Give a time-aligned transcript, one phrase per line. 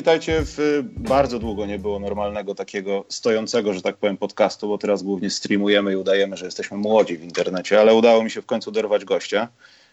[0.00, 5.02] witajcie w bardzo długo nie było normalnego takiego stojącego, że tak powiem, podcastu, bo teraz
[5.02, 8.70] głównie streamujemy i udajemy, że jesteśmy młodzi w internecie, ale udało mi się w końcu
[8.70, 9.48] dorwać gościa.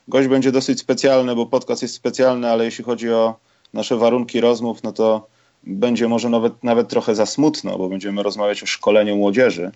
[0.08, 3.36] Gość będzie dosyć specjalny, bo podcast jest specjalny, ale jeśli chodzi o
[3.74, 5.28] nasze warunki rozmów, no to
[5.64, 9.72] będzie może nawet, nawet trochę za smutno, bo będziemy rozmawiać o szkoleniu młodzieży.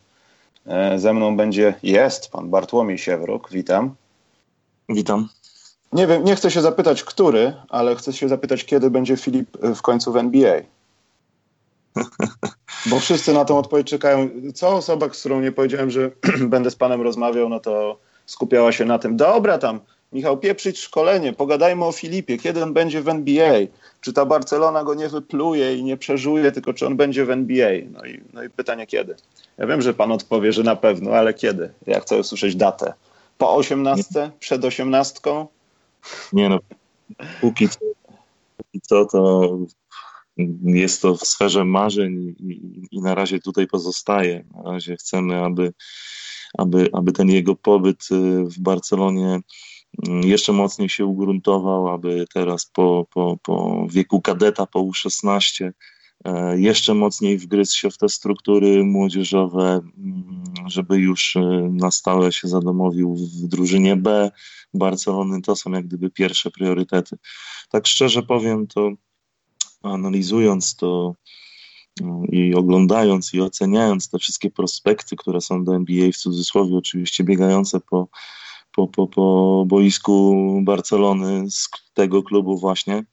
[0.67, 3.95] E, ze mną będzie, jest pan Bartłomiej Siewruk, witam.
[4.89, 5.29] Witam.
[5.93, 9.81] Nie wiem, nie chcę się zapytać, który, ale chcę się zapytać, kiedy będzie Filip w
[9.81, 10.61] końcu w NBA.
[12.89, 14.29] Bo wszyscy na tą odpowiedź czekają.
[14.55, 16.11] Co osoba, z którą nie powiedziałem, że
[16.53, 19.17] będę z panem rozmawiał, no to skupiała się na tym.
[19.17, 19.79] Dobra, tam,
[20.13, 23.59] Michał, pieprzyć szkolenie, pogadajmy o Filipie, kiedy on będzie w NBA.
[24.01, 27.69] Czy ta Barcelona go nie wypluje i nie przeżuje, tylko czy on będzie w NBA?
[27.91, 29.15] No i, no i pytanie kiedy.
[29.57, 31.73] Ja wiem, że pan odpowie, że na pewno, ale kiedy?
[31.87, 32.93] Ja chcę usłyszeć datę.
[33.37, 34.31] Po osiemnastce?
[34.39, 35.47] Przed osiemnastką?
[36.33, 36.59] Nie no,
[37.41, 37.79] póki co,
[38.57, 39.57] póki co to
[40.63, 44.45] jest to w sferze marzeń i, i, na razie tutaj pozostaje.
[44.63, 45.73] Na razie chcemy, aby,
[46.57, 49.39] aby, aby ten jego pobyt y, w Barcelonie
[50.07, 55.73] mm, jeszcze mocniej się ugruntował, aby teraz po, po, po wieku kadeta, po U16 e,
[56.55, 61.39] jeszcze mocniej wgryzł się w te struktury młodzieżowe, mm, żeby już y,
[61.71, 64.31] na stałe się zadomowił w drużynie B,
[64.73, 67.17] Barcelony, to są jak gdyby pierwsze priorytety.
[67.69, 68.91] Tak szczerze powiem, to
[69.83, 71.15] analizując to
[72.01, 77.23] no, i oglądając i oceniając te wszystkie prospekty, które są do NBA w cudzysłowie, oczywiście
[77.23, 78.07] biegające po,
[78.71, 83.03] po, po, po boisku Barcelony z tego klubu właśnie,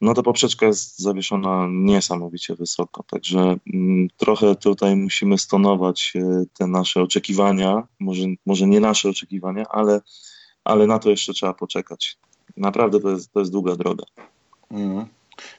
[0.00, 3.02] no to poprzeczka jest zawieszona niesamowicie wysoko.
[3.02, 9.64] Także mm, trochę tutaj musimy stonować e, te nasze oczekiwania, może, może nie nasze oczekiwania,
[9.70, 10.00] ale
[10.68, 12.16] ale na to jeszcze trzeba poczekać.
[12.56, 14.04] Naprawdę to jest, to jest długa droga.
[14.70, 15.06] Mm.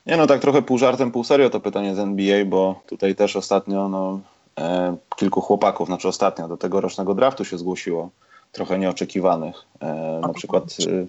[0.05, 3.35] Nie no, tak trochę pół żartem, pół serio to pytanie z NBA, bo tutaj też
[3.35, 4.19] ostatnio no,
[4.59, 8.09] e, kilku chłopaków, znaczy ostatnio do tegorocznego draftu się zgłosiło,
[8.51, 9.55] trochę nieoczekiwanych.
[9.79, 11.05] E, na przykład e,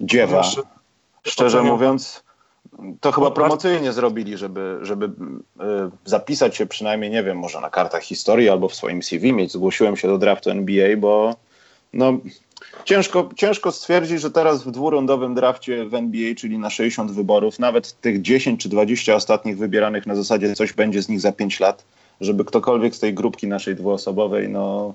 [0.00, 0.42] Dziewa.
[1.22, 2.23] Szczerze mówiąc,
[3.00, 5.04] to chyba promocyjnie zrobili, żeby, żeby
[5.60, 9.52] e, zapisać się przynajmniej, nie wiem, może na kartach historii albo w swoim CV mieć.
[9.52, 11.36] Zgłosiłem się do draftu NBA, bo
[11.92, 12.18] no,
[12.84, 18.00] Ciężko, ciężko stwierdzić, że teraz w dwurundowym drafcie w NBA, czyli na 60 wyborów, nawet
[18.00, 21.84] tych 10 czy 20 ostatnich wybieranych na zasadzie coś będzie z nich za 5 lat,
[22.20, 24.94] żeby ktokolwiek z tej grupki naszej dwuosobowej, no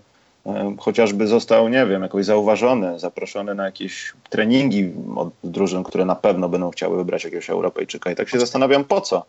[0.80, 6.50] chociażby został, nie wiem, jakoś zauważony, zaproszony na jakieś treningi od drużyn, które na pewno
[6.50, 8.12] będą chciały wybrać jakiegoś Europejczyka.
[8.12, 9.26] I tak się zastanawiam, po co?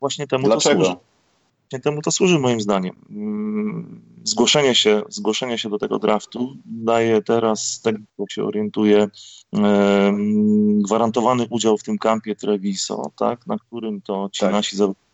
[0.00, 0.80] Właśnie temu Dlaczego?
[0.80, 1.00] to służy.
[1.70, 2.94] Właśnie temu to służy moim zdaniem.
[3.10, 9.08] Mm, zgłoszenie się, zgłoszenie się do tego draftu daje teraz, z tego co się orientuje,
[10.84, 14.52] gwarantowany udział w tym kampie Treviso, tak, na którym to ci tak.
[14.52, 15.07] nasi zawodnicy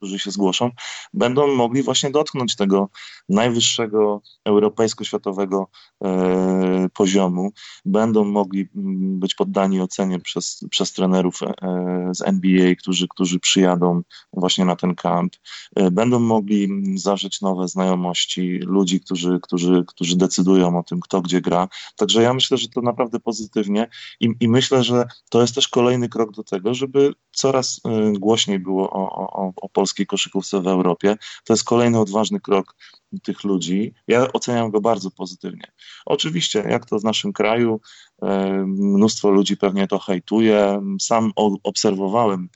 [0.00, 0.70] którzy się zgłoszą,
[1.14, 2.88] będą mogli właśnie dotknąć tego
[3.28, 5.66] najwyższego europejsko-światowego
[6.04, 7.52] e, poziomu,
[7.84, 14.02] będą mogli mm, być poddani ocenie przez, przez trenerów e, z NBA, którzy, którzy przyjadą
[14.32, 15.32] właśnie na ten kamp,
[15.76, 21.22] e, będą mogli mm, zażyć nowe znajomości ludzi, którzy, którzy, którzy decydują o tym, kto
[21.22, 21.68] gdzie gra.
[21.96, 23.88] Także ja myślę, że to naprawdę pozytywnie
[24.20, 28.58] i, i myślę, że to jest też kolejny krok do tego, żeby coraz e, głośniej
[28.58, 31.16] było o, o, o polskim polskiej koszykówce w Europie.
[31.44, 32.76] To jest kolejny odważny krok
[33.22, 33.94] tych ludzi.
[34.08, 35.72] Ja oceniam go bardzo pozytywnie.
[36.06, 37.80] Oczywiście, jak to w naszym kraju,
[38.22, 40.82] e, mnóstwo ludzi pewnie to hejtuje.
[41.00, 41.32] Sam
[41.62, 42.48] obserwowałem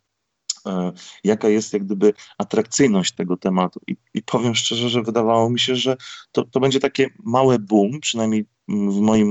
[0.67, 0.93] e,
[1.25, 3.81] jaka jest jak gdyby atrakcyjność tego tematu.
[3.87, 5.97] I, I, powiem szczerze, że wydawało mi się, że
[6.33, 9.29] to, to będzie takie małe boom, przynajmniej w moim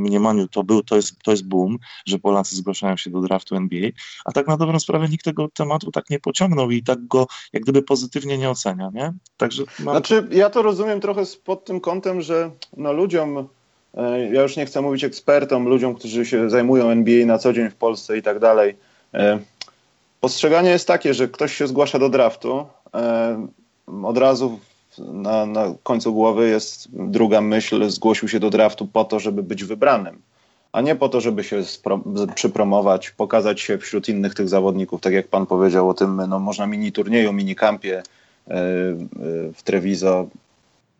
[0.00, 3.90] mniemaniu to, był, to, jest, to jest boom, że Polacy zgłaszają się do draftu NBA,
[4.24, 7.62] a tak na dobrą sprawę nikt tego tematu tak nie pociągnął i tak go jak
[7.62, 9.12] gdyby pozytywnie nie ocenia, nie?
[9.36, 9.94] Także mam...
[9.94, 13.48] Znaczy, ja to rozumiem trochę pod tym kątem, że no ludziom,
[13.94, 17.70] e, ja już nie chcę mówić ekspertom, ludziom, którzy się zajmują NBA na co dzień
[17.70, 18.76] w Polsce i tak dalej,
[19.14, 19.38] e,
[20.20, 23.46] postrzeganie jest takie, że ktoś się zgłasza do draftu, e,
[24.02, 24.60] od razu
[24.98, 29.64] na, na końcu głowy jest druga myśl, zgłosił się do draftu po to, żeby być
[29.64, 30.22] wybranym,
[30.72, 31.62] a nie po to, żeby się
[32.34, 36.66] przypromować, pokazać się wśród innych tych zawodników, tak jak pan powiedział o tym, no można
[36.66, 38.02] mini turnieju, mini kampie e,
[39.54, 40.28] w Treviso.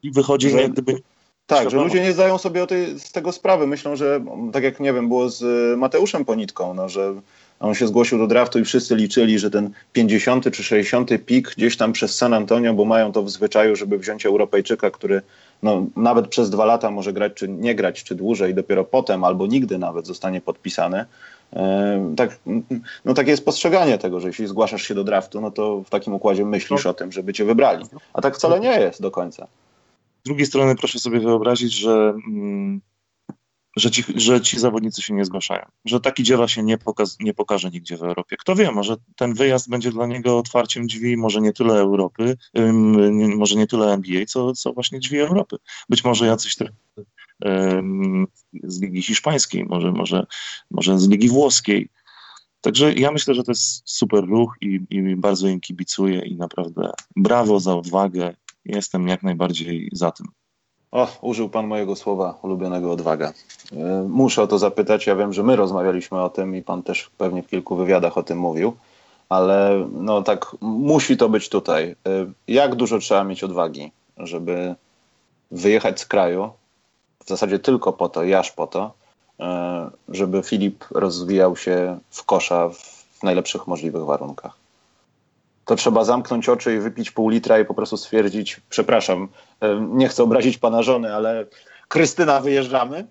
[0.03, 1.03] I wychodzi że, jak gdyby...
[1.47, 3.67] Tak, że ludzie nie zdają sobie tej, z tego sprawy.
[3.67, 5.43] Myślą, że tak jak, nie wiem, było z
[5.79, 7.15] Mateuszem Ponitką, no, że
[7.63, 11.77] on się zgłosił do draftu i wszyscy liczyli, że ten 50 czy 60 pik gdzieś
[11.77, 15.23] tam przez San Antonio, bo mają to w zwyczaju, żeby wziąć Europejczyka, który
[15.63, 19.47] no, nawet przez dwa lata może grać, czy nie grać, czy dłużej, dopiero potem albo
[19.47, 21.05] nigdy nawet zostanie podpisany.
[22.17, 22.39] tak,
[23.05, 26.15] no takie jest postrzeganie tego, że jeśli zgłaszasz się do draftu, no to w takim
[26.15, 27.85] układzie myślisz o tym, żeby cię wybrali.
[28.13, 29.47] A tak wcale nie jest do końca.
[30.25, 32.81] Z drugiej strony proszę sobie wyobrazić, że, mm,
[33.77, 37.35] że, ci, że ci zawodnicy się nie zgłaszają, że taki dziewa się nie, pokaz, nie
[37.35, 38.37] pokaże nigdzie w Europie.
[38.37, 42.37] Kto wie, może ten wyjazd będzie dla niego otwarciem drzwi, może nie tyle Europy,
[43.37, 45.57] może nie tyle NBA, co, co właśnie drzwi Europy.
[45.89, 46.57] Być może jacyś
[48.65, 50.27] z Ligi Hiszpańskiej, może, może,
[50.71, 51.89] może z Ligi Włoskiej.
[52.61, 56.91] Także ja myślę, że to jest super ruch i, i bardzo im kibicuję i naprawdę
[57.17, 58.37] brawo za odwagę.
[58.65, 60.27] Jestem jak najbardziej za tym.
[60.93, 63.33] O, użył pan mojego słowa ulubionego odwaga.
[63.73, 65.07] E, muszę o to zapytać.
[65.07, 68.23] Ja wiem, że my rozmawialiśmy o tym i pan też pewnie w kilku wywiadach o
[68.23, 68.77] tym mówił,
[69.29, 71.97] ale no tak, musi to być tutaj.
[72.07, 74.75] E, jak dużo trzeba mieć odwagi, żeby
[75.51, 76.51] wyjechać z kraju,
[77.25, 78.93] w zasadzie tylko po to, jaż po to,
[79.41, 84.62] e, żeby Filip rozwijał się w kosza w najlepszych możliwych warunkach.
[85.65, 89.29] To trzeba zamknąć oczy i wypić pół litra i po prostu stwierdzić, przepraszam,
[89.61, 91.47] e, nie chcę obrazić pana żony, ale
[91.89, 93.07] Krystyna, wyjeżdżamy?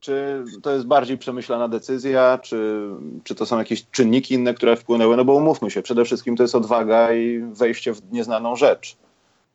[0.00, 2.88] Czy to jest bardziej przemyślana decyzja, czy,
[3.24, 5.16] czy to są jakieś czynniki inne, które wpłynęły?
[5.16, 8.96] No bo umówmy się, przede wszystkim to jest odwaga i wejście w nieznaną rzecz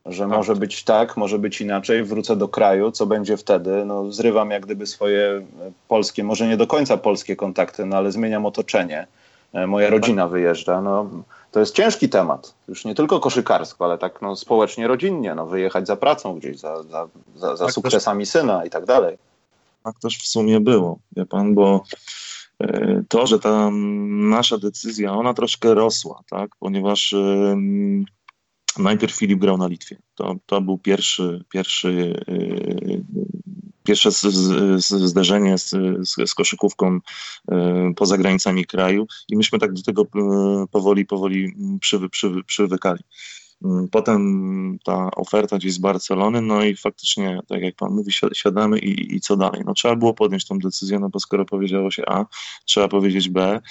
[0.05, 0.37] że tak.
[0.37, 3.85] może być tak, może być inaczej, wrócę do kraju, co będzie wtedy?
[3.85, 5.45] No, zrywam jak gdyby swoje
[5.87, 9.07] polskie, może nie do końca polskie kontakty, no ale zmieniam otoczenie.
[9.53, 9.93] E, moja tak.
[9.93, 10.81] rodzina wyjeżdża.
[10.81, 11.09] No,
[11.51, 12.53] to jest ciężki temat.
[12.67, 15.35] Już nie tylko koszykarsko, ale tak no, społecznie, rodzinnie.
[15.35, 18.85] No, wyjechać za pracą gdzieś, za, za, za, za tak sukcesami też, syna i tak
[18.85, 19.17] dalej.
[19.83, 21.83] Tak też w sumie było, wie pan, bo
[22.59, 23.69] e, to, że ta
[24.09, 27.15] nasza decyzja, ona troszkę rosła, tak, ponieważ
[28.77, 29.97] najpierw Filip grał na Litwie.
[30.15, 33.03] To, to był pierwszy, pierwszy, yy,
[33.83, 35.69] pierwsze z, z, zderzenie z,
[36.27, 36.99] z, koszykówką
[37.47, 37.57] yy,
[37.95, 43.03] poza granicami kraju i myśmy tak do tego yy, powoli, powoli przywy, przywy, przywykali.
[43.63, 48.79] Mm, potem ta oferta gdzieś z Barcelony, no i faktycznie, tak jak pan mówi, siadamy
[48.79, 49.61] i, i co dalej?
[49.65, 52.25] No trzeba było podjąć tą decyzję, no bo skoro powiedziało się A,
[52.65, 53.61] trzeba powiedzieć B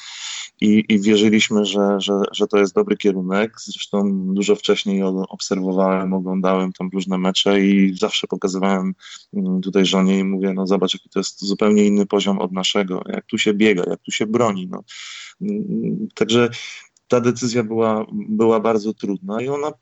[0.61, 3.53] i, i wierzyliśmy, że, że, że to jest dobry kierunek.
[3.61, 8.95] Zresztą dużo wcześniej obserwowałem, oglądałem tam różne mecze i zawsze pokazywałem
[9.35, 13.03] mm, tutaj żonie i mówię, no zobacz, jaki to jest zupełnie inny poziom od naszego,
[13.06, 14.85] jak tu się biega, jak tu się broni, no.
[15.41, 16.50] Mm, także
[17.09, 19.73] ta decyzja była, była bardzo trudna i ona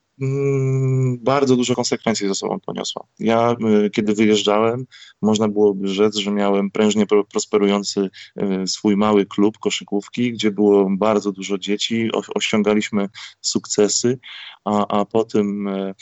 [1.20, 3.06] bardzo dużo konsekwencji ze sobą poniosła.
[3.18, 3.56] Ja,
[3.86, 4.86] y, kiedy wyjeżdżałem,
[5.22, 8.10] można byłoby rzec, że miałem prężnie prosperujący
[8.42, 13.08] y, swój mały klub koszykówki, gdzie było bardzo dużo dzieci, osiągaliśmy
[13.40, 14.18] sukcesy,
[14.64, 15.94] a, a po tym, e,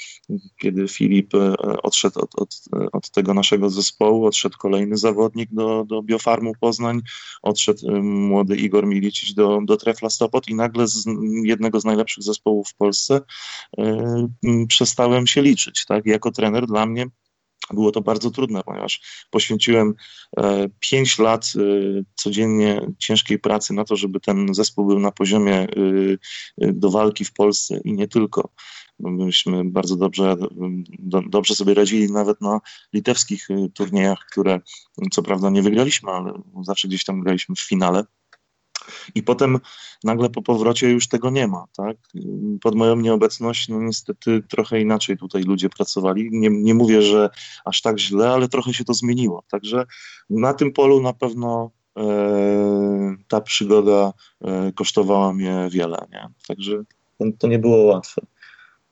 [0.60, 1.32] kiedy Filip
[1.82, 2.54] odszedł od, od,
[2.92, 7.00] od tego naszego zespołu, odszedł kolejny zawodnik do, do Biofarmu Poznań,
[7.42, 11.04] odszedł młody Igor Milicic do, do Trefla Stopot i nagle z
[11.44, 13.20] jednego z najlepszych zespołów w Polsce
[14.68, 15.84] przestałem się liczyć.
[15.84, 16.06] Tak?
[16.06, 17.06] Jako trener dla mnie
[17.74, 19.94] było to bardzo trudne, ponieważ poświęciłem
[20.36, 21.60] e, pięć lat e,
[22.14, 25.68] codziennie ciężkiej pracy na to, żeby ten zespół był na poziomie e,
[26.72, 28.48] do walki w Polsce i nie tylko.
[29.00, 30.36] Myśmy bardzo dobrze,
[31.28, 32.60] dobrze sobie radzili nawet na
[32.92, 34.60] litewskich turniejach, które
[35.10, 38.04] co prawda nie wygraliśmy, ale zawsze gdzieś tam graliśmy w finale.
[39.14, 39.58] I potem
[40.04, 41.96] nagle po powrocie już tego nie ma, tak?
[42.62, 46.28] Pod moją nieobecność, no niestety trochę inaczej tutaj ludzie pracowali.
[46.32, 47.30] Nie, nie mówię, że
[47.64, 49.42] aż tak źle, ale trochę się to zmieniło.
[49.50, 49.84] Także
[50.30, 56.28] na tym polu na pewno e, ta przygoda e, kosztowała mnie wiele, nie?
[56.48, 56.82] Także
[57.18, 58.22] to, to nie było łatwe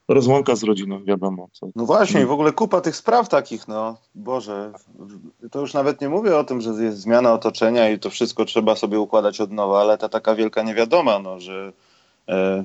[0.09, 1.49] rozłąka z rodziną, wiadomo.
[1.53, 1.69] Co.
[1.77, 4.73] No właśnie, i w ogóle kupa tych spraw takich, no Boże,
[5.51, 8.77] to już nawet nie mówię o tym, że jest zmiana otoczenia i to wszystko trzeba
[8.77, 11.73] sobie układać od nowa, ale ta taka wielka niewiadoma, no, że
[12.29, 12.65] e,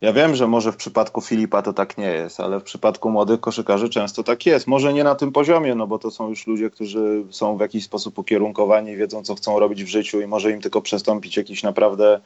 [0.00, 3.40] ja wiem, że może w przypadku Filipa to tak nie jest, ale w przypadku młodych
[3.40, 4.66] koszykarzy często tak jest.
[4.66, 7.84] Może nie na tym poziomie, no bo to są już ludzie, którzy są w jakiś
[7.84, 12.20] sposób ukierunkowani, wiedzą, co chcą robić w życiu i może im tylko przestąpić jakiś naprawdę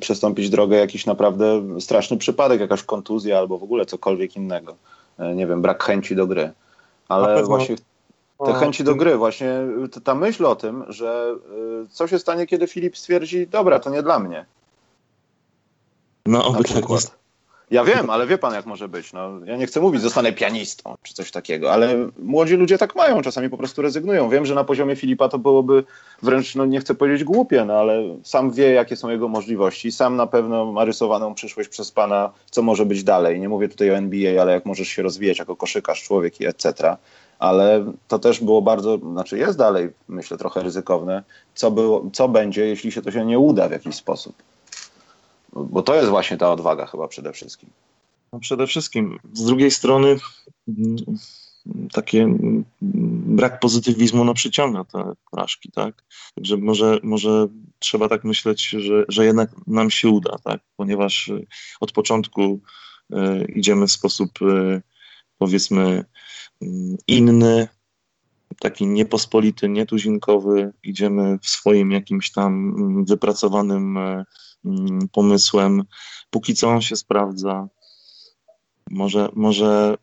[0.00, 4.76] przestąpić drogę jakiś naprawdę straszny przypadek, jakaś kontuzja albo w ogóle cokolwiek innego.
[5.18, 6.52] E, nie wiem, brak chęci do gry.
[7.08, 7.76] Ale właśnie
[8.46, 9.60] te chęci do gry, właśnie
[10.04, 11.34] ta myśl o tym, że
[11.84, 14.46] e, co się stanie, kiedy Filip stwierdzi, dobra, to nie dla mnie.
[16.26, 17.17] No, oby tak jest.
[17.70, 19.12] Ja wiem, ale wie pan, jak może być.
[19.12, 23.22] No, ja nie chcę mówić, zostanę pianistą czy coś takiego, ale młodzi ludzie tak mają,
[23.22, 24.28] czasami po prostu rezygnują.
[24.28, 25.84] Wiem, że na poziomie Filipa to byłoby
[26.22, 29.92] wręcz, no nie chcę powiedzieć głupie, no ale sam wie, jakie są jego możliwości.
[29.92, 33.40] Sam na pewno ma rysowaną przyszłość przez pana, co może być dalej.
[33.40, 36.96] Nie mówię tutaj o NBA, ale jak możesz się rozwijać jako koszykarz, człowiek i etc.
[37.38, 41.22] ale to też było bardzo, znaczy jest dalej, myślę, trochę ryzykowne,
[41.54, 44.34] co, było, co będzie, jeśli się to się nie uda w jakiś sposób.
[45.70, 47.70] Bo to jest właśnie ta odwaga chyba przede wszystkim.
[48.32, 49.18] No przede wszystkim.
[49.32, 50.16] Z drugiej strony
[50.68, 50.96] mm,
[51.92, 52.64] takie mm,
[53.36, 56.04] brak pozytywizmu no, przyciąga te porażki, tak?
[56.34, 57.48] Także może, może
[57.78, 60.60] trzeba tak myśleć, że, że jednak nam się uda, tak?
[60.76, 61.46] Ponieważ y,
[61.80, 62.60] od początku
[63.12, 63.16] y,
[63.54, 64.82] idziemy w sposób y,
[65.38, 66.04] powiedzmy
[66.62, 67.68] mm, inny,
[68.60, 72.74] taki niepospolity, nietuzinkowy, idziemy w swoim jakimś tam
[73.04, 73.98] wypracowanym
[75.12, 75.84] pomysłem.
[76.30, 77.68] Póki co on się sprawdza.
[78.90, 79.96] Może, może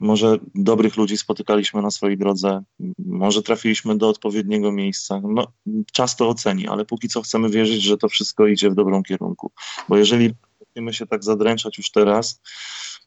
[0.00, 2.62] może dobrych ludzi spotykaliśmy na swojej drodze,
[2.98, 5.20] może trafiliśmy do odpowiedniego miejsca.
[5.24, 5.52] No,
[5.92, 9.52] czas to oceni, ale póki co chcemy wierzyć, że to wszystko idzie w dobrym kierunku.
[9.88, 10.34] Bo jeżeli
[10.78, 12.40] będziemy się tak zadręczać już teraz,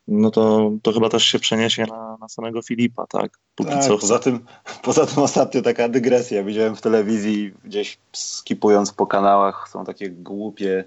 [0.07, 3.39] no to, to chyba też się przeniesie na, na samego Filipa, tak?
[3.55, 4.45] Póki tak, co poza tym,
[4.83, 6.43] poza tym ostatnio taka dygresja.
[6.43, 10.83] Widziałem w telewizji, gdzieś skipując po kanałach, są takie głupie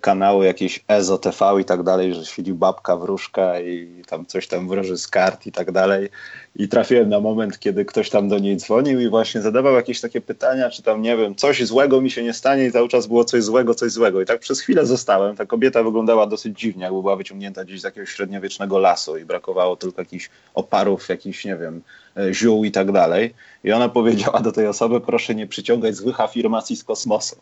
[0.00, 4.68] kanały jakieś EZO TV i tak dalej, że świeci babka wróżka i tam coś tam
[4.68, 6.08] wróży z kart i tak dalej.
[6.56, 10.20] I trafiłem na moment, kiedy ktoś tam do niej dzwonił i właśnie zadawał jakieś takie
[10.20, 13.24] pytania, czy tam nie wiem, coś złego mi się nie stanie i cały czas było
[13.24, 14.22] coś złego, coś złego.
[14.22, 15.36] I tak przez chwilę zostałem.
[15.36, 19.76] Ta kobieta wyglądała dosyć dziwnie, jakby była wyciągnięta gdzieś z jakiegoś średniowiecznego lasu i brakowało
[19.76, 21.82] tylko jakichś oparów, jakichś, nie wiem,
[22.16, 23.34] e, ziół i tak dalej.
[23.64, 27.36] I ona powiedziała do tej osoby, proszę nie przyciągać złych afirmacji z kosmosu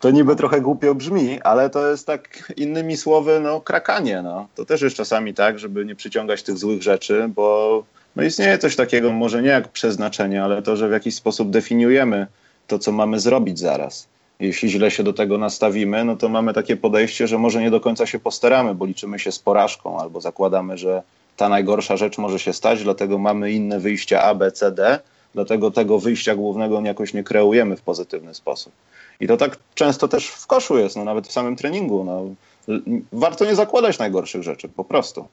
[0.00, 4.48] to niby trochę głupio brzmi, ale to jest tak innymi słowy, no krakanie, no.
[4.54, 7.84] To też jest czasami tak, żeby nie przyciągać tych złych rzeczy, bo
[8.16, 12.26] no istnieje coś takiego, może nie jak przeznaczenie, ale to, że w jakiś sposób definiujemy
[12.66, 14.08] to, co mamy zrobić zaraz.
[14.40, 17.80] Jeśli źle się do tego nastawimy, no to mamy takie podejście, że może nie do
[17.80, 21.02] końca się postaramy, bo liczymy się z porażką albo zakładamy, że
[21.36, 24.98] ta najgorsza rzecz może się stać, dlatego mamy inne wyjścia A, B, C, D,
[25.34, 28.72] dlatego tego wyjścia głównego jakoś nie kreujemy w pozytywny sposób.
[29.20, 32.04] I to tak często też w koszu jest, no nawet w samym treningu.
[32.04, 32.24] No.
[33.12, 35.28] Warto nie zakładać najgorszych rzeczy, po prostu.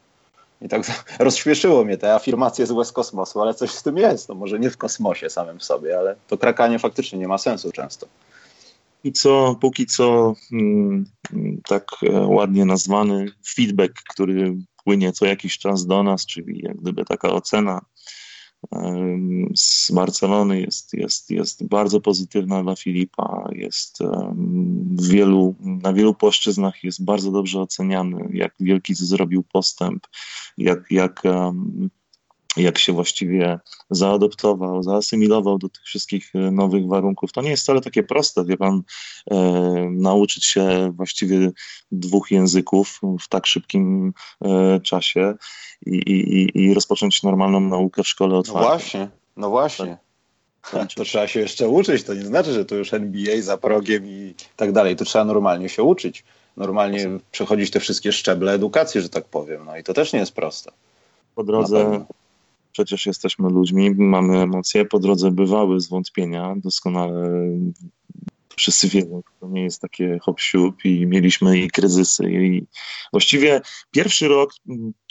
[0.61, 4.29] I tak rozśmieszyło mnie te afirmacje złe z kosmosu, ale coś z tym jest.
[4.29, 7.71] No może nie w kosmosie samym w sobie, ale to krakanie faktycznie nie ma sensu
[7.71, 8.07] często.
[9.03, 11.05] I co, póki co hmm,
[11.67, 13.25] tak e, ładnie nazwany
[13.55, 17.81] feedback, który płynie co jakiś czas do nas, czyli jak gdyby taka ocena
[19.55, 23.99] z Barcelony jest, jest, jest bardzo pozytywna dla Filipa, jest
[25.09, 30.07] wielu, na wielu płaszczyznach jest bardzo dobrze oceniany, jak wielki zrobił postęp,
[30.57, 31.23] jak, jak
[32.59, 33.59] jak się właściwie
[33.89, 37.31] zaadoptował, zaasymilował do tych wszystkich e, nowych warunków.
[37.31, 38.81] To nie jest wcale takie proste, wie pan,
[39.31, 39.35] e,
[39.91, 41.51] nauczyć się właściwie
[41.91, 44.13] dwóch języków w tak szybkim
[44.45, 45.35] e, czasie
[45.85, 48.63] i, i, i rozpocząć normalną naukę w szkole no otwartej.
[48.63, 49.97] No właśnie, no właśnie.
[50.71, 50.93] Tak.
[50.93, 54.33] To trzeba się jeszcze uczyć, to nie znaczy, że to już NBA za progiem i
[54.55, 54.95] tak dalej.
[54.95, 56.23] To trzeba normalnie się uczyć,
[56.57, 59.65] normalnie przechodzić te wszystkie szczeble edukacji, że tak powiem.
[59.65, 60.71] No i to też nie jest proste.
[61.35, 62.05] Po drodze
[62.71, 67.31] przecież jesteśmy ludźmi, mamy emocje, po drodze bywały zwątpienia, doskonale
[68.57, 70.39] wszyscy wiedzą, to nie jest takie hop
[70.83, 72.67] i mieliśmy i kryzysy i
[73.13, 74.53] właściwie pierwszy rok,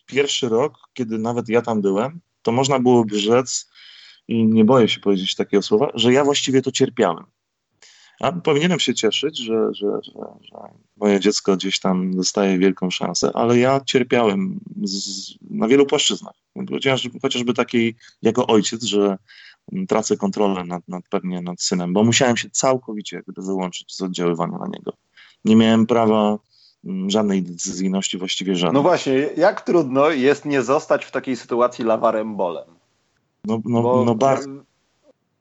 [0.07, 3.71] pierwszy rok, kiedy nawet ja tam byłem, to można byłoby rzec
[4.29, 7.25] i nie boję się powiedzieć takiego słowa, że ja właściwie to cierpiałem.
[8.20, 10.58] A powinienem się cieszyć, że, że, że, że
[10.96, 16.35] moje dziecko gdzieś tam dostaje wielką szansę, ale ja cierpiałem z, na wielu płaszczyznach.
[16.70, 19.18] Chociażby, chociażby takiej jako ojciec, że
[19.88, 24.66] tracę kontrolę nad, nad pewnie nad synem, bo musiałem się całkowicie wyłączyć z oddziaływania na
[24.66, 24.92] niego.
[25.44, 26.38] Nie miałem prawa
[26.85, 28.75] mm, żadnej decyzyjności, właściwie żadnej.
[28.75, 32.68] No właśnie, jak trudno jest nie zostać w takiej sytuacji lawarem bolem?
[33.44, 34.49] No, no, bo, no bardzo.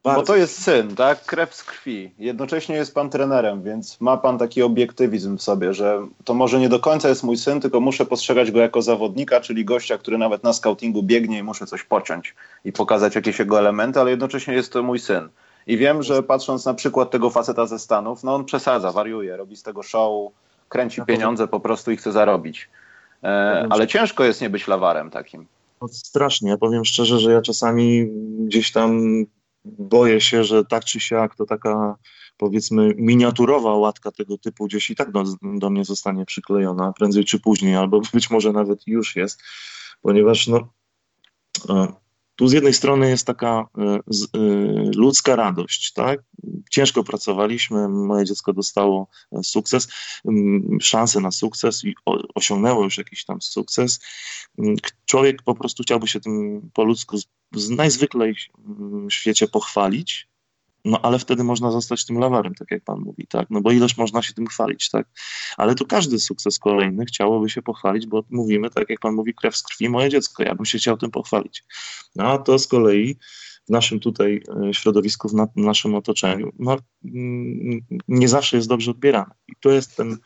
[0.05, 0.21] Bardzo.
[0.21, 1.25] Bo to jest syn, tak?
[1.25, 2.11] Krew z krwi.
[2.19, 6.69] Jednocześnie jest pan trenerem, więc ma pan taki obiektywizm w sobie, że to może nie
[6.69, 10.43] do końca jest mój syn, tylko muszę postrzegać go jako zawodnika, czyli gościa, który nawet
[10.43, 12.35] na scoutingu biegnie i muszę coś pociąć
[12.65, 15.29] i pokazać jakieś jego elementy, ale jednocześnie jest to mój syn.
[15.67, 19.55] I wiem, że patrząc na przykład tego faceta ze Stanów, no on przesadza, wariuje, robi
[19.55, 20.31] z tego show,
[20.69, 22.69] kręci pieniądze po prostu i chce zarobić.
[23.23, 25.45] E, ale ciężko jest nie być lawarem takim.
[25.81, 26.49] No, strasznie.
[26.49, 28.07] Ja powiem szczerze, że ja czasami
[28.39, 29.01] gdzieś tam
[29.65, 31.95] boję się, że tak czy siak to taka
[32.37, 37.39] powiedzmy miniaturowa łatka tego typu gdzieś i tak do, do mnie zostanie przyklejona prędzej czy
[37.39, 39.43] później, albo być może nawet już jest,
[40.01, 40.67] ponieważ no,
[41.69, 41.93] e,
[42.35, 43.67] tu z jednej strony jest taka
[44.95, 46.19] ludzka radość, tak?
[46.71, 49.07] Ciężko pracowaliśmy, moje dziecko dostało
[49.43, 49.87] sukces,
[50.81, 51.95] szansę na sukces i
[52.35, 53.99] osiągnęło już jakiś tam sukces.
[55.05, 57.17] Człowiek po prostu chciałby się tym po ludzku
[57.69, 58.35] najzwyklej
[59.09, 60.27] w świecie pochwalić,
[60.85, 63.47] no ale wtedy można zostać tym lawarem, tak jak pan mówi, tak?
[63.49, 65.07] No bo ileż można się tym chwalić, tak?
[65.57, 69.57] Ale tu każdy sukces kolejny chciałoby się pochwalić, bo mówimy, tak jak pan mówi, krew
[69.57, 71.63] z krwi, moje dziecko, ja bym się chciał tym pochwalić.
[72.15, 73.15] No a to z kolei
[73.67, 78.69] w naszym tutaj e, środowisku, w, na, w naszym otoczeniu, no, mm, nie zawsze jest
[78.69, 79.31] dobrze odbierane.
[79.47, 80.17] I to jest ten,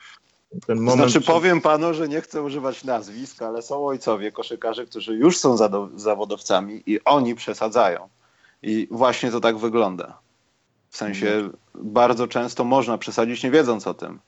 [0.66, 1.10] ten moment.
[1.10, 5.56] Znaczy powiem panu, że nie chcę używać nazwisk, ale są ojcowie koszykarze, którzy już są
[5.94, 8.08] zawodowcami i oni przesadzają.
[8.62, 10.20] I właśnie to tak wygląda.
[10.90, 14.18] W sensie bardzo często można przesadzić nie wiedząc o tym.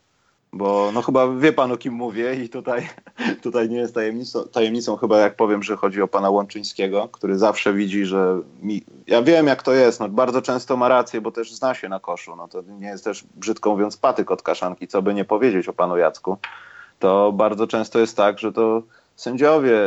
[0.52, 2.88] Bo no chyba wie pan o kim mówię i tutaj,
[3.42, 7.74] tutaj nie jest tajemnicą, tajemnicą chyba jak powiem, że chodzi o pana Łączyńskiego, który zawsze
[7.74, 11.52] widzi, że mi, ja wiem jak to jest, no bardzo często ma rację, bo też
[11.52, 15.02] zna się na koszu, no to nie jest też brzydko mówiąc patyk od kaszanki, co
[15.02, 16.38] by nie powiedzieć o panu Jacku,
[16.98, 18.82] to bardzo często jest tak, że to
[19.16, 19.78] sędziowie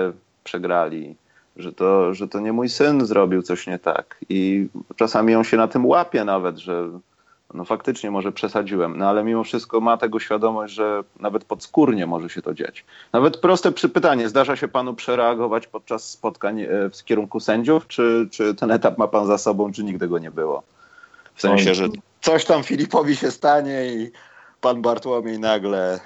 [0.44, 1.16] przegrali,
[1.58, 4.18] że to, że to nie mój syn zrobił coś nie tak.
[4.30, 6.90] I czasami on się na tym łapie nawet, że
[7.54, 12.30] no faktycznie może przesadziłem, no ale mimo wszystko ma tego świadomość, że nawet podskórnie może
[12.30, 12.86] się to dziać.
[13.14, 18.56] Nawet proste pytanie, zdarza się panu przereagować podczas spotkań e, w kierunku sędziów, czy, czy
[18.56, 20.64] ten etap ma pan za sobą, czy nigdy go nie było?
[21.36, 21.88] W sensie, że
[22.22, 24.12] coś tam Filipowi się stanie i
[24.62, 26.00] pan Bartłomiej nagle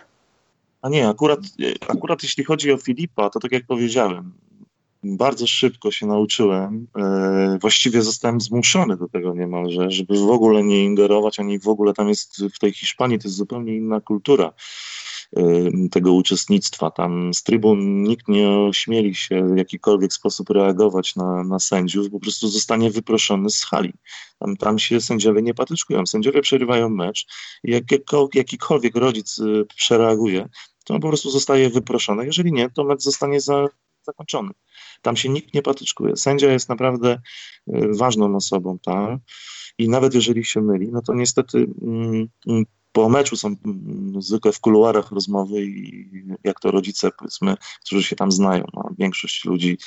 [0.81, 1.39] a nie, akurat,
[1.87, 4.31] akurat jeśli chodzi o Filipa, to tak jak powiedziałem,
[5.03, 6.87] bardzo szybko się nauczyłem.
[6.97, 11.93] E, właściwie zostałem zmuszony do tego niemalże, żeby w ogóle nie ingerować, ani w ogóle
[11.93, 14.53] tam jest w tej Hiszpanii to jest zupełnie inna kultura
[15.37, 15.41] e,
[15.91, 16.91] tego uczestnictwa.
[16.91, 22.19] Tam z trybun nikt nie ośmieli się w jakikolwiek sposób reagować na, na sędziów, po
[22.19, 23.93] prostu zostanie wyproszony z hali.
[24.39, 26.05] Tam, tam się sędziowie nie patyczkują.
[26.05, 27.25] Sędziowie przerywają mecz
[27.63, 27.83] i jak,
[28.33, 30.49] jakikolwiek rodzic e, przereaguje,
[30.85, 32.25] to on po prostu zostaje wyproszony.
[32.25, 33.67] Jeżeli nie, to mecz zostanie za,
[34.09, 34.51] zakończony.
[35.01, 36.17] Tam się nikt nie patyczkuje.
[36.17, 37.11] Sędzia jest naprawdę
[37.67, 39.19] e, ważną osobą, tak?
[39.77, 44.51] I nawet jeżeli się myli, no to niestety mm, mm, po meczu są mm, zwykle
[44.51, 46.11] w kuluarach rozmowy i
[46.43, 48.65] jak to rodzice, powiedzmy, którzy się tam znają.
[48.73, 49.77] No, większość ludzi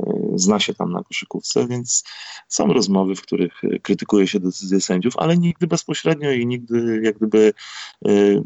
[0.00, 2.04] e, zna się tam na koszykówce, więc
[2.48, 7.16] są rozmowy, w których e, krytykuje się decyzje sędziów, ale nigdy bezpośrednio i nigdy jak
[7.16, 7.52] gdyby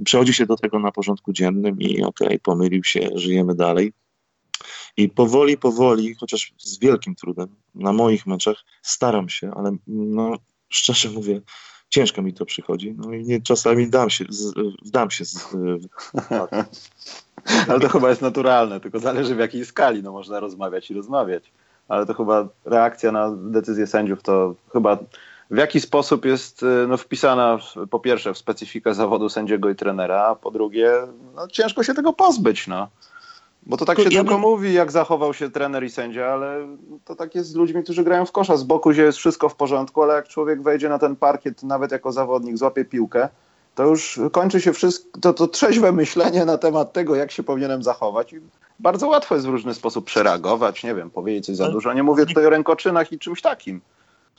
[0.05, 3.93] przechodzi się do tego na porządku dziennym i okej, okay, pomylił się, żyjemy dalej.
[4.97, 11.11] I powoli, powoli, chociaż z wielkim trudem, na moich meczach staram się, ale no, szczerze
[11.11, 11.41] mówię,
[11.89, 12.95] ciężko mi to przychodzi.
[12.99, 15.25] No i nie, czasami dam się, z, wdam się.
[15.25, 15.49] Z,
[17.69, 20.03] ale to chyba jest naturalne, tylko zależy w jakiej skali.
[20.03, 21.53] No można rozmawiać i rozmawiać.
[21.89, 24.99] Ale to chyba reakcja na decyzję sędziów to chyba
[25.51, 27.59] w jaki sposób jest no, wpisana
[27.91, 30.93] po pierwsze w specyfikę zawodu sędziego i trenera, a po drugie
[31.35, 32.67] no, ciężko się tego pozbyć.
[32.67, 32.89] No.
[33.69, 36.69] Bo to tak się ja tylko mówi, jak zachował się trener i sędzia, ale
[37.05, 38.57] to tak jest z ludźmi, którzy grają w kosza.
[38.57, 41.93] Z boku się jest wszystko w porządku, ale jak człowiek wejdzie na ten parkiet, nawet
[41.93, 43.29] jako zawodnik, złapie piłkę,
[43.75, 47.83] to już kończy się wszystko, to, to trzeźwe myślenie na temat tego, jak się powinienem
[47.83, 48.33] zachować.
[48.33, 48.37] I
[48.79, 51.93] bardzo łatwo jest w różny sposób przereagować, nie wiem, powiedzieć coś za ale dużo.
[51.93, 53.81] Nie mówię tutaj o rękoczynach i czymś takim.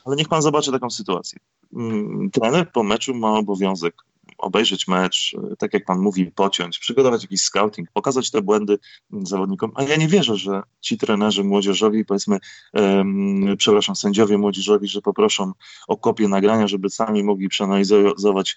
[0.04, 1.38] Ale niech pan zobaczy taką sytuację.
[1.76, 3.94] Mm, trener po meczu ma obowiązek
[4.40, 8.78] obejrzeć mecz, tak jak pan mówi, pociąć, przygotować jakiś scouting, pokazać te błędy
[9.22, 12.38] zawodnikom, a ja nie wierzę, że ci trenerzy młodzieżowi, powiedzmy,
[12.72, 15.52] um, przepraszam, sędziowie młodzieżowi, że poproszą
[15.88, 18.56] o kopię nagrania, żeby sami mogli przeanalizować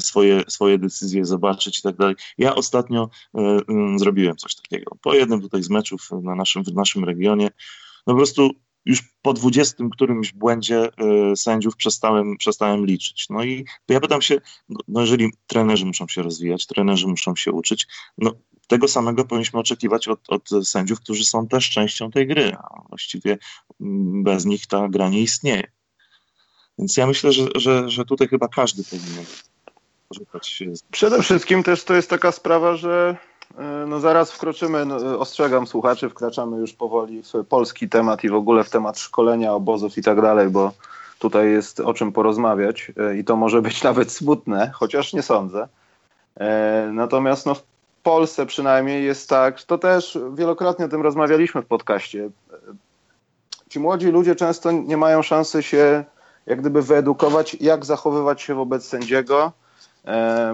[0.00, 2.14] swoje, swoje decyzje, zobaczyć i tak dalej.
[2.38, 4.96] Ja ostatnio um, zrobiłem coś takiego.
[5.02, 7.50] Po jednym tutaj z meczów na naszym, w naszym regionie,
[8.06, 8.50] no po prostu
[8.84, 10.88] już po dwudziestym którymś błędzie
[11.32, 13.26] y, sędziów przestałem, przestałem liczyć.
[13.30, 14.40] No i ja pytam się,
[14.88, 17.86] no jeżeli trenerzy muszą się rozwijać, trenerzy muszą się uczyć,
[18.18, 18.32] no
[18.66, 23.38] tego samego powinniśmy oczekiwać od, od sędziów, którzy są też częścią tej gry, a właściwie
[23.80, 25.72] mm, bez nich ta gra nie istnieje.
[26.78, 29.24] Więc ja myślę, że, że, że tutaj chyba każdy powinien
[30.08, 30.62] korzystać.
[30.90, 33.29] Przede wszystkim też to jest taka sprawa, że E,
[33.86, 38.64] no zaraz wkroczymy, no, ostrzegam słuchaczy, wkraczamy już powoli w polski temat i w ogóle
[38.64, 40.72] w temat szkolenia, obozów i tak dalej, bo
[41.18, 45.68] tutaj jest o czym porozmawiać e, i to może być nawet smutne, chociaż nie sądzę.
[46.36, 47.62] E, natomiast no, w
[48.02, 52.30] Polsce przynajmniej jest tak, to też wielokrotnie o tym rozmawialiśmy w podcaście.
[53.68, 56.04] Ci młodzi ludzie często nie mają szansy się
[56.46, 59.59] jak gdyby wyedukować, jak zachowywać się wobec sędziego, e,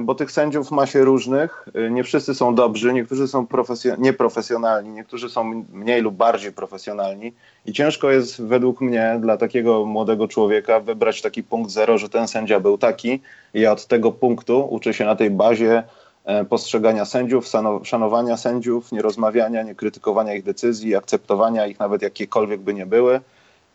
[0.01, 1.69] bo tych sędziów ma się różnych.
[1.75, 7.33] E, nie wszyscy są dobrzy, niektórzy są profesjon- nieprofesjonalni, niektórzy są mniej lub bardziej profesjonalni.
[7.67, 12.29] I ciężko jest według mnie dla takiego młodego człowieka wybrać taki punkt zero, że ten
[12.29, 13.21] sędzia był taki.
[13.55, 15.83] I ja od tego punktu uczę się na tej bazie
[16.27, 17.47] E, postrzegania sędziów,
[17.83, 23.21] szanowania sędziów, nie rozmawiania, nie krytykowania ich decyzji, akceptowania ich nawet jakiekolwiek by nie były.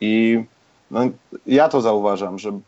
[0.01, 0.43] I
[0.91, 1.01] no,
[1.45, 2.59] ja to zauważam, że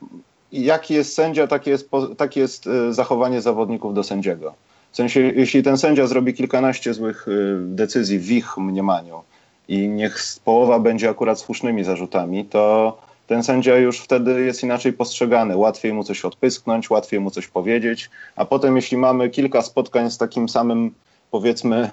[0.53, 1.89] jaki jest sędzia, takie jest,
[2.35, 4.53] jest e, zachowanie zawodników do sędziego.
[4.91, 9.23] W sensie, jeśli ten sędzia zrobi kilkanaście złych e, decyzji w ich mniemaniu
[9.67, 15.57] i niech połowa będzie akurat słusznymi zarzutami, to ten sędzia już wtedy jest inaczej postrzegany.
[15.57, 20.17] Łatwiej mu coś odpysknąć, łatwiej mu coś powiedzieć, a potem jeśli mamy kilka spotkań z
[20.17, 20.91] takim samym
[21.31, 21.89] powiedzmy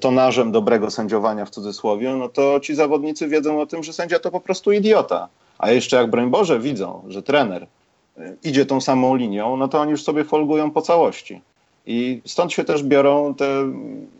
[0.00, 4.30] tonażem dobrego sędziowania w cudzysłowie, no to ci zawodnicy wiedzą o tym, że sędzia to
[4.30, 5.28] po prostu idiota.
[5.58, 7.66] A jeszcze jak broń Boże widzą, że trener
[8.44, 11.40] idzie tą samą linią, no to oni już sobie folgują po całości.
[11.86, 13.72] I stąd się też biorą te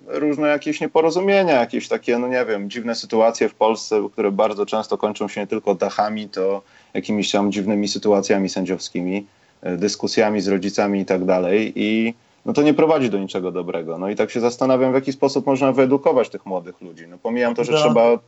[0.06, 4.98] różne jakieś nieporozumienia, jakieś takie, no nie wiem, dziwne sytuacje w Polsce, które bardzo często
[4.98, 6.62] kończą się nie tylko dachami, to
[6.94, 9.26] jakimiś tam dziwnymi sytuacjami sędziowskimi,
[9.62, 11.72] e, dyskusjami z rodzicami i tak dalej.
[11.76, 13.98] I no to nie prowadzi do niczego dobrego.
[13.98, 17.04] No i tak się zastanawiam, w jaki sposób można wyedukować tych młodych ludzi.
[17.08, 17.78] No pomijam to, że no.
[17.78, 18.18] trzeba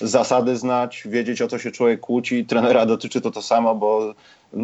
[0.00, 2.44] zasady znać, wiedzieć o co się człowiek kłóci.
[2.44, 4.14] Trenera dotyczy to to samo, bo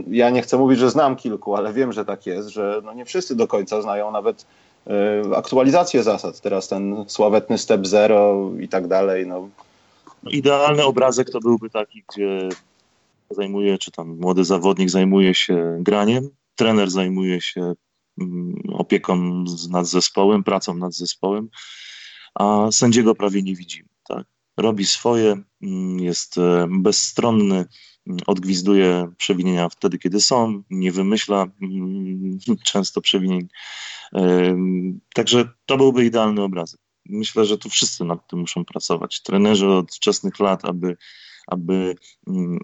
[0.06, 3.04] ja nie chcę mówić, że znam kilku, ale wiem, że tak jest, że no nie
[3.04, 4.46] wszyscy do końca znają nawet
[4.86, 6.40] y, aktualizację zasad.
[6.40, 9.26] Teraz ten sławetny step zero i tak dalej.
[9.26, 9.48] No.
[10.30, 12.48] Idealny obrazek to byłby taki, gdzie
[13.30, 17.74] zajmuje, czy tam młody zawodnik zajmuje się graniem, trener zajmuje się
[18.20, 21.48] mm, opieką nad zespołem, pracą nad zespołem,
[22.34, 23.88] a sędziego prawie nie widzimy.
[24.08, 24.26] Tak?
[24.56, 27.64] Robi swoje, mm, jest e, bezstronny,
[28.26, 33.48] odgwizduje przewinienia wtedy, kiedy są, nie wymyśla mm, często przewinień.
[35.14, 36.80] Także to byłby idealny obrazek.
[37.06, 39.22] Myślę, że tu wszyscy nad tym muszą pracować.
[39.22, 40.96] Trenerzy od wczesnych lat, aby,
[41.46, 41.94] aby
[42.26, 42.58] mm,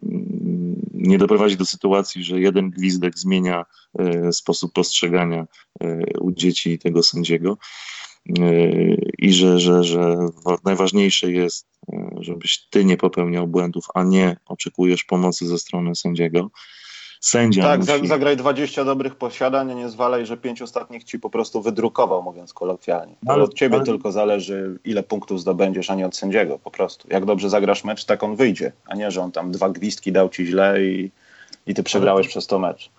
[0.95, 3.65] nie doprowadzić do sytuacji, że jeden gwizdek zmienia
[3.99, 5.47] e, sposób postrzegania
[5.81, 7.59] e, u dzieci tego sędziego
[9.19, 10.17] i że, że, że
[10.65, 16.51] najważniejsze jest, e, żebyś ty nie popełniał błędów, a nie oczekujesz pomocy ze strony sędziego.
[17.21, 18.07] Sędzia tak, musi...
[18.07, 22.53] zagraj 20 dobrych posiadań, a nie zwalaj, że pięć ostatnich ci po prostu wydrukował, mówiąc
[22.53, 23.15] kolokwialnie.
[23.27, 23.85] Ale, od ciebie ale...
[23.85, 27.09] tylko zależy, ile punktów zdobędziesz, a nie od sędziego po prostu.
[27.11, 30.29] Jak dobrze zagrasz mecz, tak on wyjdzie, a nie, że on tam dwa gwizdki dał
[30.29, 31.11] ci źle i,
[31.67, 32.31] i ty przegrałeś ale...
[32.31, 32.91] przez to mecz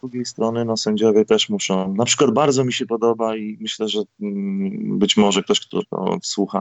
[0.00, 1.94] drugiej strony no, sędziowie też muszą.
[1.94, 6.18] Na przykład bardzo mi się podoba i myślę, że mm, być może ktoś, kto to
[6.22, 6.60] słucha,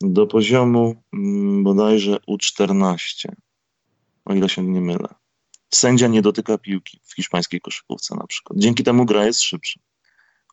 [0.00, 3.32] do poziomu mm, bodajże U14,
[4.24, 5.08] o ile się nie mylę.
[5.74, 8.58] Sędzia nie dotyka piłki w hiszpańskiej koszykówce na przykład.
[8.58, 9.80] Dzięki temu gra jest szybsza.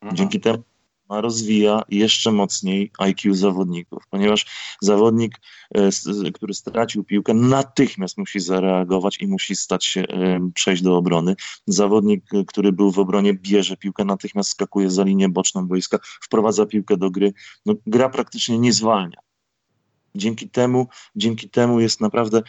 [0.01, 0.11] Aha.
[0.13, 0.63] Dzięki temu
[1.09, 4.45] rozwija jeszcze mocniej IQ zawodników, ponieważ
[4.81, 5.39] zawodnik,
[5.75, 11.35] e, który stracił piłkę, natychmiast musi zareagować i musi stać się, e, przejść do obrony.
[11.67, 16.65] Zawodnik, e, który był w obronie, bierze piłkę, natychmiast skakuje za linię boczną boiska, wprowadza
[16.65, 17.33] piłkę do gry.
[17.65, 19.17] No, gra praktycznie nie zwalnia.
[20.15, 22.41] Dzięki temu, dzięki temu jest naprawdę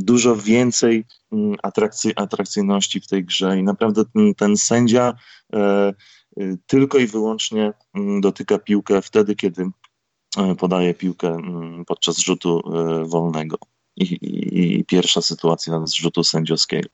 [0.00, 5.14] dużo więcej mm, atrakcji, atrakcyjności w tej grze i naprawdę ten, ten sędzia
[5.52, 5.94] e,
[6.66, 13.04] tylko i wyłącznie mm, dotyka piłkę wtedy, kiedy y, podaje piłkę mm, podczas rzutu y,
[13.04, 13.58] wolnego.
[13.96, 16.88] I, i, i pierwsza sytuacja z rzutu sędziowskiego.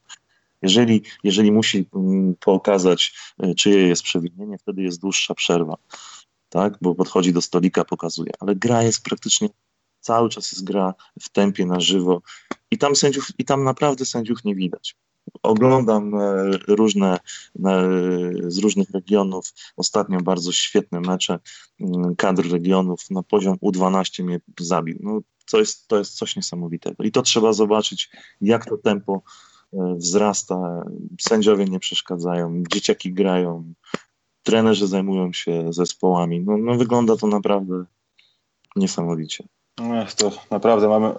[0.62, 3.14] Jeżeli, jeżeli musi mm, pokazać,
[3.57, 5.76] czyje jest przewinienie, wtedy jest dłuższa przerwa,
[6.48, 6.78] tak?
[6.80, 8.30] bo podchodzi do stolika, pokazuje.
[8.40, 9.48] Ale gra jest praktycznie
[10.00, 12.22] cały czas jest gra w tempie na żywo
[12.70, 14.96] i tam sędziów, i tam naprawdę sędziów nie widać
[15.42, 17.18] oglądam e, różne
[18.46, 19.52] z różnych regionów.
[19.76, 21.38] Ostatnio bardzo świetne mecze
[21.80, 24.98] mm, kadr regionów na poziom U12 mnie zabił.
[25.00, 27.04] No, to, jest, to jest coś niesamowitego.
[27.04, 28.10] I to trzeba zobaczyć,
[28.40, 29.22] jak to tempo
[29.72, 30.84] e, wzrasta.
[31.20, 33.74] Sędziowie nie przeszkadzają, dzieciaki grają,
[34.42, 36.40] trenerzy zajmują się zespołami.
[36.40, 37.84] No, no wygląda to naprawdę
[38.76, 39.44] niesamowicie.
[40.02, 41.14] Ech, to naprawdę mamy,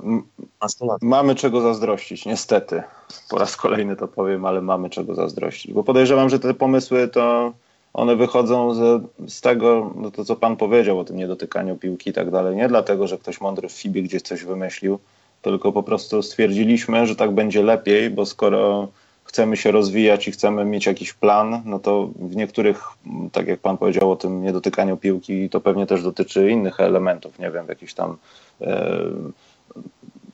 [1.02, 2.84] mamy czego zazdrościć, niestety.
[3.30, 5.74] Po raz kolejny to powiem, ale mamy czego zazdrościć.
[5.74, 7.54] Bo podejrzewam, że te pomysły to
[7.94, 12.14] one wychodzą z, z tego, no to co pan powiedział o tym niedotykaniu piłki i
[12.14, 12.56] tak dalej.
[12.56, 15.00] Nie dlatego, że ktoś mądry w FIBie gdzieś coś wymyślił,
[15.42, 18.88] tylko po prostu stwierdziliśmy, że tak będzie lepiej, bo skoro
[19.26, 22.84] chcemy się rozwijać i chcemy mieć jakiś plan, no to w niektórych,
[23.32, 27.52] tak jak pan powiedział o tym niedotykaniu piłki, to pewnie też dotyczy innych elementów, nie
[27.52, 28.18] wiem, jakichś tam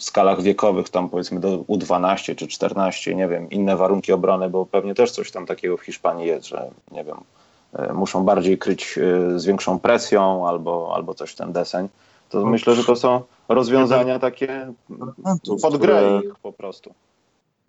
[0.03, 4.95] skalach wiekowych, tam powiedzmy do U12 czy 14, nie wiem, inne warunki obrony, bo pewnie
[4.95, 7.17] też coś tam takiego w Hiszpanii jest, że nie wiem,
[7.73, 11.87] e, muszą bardziej kryć e, z większą presją albo, albo coś w ten deseń.
[12.29, 14.73] To myślę, że to są rozwiązania takie
[15.61, 16.93] pod grę ich po prostu.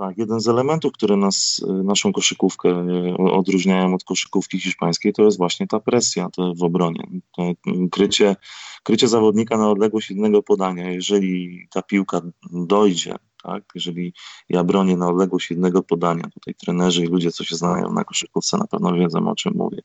[0.03, 5.39] Tak, jeden z elementów, które nas, naszą koszykówkę e, odróżniają od koszykówki hiszpańskiej, to jest
[5.39, 7.07] właśnie ta presja to w obronie.
[7.37, 7.53] To
[7.91, 8.37] krycie,
[8.83, 10.91] krycie zawodnika na odległość jednego podania.
[10.91, 12.21] Jeżeli ta piłka
[12.53, 13.65] dojdzie tak?
[13.75, 14.15] Jeżeli
[14.49, 18.57] ja bronię na odległość jednego podania, tutaj trenerzy i ludzie, co się znają na koszykówce,
[18.57, 19.79] na pewno wiedzą, o czym mówię.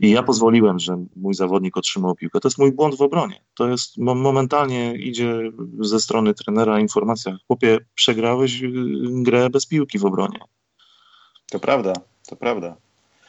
[0.00, 2.40] I ja pozwoliłem, że mój zawodnik otrzymał piłkę.
[2.40, 3.40] To jest mój błąd w obronie.
[3.54, 8.70] To jest momentalnie idzie ze strony trenera informacja, chłopie, przegrałeś y,
[9.06, 10.38] grę bez piłki w obronie.
[11.50, 11.92] To prawda,
[12.26, 12.76] to prawda.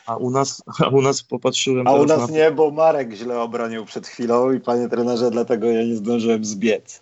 [0.05, 1.87] A u nas, a u nas popatrzyłem.
[1.87, 2.37] A u nas na...
[2.37, 7.01] nie, bo Marek źle obronił przed chwilą i panie trenerze, dlatego ja nie zdążyłem zbiec.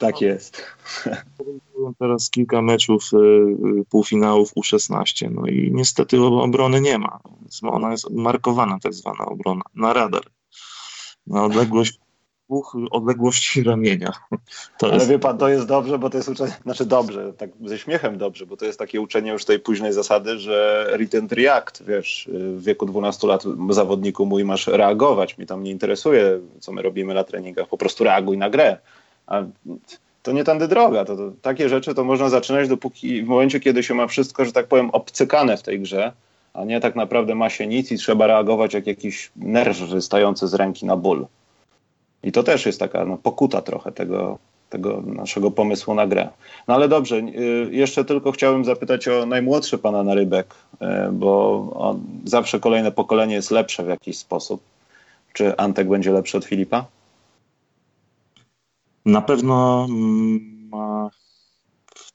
[0.00, 0.62] Tak jest.
[1.98, 7.20] Teraz kilka meczów y, y, półfinałów U16, no i niestety obrony nie ma.
[7.62, 10.22] Ona jest markowana, tak zwana obrona, na radar.
[11.26, 12.00] Na odległość
[12.50, 14.12] dwóch odległości ramienia.
[14.78, 15.08] To Ale jest...
[15.08, 18.46] wie pan, to jest dobrze, bo to jest uczenie, znaczy dobrze, tak ze śmiechem dobrze,
[18.46, 22.86] bo to jest takie uczenie już tej późnej zasady, że return react, wiesz, w wieku
[22.86, 27.68] 12 lat zawodniku mój masz reagować, mnie tam nie interesuje, co my robimy na treningach,
[27.68, 28.78] po prostu reaguj na grę.
[29.30, 29.42] A
[30.22, 31.04] to nie tędy droga.
[31.04, 34.52] To, to, takie rzeczy to można zaczynać dopóki w momencie, kiedy się ma wszystko, że
[34.52, 36.12] tak powiem, obcykane w tej grze,
[36.54, 40.54] a nie tak naprawdę ma się nic i trzeba reagować jak jakiś nerw wystający z
[40.54, 41.26] ręki na ból.
[42.22, 44.38] I to też jest taka no, pokuta trochę tego,
[44.70, 46.28] tego naszego pomysłu na grę.
[46.68, 51.96] No ale dobrze, y, jeszcze tylko chciałbym zapytać o najmłodszy pana na rybek, y, bo
[52.24, 54.62] zawsze kolejne pokolenie jest lepsze w jakiś sposób.
[55.32, 56.84] Czy Antek będzie lepszy od Filipa?
[59.04, 61.10] Na pewno mm, ma
[61.94, 62.12] w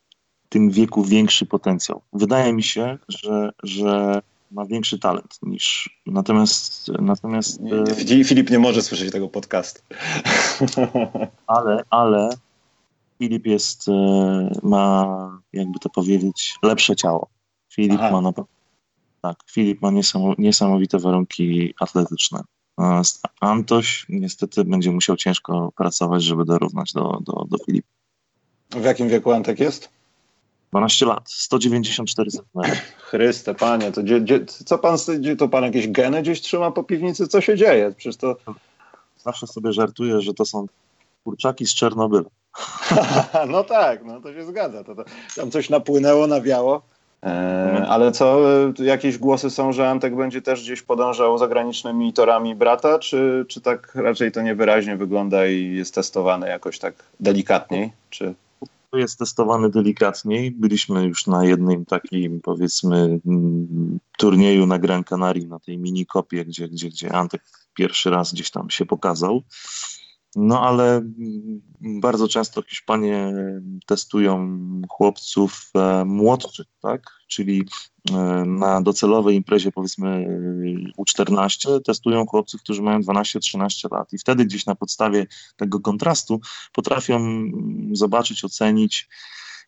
[0.50, 2.02] tym wieku większy potencjał.
[2.13, 4.21] Wydaje mi się, że, że
[4.52, 5.89] ma większy talent niż.
[6.06, 6.91] Natomiast.
[7.00, 7.62] natomiast
[8.26, 9.82] Filip nie może słyszeć tego podcastu.
[11.48, 12.30] Ale, ale
[13.19, 17.28] Filip jest, e, ma, jakby to powiedzieć, lepsze ciało.
[17.74, 18.12] Filip Aha.
[18.12, 18.34] ma na
[19.21, 19.91] tak, Filip ma
[20.38, 22.41] niesamowite warunki atletyczne.
[23.40, 27.88] Antoś niestety będzie musiał ciężko pracować, żeby dorównać do, do, do Filipa.
[28.72, 29.90] W jakim wieku Antek jest?
[30.72, 32.62] 12 lat, 194 cm.
[32.98, 34.98] Chryste, panie, to gdzie, gdzie, co pan,
[35.38, 37.28] to pan jakieś geny gdzieś trzyma po piwnicy?
[37.28, 37.94] Co się dzieje?
[37.98, 38.36] Przecież to...
[39.18, 40.66] Zawsze sobie żartuję, że to są
[41.24, 42.30] kurczaki z Czernobyla.
[43.48, 44.84] no tak, no to się zgadza.
[44.84, 45.04] To, to,
[45.36, 46.82] tam coś napłynęło, nawiało.
[47.23, 52.56] E, ale co, e, jakieś głosy są, że Antek będzie też gdzieś podążał zagranicznymi torami
[52.56, 57.91] brata, czy, czy tak raczej to niewyraźnie wygląda i jest testowany jakoś tak delikatniej?
[58.10, 58.34] Czy...
[58.93, 60.51] Jest testowany delikatniej.
[60.51, 66.45] Byliśmy już na jednym takim, powiedzmy, mm, turnieju na Gran Canaria, na tej mini kopie,
[66.45, 67.41] gdzie, gdzie, gdzie Antek
[67.73, 69.43] pierwszy raz gdzieś tam się pokazał.
[70.36, 71.02] No ale
[71.82, 73.34] bardzo często Hiszpanie
[73.86, 74.58] testują
[74.89, 77.02] chłopców e, młodszych, tak?
[77.28, 77.63] Czyli
[78.12, 80.28] e, na docelowej imprezie powiedzmy
[80.98, 86.39] U14 testują chłopców, którzy mają 12-13 lat i wtedy gdzieś na podstawie tego kontrastu
[86.74, 87.19] potrafią
[87.91, 89.10] zobaczyć, ocenić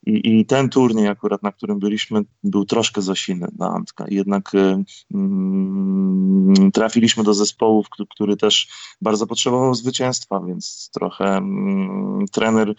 [0.05, 4.05] i, I, ten turniej akurat, na którym byliśmy, był troszkę za silny dla Antka.
[4.07, 4.83] Jednak y,
[5.13, 8.67] mm, trafiliśmy do zespołu, który też
[9.01, 12.75] bardzo potrzebował zwycięstwa, więc trochę mm, trener y,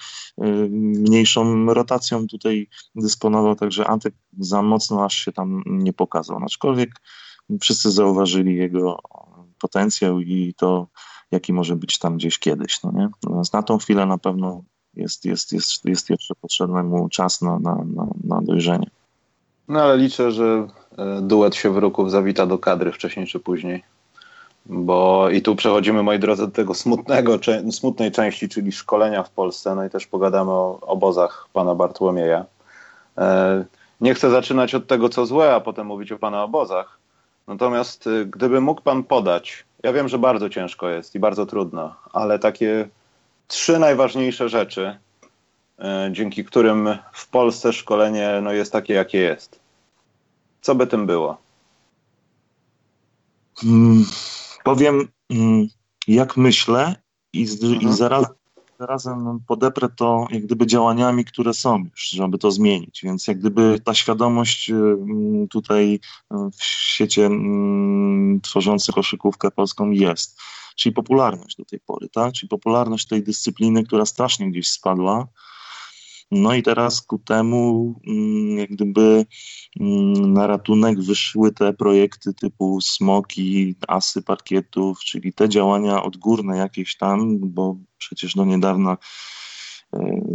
[0.70, 6.38] mniejszą rotacją tutaj dysponował, także Antek za mocno aż się tam nie pokazał.
[6.44, 6.90] Aczkolwiek
[7.60, 9.00] wszyscy zauważyli jego
[9.58, 10.88] potencjał i to,
[11.30, 12.82] jaki może być tam gdzieś kiedyś.
[12.82, 13.08] No nie?
[13.22, 14.64] Natomiast na tą chwilę na pewno
[14.98, 18.86] jest, jest, jest, jest jeszcze potrzebny mu czas na, na, na, na dojrzenie.
[19.68, 23.82] No ale liczę, że e, duet się wróków zawita do kadry wcześniej czy później.
[24.66, 27.38] Bo i tu przechodzimy, moi drodzy, do tego smutnego,
[27.70, 29.74] smutnej części, czyli szkolenia w Polsce.
[29.74, 32.44] No i też pogadamy o obozach pana Bartłomieja.
[33.18, 33.64] E,
[34.00, 36.98] nie chcę zaczynać od tego, co złe, a potem mówić o pana obozach.
[37.46, 41.94] Natomiast e, gdyby mógł pan podać, ja wiem, że bardzo ciężko jest i bardzo trudno,
[42.12, 42.88] ale takie
[43.48, 44.98] trzy najważniejsze rzeczy,
[45.78, 49.60] e, dzięki którym w Polsce szkolenie no, jest takie, jakie jest.
[50.60, 51.38] Co by tym było?
[53.56, 54.04] Hmm,
[54.64, 55.66] powiem, hmm,
[56.08, 56.96] jak myślę
[57.32, 57.82] i, z, mhm.
[57.82, 58.26] i zaraz,
[58.78, 63.00] zarazem podeprę to jak gdyby działaniami, które są już, żeby to zmienić.
[63.04, 67.30] Więc jak gdyby ta świadomość hmm, tutaj w świecie
[68.42, 70.38] tworzący koszykówkę polską jest
[70.78, 72.32] czyli popularność do tej pory, tak?
[72.32, 75.28] czyli popularność tej dyscypliny, która strasznie gdzieś spadła.
[76.30, 79.26] No i teraz ku temu mm, jak gdyby
[79.80, 86.96] mm, na ratunek wyszły te projekty typu smoki, asy parkietów, czyli te działania odgórne jakieś
[86.96, 88.96] tam, bo przecież do niedawna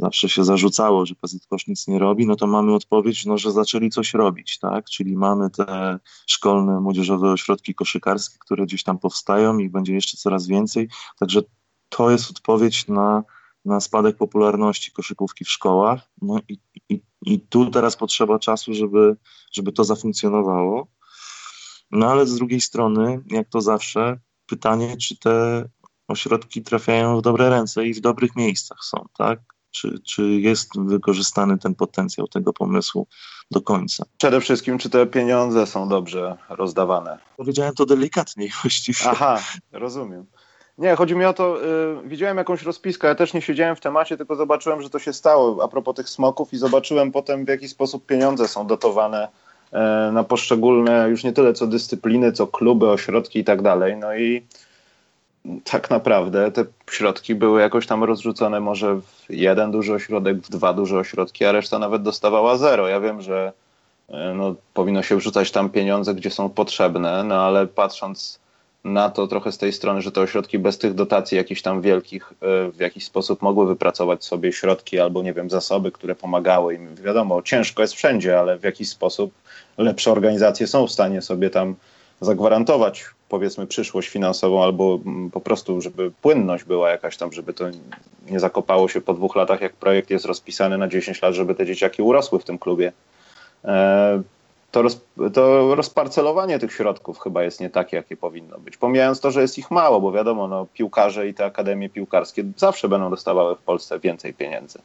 [0.01, 3.89] zawsze się zarzucało, że PZKosz nic nie robi, no to mamy odpowiedź, no, że zaczęli
[3.89, 4.85] coś robić, tak?
[4.85, 10.47] Czyli mamy te szkolne, młodzieżowe ośrodki koszykarskie, które gdzieś tam powstają i będzie jeszcze coraz
[10.47, 10.89] więcej.
[11.19, 11.41] Także
[11.89, 13.23] to jest odpowiedź na
[13.65, 16.09] na spadek popularności koszykówki w szkołach.
[16.21, 16.57] No i,
[16.89, 19.15] i, i tu teraz potrzeba czasu, żeby,
[19.51, 20.87] żeby to zafunkcjonowało.
[21.91, 25.65] No ale z drugiej strony, jak to zawsze, pytanie, czy te
[26.07, 29.39] ośrodki trafiają w dobre ręce i w dobrych miejscach są, tak?
[29.71, 33.07] Czy, czy jest wykorzystany ten potencjał tego pomysłu
[33.51, 34.05] do końca?
[34.17, 37.17] Przede wszystkim, czy te pieniądze są dobrze rozdawane?
[37.37, 39.09] Powiedziałem to delikatniej właściwie.
[39.09, 39.39] Aha,
[39.71, 40.25] rozumiem.
[40.77, 44.17] Nie, chodzi mi o to, y, widziałem jakąś rozpiskę, ja też nie siedziałem w temacie,
[44.17, 47.67] tylko zobaczyłem, że to się stało a propos tych smoków i zobaczyłem potem w jaki
[47.67, 53.39] sposób pieniądze są dotowane y, na poszczególne, już nie tyle co dyscypliny, co kluby, ośrodki
[53.39, 53.97] i tak dalej.
[53.97, 54.47] No i
[55.63, 60.73] tak naprawdę te środki były jakoś tam rozrzucone może w jeden duży ośrodek, w dwa
[60.73, 62.87] duże ośrodki, a reszta nawet dostawała zero.
[62.87, 63.53] Ja wiem, że
[64.09, 68.39] y, no, powinno się wrzucać tam pieniądze, gdzie są potrzebne, no ale patrząc
[68.83, 72.33] na to trochę z tej strony, że te ośrodki bez tych dotacji jakichś tam wielkich
[72.41, 76.95] e, w jakiś sposób mogły wypracować sobie środki albo nie wiem, zasoby, które pomagały im.
[76.95, 79.33] Wiadomo, ciężko jest wszędzie, ale w jakiś sposób
[79.77, 81.75] lepsze organizacje są w stanie sobie tam
[82.23, 87.65] zagwarantować powiedzmy przyszłość finansową albo mm, po prostu, żeby płynność była jakaś tam, żeby to
[88.29, 91.65] nie zakopało się po dwóch latach, jak projekt jest rozpisany na 10 lat, żeby te
[91.65, 92.91] dzieciaki urosły w tym klubie.
[93.65, 94.21] E,
[94.71, 95.01] to, roz,
[95.33, 98.77] to rozparcelowanie tych środków chyba jest nie takie, jakie powinno być.
[98.77, 102.89] Pomijając to, że jest ich mało, bo wiadomo, no, piłkarze i te akademie piłkarskie zawsze
[102.89, 104.79] będą dostawały w Polsce więcej pieniędzy.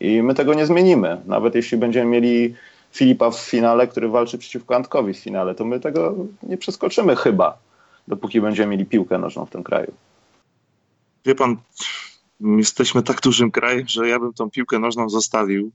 [0.00, 1.20] I my tego nie zmienimy.
[1.26, 2.54] Nawet jeśli będziemy mieli
[2.94, 7.58] Filipa w finale, który walczy przeciwko Antkowi w finale, to my tego nie przeskoczymy chyba,
[8.08, 9.92] dopóki będziemy mieli piłkę nożną w tym kraju.
[11.26, 11.56] Wie pan,
[12.40, 15.72] jesteśmy tak dużym krajem, że ja bym tą piłkę nożną zostawił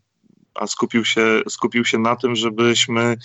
[0.60, 3.18] a skupił się, skupił się na tym, żebyśmy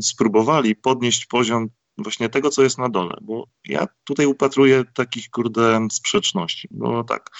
[0.00, 5.88] spróbowali podnieść poziom właśnie tego, co jest na dole, bo ja tutaj upatruję takich, kurde,
[5.90, 7.30] sprzeczności, bo tak,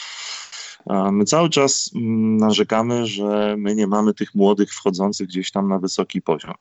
[1.12, 5.78] my cały czas mm, narzekamy, że my nie mamy tych młodych wchodzących gdzieś tam na
[5.78, 6.54] wysoki poziom.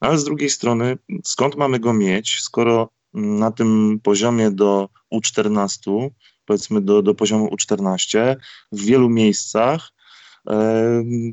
[0.00, 6.10] Ale z drugiej strony, skąd mamy go mieć, skoro na tym poziomie do U14,
[6.44, 8.36] powiedzmy do, do poziomu U14,
[8.72, 9.96] w wielu miejscach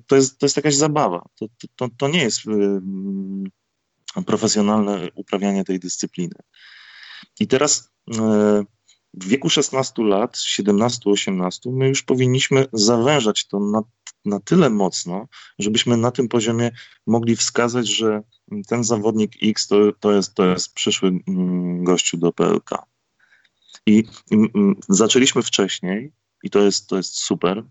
[0.08, 1.25] to jest, to jest jakaś zabawa.
[1.36, 2.41] To, to, to nie jest
[4.25, 6.36] profesjonalne uprawianie tej dyscypliny.
[7.39, 8.63] I teraz e,
[9.13, 13.82] w wieku 16 lat, 17-18, my już powinniśmy zawężać to na,
[14.26, 15.28] na tyle mocno,
[15.60, 16.71] żebyśmy na tym poziomie
[17.08, 18.23] mogli wskazać, że
[18.67, 21.12] ten zawodnik X to, to, jest, to jest przyszły
[21.78, 22.69] gościu do PLK.
[23.86, 24.38] I, i
[24.89, 26.12] zaczęliśmy wcześniej,
[26.43, 27.63] i to jest, to jest super,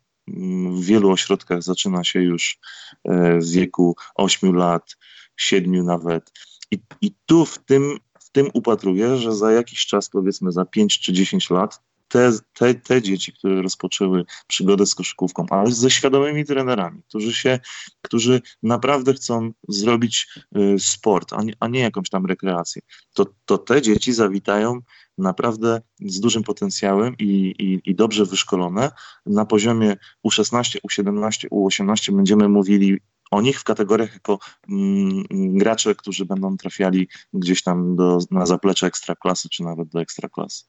[0.72, 2.58] w wielu ośrodkach zaczyna się już
[3.04, 4.96] e, w wieku 8 lat,
[5.36, 6.32] 7 nawet.
[6.70, 7.98] I, i tu w tym,
[8.32, 11.80] tym upatruję, że za jakiś czas, powiedzmy za 5 czy 10 lat,
[12.12, 17.58] te, te, te dzieci, które rozpoczęły przygodę z koszykówką, ale ze świadomymi trenerami, którzy się,
[18.02, 22.82] którzy naprawdę chcą zrobić y, sport, a nie, a nie jakąś tam rekreację,
[23.14, 24.80] to, to te dzieci zawitają
[25.18, 28.90] naprawdę z dużym potencjałem i, i, i dobrze wyszkolone.
[29.26, 32.98] Na poziomie U16, U17, U18 będziemy mówili
[33.32, 35.24] o nich w kategoriach jako mm,
[35.58, 40.64] gracze, którzy będą trafiali gdzieś tam do, na zaplecze ekstraklasy, czy nawet do ekstraklasy.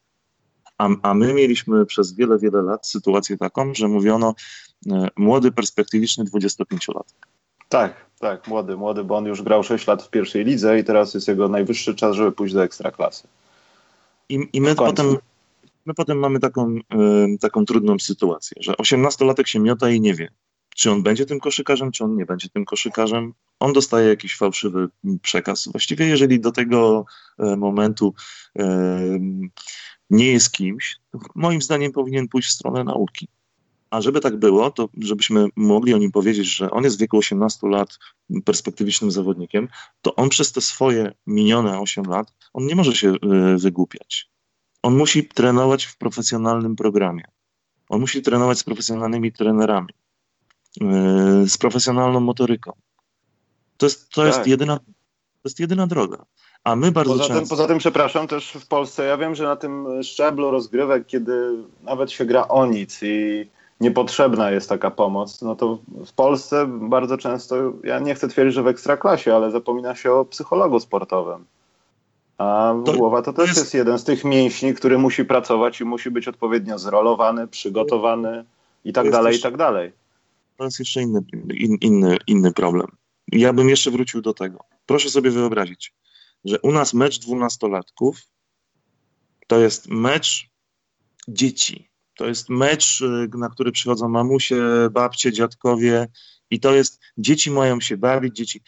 [0.77, 4.35] A, a my mieliśmy przez wiele, wiele lat sytuację taką, że mówiono
[4.91, 7.27] e, młody, perspektywiczny 25-latek.
[7.69, 11.13] Tak, tak, młody, młody, bo on już grał 6 lat w pierwszej lidze i teraz
[11.13, 13.27] jest jego najwyższy czas, żeby pójść do ekstraklasy.
[14.29, 15.17] I, i my, potem,
[15.85, 20.29] my potem mamy taką, y, taką trudną sytuację, że 18-latek się miota i nie wie,
[20.75, 23.33] czy on będzie tym koszykarzem, czy on nie będzie tym koszykarzem.
[23.59, 24.87] On dostaje jakiś fałszywy
[25.21, 25.67] przekaz.
[25.71, 27.05] Właściwie, jeżeli do tego
[27.39, 28.13] y, momentu
[28.59, 28.63] y,
[30.09, 30.97] nie jest kimś,
[31.35, 33.27] moim zdaniem powinien pójść w stronę nauki.
[33.89, 37.17] A żeby tak było, to żebyśmy mogli o nim powiedzieć, że on jest w wieku
[37.17, 37.99] 18 lat
[38.45, 39.67] perspektywicznym zawodnikiem,
[40.01, 43.17] to on przez te swoje minione 8 lat, on nie może się e,
[43.57, 44.29] wygłupiać.
[44.83, 47.23] On musi trenować w profesjonalnym programie.
[47.89, 50.02] On musi trenować z profesjonalnymi trenerami, e,
[51.45, 52.71] z profesjonalną motoryką.
[53.77, 54.47] To jest, to jest, tak.
[54.47, 56.25] jedyna, to jest jedyna droga.
[56.63, 57.39] A my bardzo poza często...
[57.39, 61.57] Tym, poza tym, przepraszam, też w Polsce, ja wiem, że na tym szczeblu rozgrywek, kiedy
[61.81, 63.47] nawet się gra o nic i
[63.81, 68.63] niepotrzebna jest taka pomoc, no to w Polsce bardzo często, ja nie chcę twierdzić, że
[68.63, 71.45] w ekstraklasie, ale zapomina się o psychologu sportowym.
[72.37, 73.59] A to, głowa to też jest...
[73.59, 78.45] jest jeden z tych mięśni, który musi pracować i musi być odpowiednio zrolowany, przygotowany
[78.85, 79.91] i tak dalej, i tak dalej.
[80.57, 81.19] To jest jeszcze inny,
[81.53, 82.87] in, inny, inny problem.
[83.31, 84.59] Ja bym jeszcze wrócił do tego.
[84.85, 85.93] Proszę sobie wyobrazić,
[86.45, 88.21] że u nas mecz dwunastolatków
[89.47, 90.49] to jest mecz
[91.27, 91.89] dzieci.
[92.15, 96.07] To jest mecz, y, na który przychodzą mamusie, babcie, dziadkowie
[96.49, 98.61] i to jest, dzieci mają się bawić, dzieci.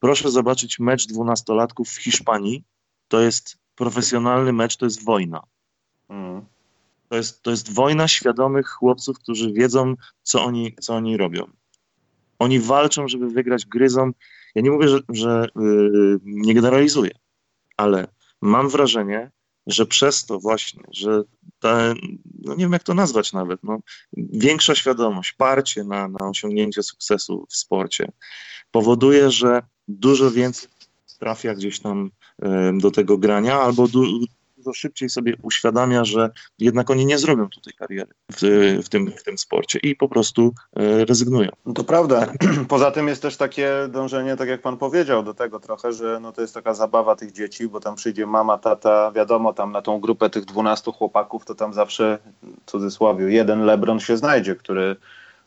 [0.00, 2.64] Proszę zobaczyć mecz dwunastolatków w Hiszpanii.
[3.08, 5.42] To jest profesjonalny mecz, to jest wojna.
[6.08, 6.44] Mm.
[7.08, 11.44] To, jest, to jest wojna świadomych chłopców, którzy wiedzą, co oni, co oni robią.
[12.38, 14.10] Oni walczą, żeby wygrać, gryzą.
[14.54, 17.10] Ja nie mówię, że, że yy, nie generalizuję,
[17.76, 18.06] ale
[18.40, 19.30] mam wrażenie,
[19.66, 21.22] że przez to właśnie, że
[21.60, 21.94] ta,
[22.42, 23.78] no nie wiem jak to nazwać nawet, no,
[24.16, 28.12] większa świadomość, parcie na, na osiągnięcie sukcesu w sporcie
[28.70, 30.68] powoduje, że dużo więcej
[31.18, 32.10] trafia gdzieś tam
[32.74, 34.04] do tego grania, albo du,
[34.58, 38.38] dużo szybciej sobie uświadamia, że jednak oni nie zrobią tutaj kariery w,
[38.84, 41.50] w, tym, w tym sporcie i po prostu e, rezygnują.
[41.66, 42.32] No to prawda.
[42.68, 46.32] Poza tym jest też takie dążenie, tak jak pan powiedział, do tego trochę, że no
[46.32, 50.00] to jest taka zabawa tych dzieci, bo tam przyjdzie mama, tata, wiadomo, tam na tą
[50.00, 54.96] grupę tych dwunastu chłopaków, to tam zawsze, w cudzysłowie, jeden Lebron się znajdzie, który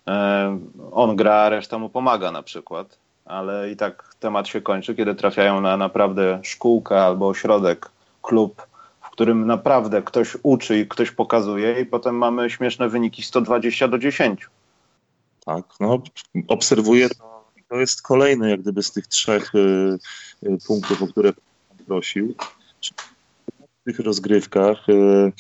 [0.07, 0.59] e,
[0.91, 2.97] on gra, a reszta mu pomaga na przykład.
[3.25, 7.89] Ale i tak temat się kończy, kiedy trafiają na naprawdę szkółkę albo ośrodek,
[8.21, 8.70] klub,
[9.21, 14.47] którym naprawdę ktoś uczy i ktoś pokazuje i potem mamy śmieszne wyniki 120 do 10.
[15.45, 16.03] Tak, no
[16.47, 17.45] obserwuję to.
[17.67, 19.97] To jest kolejny jak gdyby z tych trzech y,
[20.43, 21.33] y, punktów, o które
[21.87, 22.35] prosił.
[23.81, 25.31] W tych rozgrywkach y,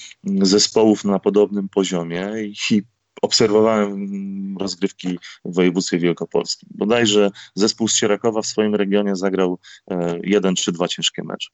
[0.45, 2.31] zespołów na podobnym poziomie
[2.69, 2.83] i
[3.21, 6.69] obserwowałem rozgrywki w województwie wielkopolskim.
[6.75, 9.59] Bodajże zespół z Sierakowa w swoim regionie zagrał
[9.91, 11.49] e, jeden czy dwa ciężkie mecze.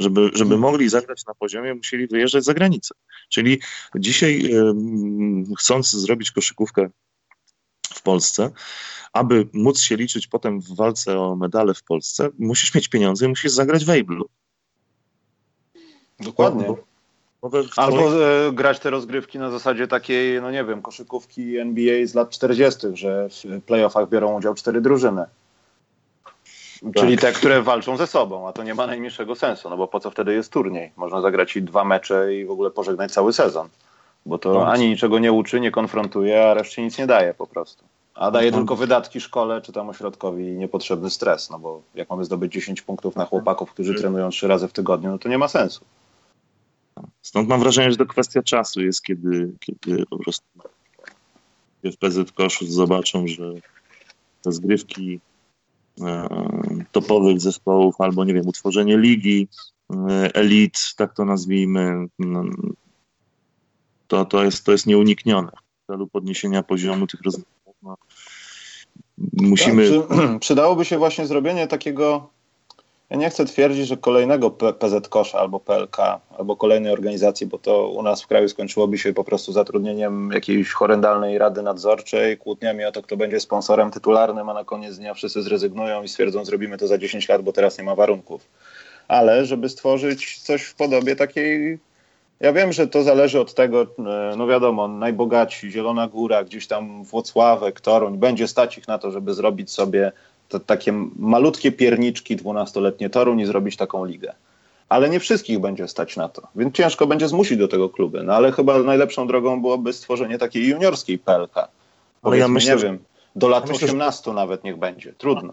[0.00, 2.94] Żeby, żeby mogli zagrać na poziomie, musieli wyjeżdżać za granicę.
[3.28, 3.60] Czyli
[3.96, 4.50] dzisiaj,
[5.58, 6.90] chcąc zrobić koszykówkę
[7.94, 8.50] w Polsce,
[9.12, 13.28] aby móc się liczyć potem w walce o medale w Polsce, musisz mieć pieniądze i
[13.28, 13.90] musisz zagrać w.
[16.20, 16.74] Dokładnie.
[17.76, 22.30] Albo e, grać te rozgrywki na zasadzie takiej, no nie wiem, koszykówki NBA z lat
[22.30, 25.24] 40., że w playoffach biorą udział cztery drużyny.
[26.92, 30.00] Czyli te, które walczą ze sobą, a to nie ma najmniejszego sensu, no bo po
[30.00, 30.92] co wtedy jest turniej?
[30.96, 33.68] Można zagrać i dwa mecze i w ogóle pożegnać cały sezon,
[34.26, 34.66] bo to no.
[34.66, 37.84] ani niczego nie uczy, nie konfrontuje, a reszcie nic nie daje po prostu.
[38.14, 38.56] A daje no.
[38.56, 42.82] tylko wydatki szkole czy tam ośrodkowi i niepotrzebny stres, no bo jak mamy zdobyć 10
[42.82, 44.02] punktów na chłopaków, którzy mhm.
[44.02, 45.84] trenują trzy razy w tygodniu, no to nie ma sensu.
[47.22, 50.46] Stąd mam wrażenie, że to kwestia czasu jest, kiedy, kiedy po prostu
[51.84, 53.52] w PZ Koszów zobaczą, że
[54.42, 55.20] te zgrywki
[56.92, 59.48] topowych zespołów, albo nie wiem, utworzenie ligi,
[59.90, 62.44] e, elit, tak to nazwijmy, no,
[64.06, 65.52] to, to, jest, to jest nieuniknione.
[65.82, 67.52] W celu podniesienia poziomu tych rozwiązań.
[67.82, 67.96] No,
[69.32, 70.00] musimy...
[70.08, 72.30] Tak, przydałoby się właśnie zrobienie takiego
[73.10, 75.96] ja nie chcę twierdzić, że kolejnego PZ Kosza albo PLK,
[76.38, 80.72] albo kolejnej organizacji, bo to u nas w kraju skończyłoby się po prostu zatrudnieniem jakiejś
[80.72, 85.42] horrendalnej rady nadzorczej, kłótniami o to, kto będzie sponsorem tytularnym, a na koniec dnia wszyscy
[85.42, 88.48] zrezygnują i stwierdzą, zrobimy to za 10 lat, bo teraz nie ma warunków.
[89.08, 91.78] Ale żeby stworzyć coś w podobie takiej
[92.40, 97.04] ja wiem, że to zależy od tego, e, no wiadomo, najbogatsi, Zielona Góra, gdzieś tam
[97.04, 100.12] Włocławek, Toruń, będzie stać ich na to, żeby zrobić sobie
[100.48, 104.32] to takie malutkie pierniczki dwunastoletnie Toruń i zrobić taką ligę.
[104.88, 108.22] Ale nie wszystkich będzie stać na to, więc ciężko będzie zmusić do tego kluby.
[108.22, 111.68] No ale chyba najlepszą drogą byłoby stworzenie takiej juniorskiej PLK.
[112.22, 112.98] Ale ja myślę, nie wiem,
[113.36, 114.34] do lat ja myślę, 18 że...
[114.34, 115.12] nawet niech będzie.
[115.18, 115.52] Trudno.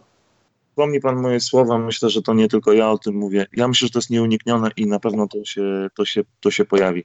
[0.72, 3.45] Wspomni pan moje słowa, myślę, że to nie tylko ja o tym mówię.
[3.53, 6.65] Ja myślę, że to jest nieuniknione i na pewno to się, to się, to się
[6.65, 7.03] pojawi.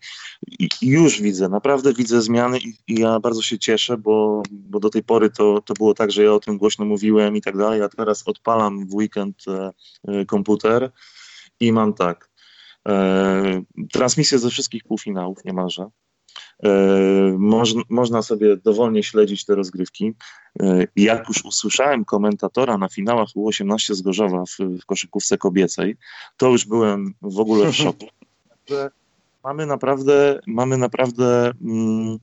[0.58, 4.90] I, już widzę, naprawdę widzę zmiany i, i, ja bardzo się cieszę, bo, bo do
[4.90, 7.82] tej pory to, to było tak, że ja o tym głośno mówiłem i tak dalej,
[7.82, 9.70] a teraz odpalam w weekend e,
[10.08, 10.92] e, komputer
[11.60, 12.30] i mam tak.
[12.88, 13.62] E,
[13.92, 15.86] transmisję ze wszystkich półfinałów niemalże.
[16.62, 16.68] E,
[17.38, 20.12] można, można sobie dowolnie śledzić te rozgrywki.
[20.60, 25.96] E, jak już usłyszałem komentatora na finałach U18 z Gorzowa w, w koszykówce kobiecej,
[26.36, 28.06] to już byłem w ogóle w szoku.
[29.44, 32.18] mamy naprawdę, mamy naprawdę mm,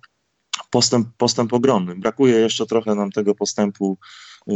[0.69, 1.95] postęp, postęp ogromny.
[1.95, 3.97] Brakuje jeszcze trochę nam tego postępu
[4.47, 4.53] e,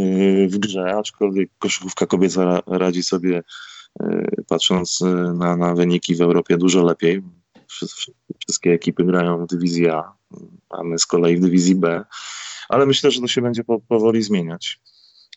[0.48, 3.44] w grze, aczkolwiek koszykówka kobieca radzi sobie,
[4.48, 5.00] patrząc
[5.34, 7.22] na, na wyniki w Europie, dużo lepiej
[8.40, 10.14] Wszystkie ekipy grają w dywizji A,
[10.70, 12.06] a my z kolei w dywizji B,
[12.70, 14.80] ale myślę, że to się będzie powoli zmieniać.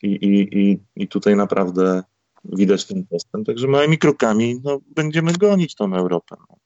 [0.03, 2.03] I, i, i, i tutaj naprawdę
[2.45, 3.47] widać ten postęp.
[3.47, 6.35] Także małymi krokami no, będziemy gonić tą Europę.
[6.49, 6.60] No.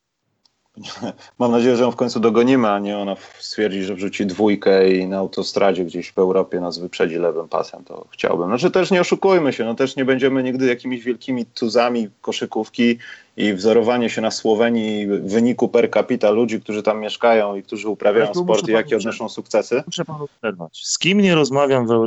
[1.40, 5.08] Mam nadzieję, że ją w końcu dogonimy, a nie ona stwierdzi, że wrzuci dwójkę i
[5.08, 7.84] na autostradzie gdzieś w Europie nas wyprzedzi lewym pasem.
[7.84, 8.48] To chciałbym.
[8.48, 12.98] Znaczy też nie oszukujmy się, no też nie będziemy nigdy jakimiś wielkimi tuzami koszykówki
[13.38, 18.34] i wzorowanie się na Słowenii wyniku per capita ludzi, którzy tam mieszkają i którzy uprawiają
[18.34, 19.84] sport i jakie odnoszą sukcesy.
[19.86, 20.82] Muszę panu przerwać.
[20.84, 22.06] Z kim nie rozmawiam w,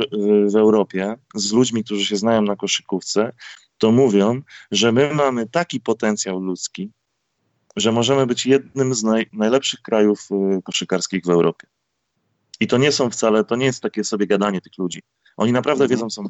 [0.51, 3.31] w Europie, z ludźmi, którzy się znają na koszykówce,
[3.77, 4.41] to mówią,
[4.71, 6.91] że my mamy taki potencjał ludzki,
[7.75, 11.67] że możemy być jednym z naj, najlepszych krajów y, koszykarskich w Europie.
[12.59, 15.01] I to nie są wcale, to nie jest takie sobie gadanie tych ludzi.
[15.37, 15.97] Oni naprawdę mhm.
[15.97, 16.23] wiedzą, są,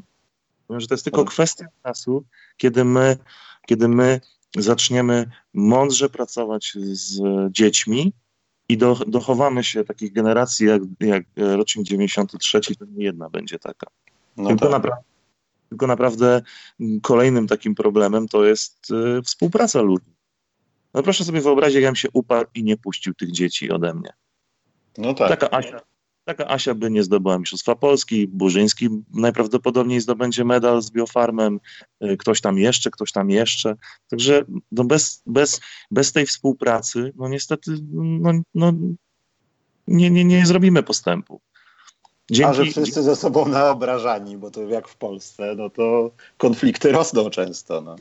[0.69, 2.25] że to jest tylko kwestia czasu,
[2.57, 3.17] kiedy my,
[3.67, 4.21] kiedy my
[4.57, 7.21] zaczniemy mądrze pracować z
[7.51, 8.13] dziećmi
[8.69, 13.87] i do, dochowamy się takich generacji jak, jak rocznik 93, to nie jedna będzie taka.
[14.37, 14.71] No tylko, tak.
[14.71, 15.03] naprawdę,
[15.69, 16.41] tylko naprawdę
[17.01, 20.18] kolejnym takim problemem to jest y, współpraca ludzi.
[20.93, 23.93] No proszę sobie wyobrazić, jak ja bym się uparł i nie puścił tych dzieci ode
[23.93, 24.13] mnie.
[24.97, 25.29] No tak.
[25.29, 25.81] Taka Asia,
[26.25, 31.59] taka Asia by nie zdobyła Mistrzostwa Polski, Burzyński najprawdopodobniej zdobędzie medal z biofarmem,
[32.03, 33.75] y, ktoś tam jeszcze, ktoś tam jeszcze.
[34.09, 35.61] Także no bez, bez,
[35.91, 38.73] bez tej współpracy, no niestety, no, no
[39.87, 41.41] nie, nie, nie zrobimy postępu.
[42.31, 42.49] Dzięki...
[42.49, 47.29] A że wszyscy ze sobą naobrażani, bo to jak w Polsce, no to konflikty rosną
[47.29, 47.81] często.
[47.81, 47.95] No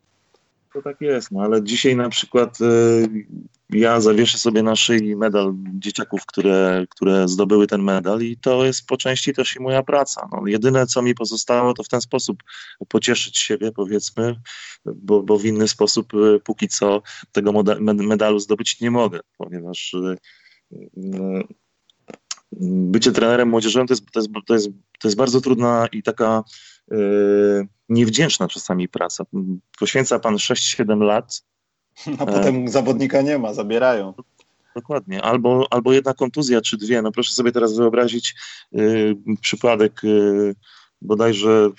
[0.72, 3.26] to tak jest, no ale dzisiaj na przykład y,
[3.70, 8.86] ja zawieszę sobie na szyi medal dzieciaków, które, które zdobyły ten medal i to jest
[8.86, 10.28] po części też i moja praca.
[10.32, 12.42] No, jedyne, co mi pozostało, to w ten sposób
[12.88, 14.36] pocieszyć siebie, powiedzmy,
[14.84, 17.02] bo, bo w inny sposób y, póki co
[17.32, 17.52] tego
[17.94, 20.16] medalu zdobyć nie mogę, ponieważ y,
[22.53, 24.68] bycie trenerem młodzieżowym to jest, to jest, to jest,
[25.01, 26.44] to jest bardzo trudna i taka
[26.90, 29.24] yy, niewdzięczna czasami praca.
[29.78, 31.42] Poświęca pan 6-7 lat.
[32.18, 32.68] A potem e...
[32.68, 34.14] zawodnika nie ma, zabierają.
[34.76, 35.22] Dokładnie.
[35.22, 37.03] Albo, albo jedna kontuzja, czy dwie.
[37.03, 38.34] No proszę sobie teraz wyobrazić
[38.72, 40.55] yy, przypadek yy,
[41.03, 41.70] bodajże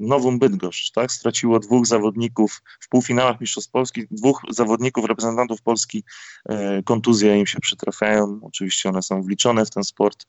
[0.00, 1.12] Nową Bydgoszcz, tak?
[1.12, 6.04] Straciło dwóch zawodników w półfinałach Mistrzostw Polski, dwóch zawodników, reprezentantów Polski,
[6.48, 8.40] yy, kontuzje im się przytrafiają.
[8.42, 10.26] Oczywiście one są wliczone w ten sport.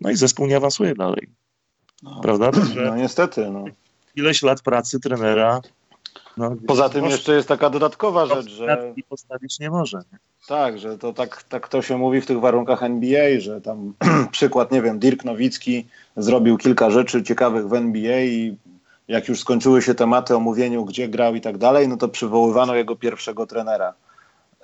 [0.00, 1.28] No i zespół nie awansuje dalej.
[2.02, 2.50] No, Prawda?
[2.84, 3.50] no niestety.
[3.50, 3.64] No
[4.16, 5.60] ileś lat pracy trenera.
[6.36, 8.94] No, Poza tym jeszcze jest taka dodatkowa rzecz, że...
[9.08, 9.98] Postawić nie może.
[10.12, 10.18] Nie?
[10.48, 13.94] Tak, że to tak, tak to się mówi w tych warunkach NBA, że tam
[14.30, 18.56] przykład, nie wiem, Dirk Nowicki zrobił kilka rzeczy ciekawych w NBA i
[19.08, 22.74] jak już skończyły się tematy o mówieniu, gdzie grał i tak dalej, no to przywoływano
[22.74, 23.94] jego pierwszego trenera.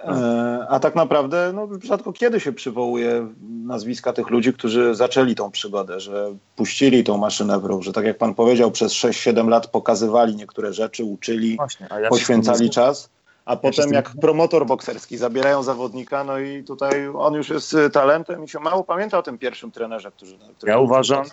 [0.05, 3.29] E, a tak naprawdę no, rzadko kiedy się przywołuje
[3.67, 8.05] nazwiska tych ludzi, którzy zaczęli tą przygodę, że puścili tą maszynę w ruch, że tak
[8.05, 13.11] jak pan powiedział, przez 6-7 lat pokazywali niektóre rzeczy, uczyli, Właśnie, ja poświęcali czas,
[13.45, 18.45] a ja potem jak promotor bokserski zabierają zawodnika, no i tutaj on już jest talentem
[18.45, 20.33] i się mało pamięta o tym pierwszym trenerze, który...
[20.57, 21.25] który ja uważam,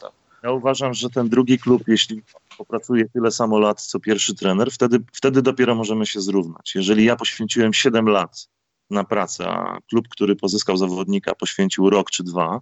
[0.43, 2.21] ja uważam, że ten drugi klub, jeśli
[2.57, 6.75] popracuje tyle samo lat, co pierwszy trener, wtedy, wtedy dopiero możemy się zrównać.
[6.75, 8.47] Jeżeli ja poświęciłem 7 lat
[8.89, 12.61] na pracę, a klub, który pozyskał zawodnika, poświęcił rok czy dwa,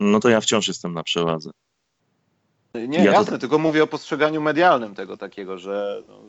[0.00, 1.50] no to ja wciąż jestem na przewadze.
[2.74, 3.38] Nie, ja jasne, to...
[3.38, 6.22] tylko mówię o postrzeganiu medialnym tego takiego, że no,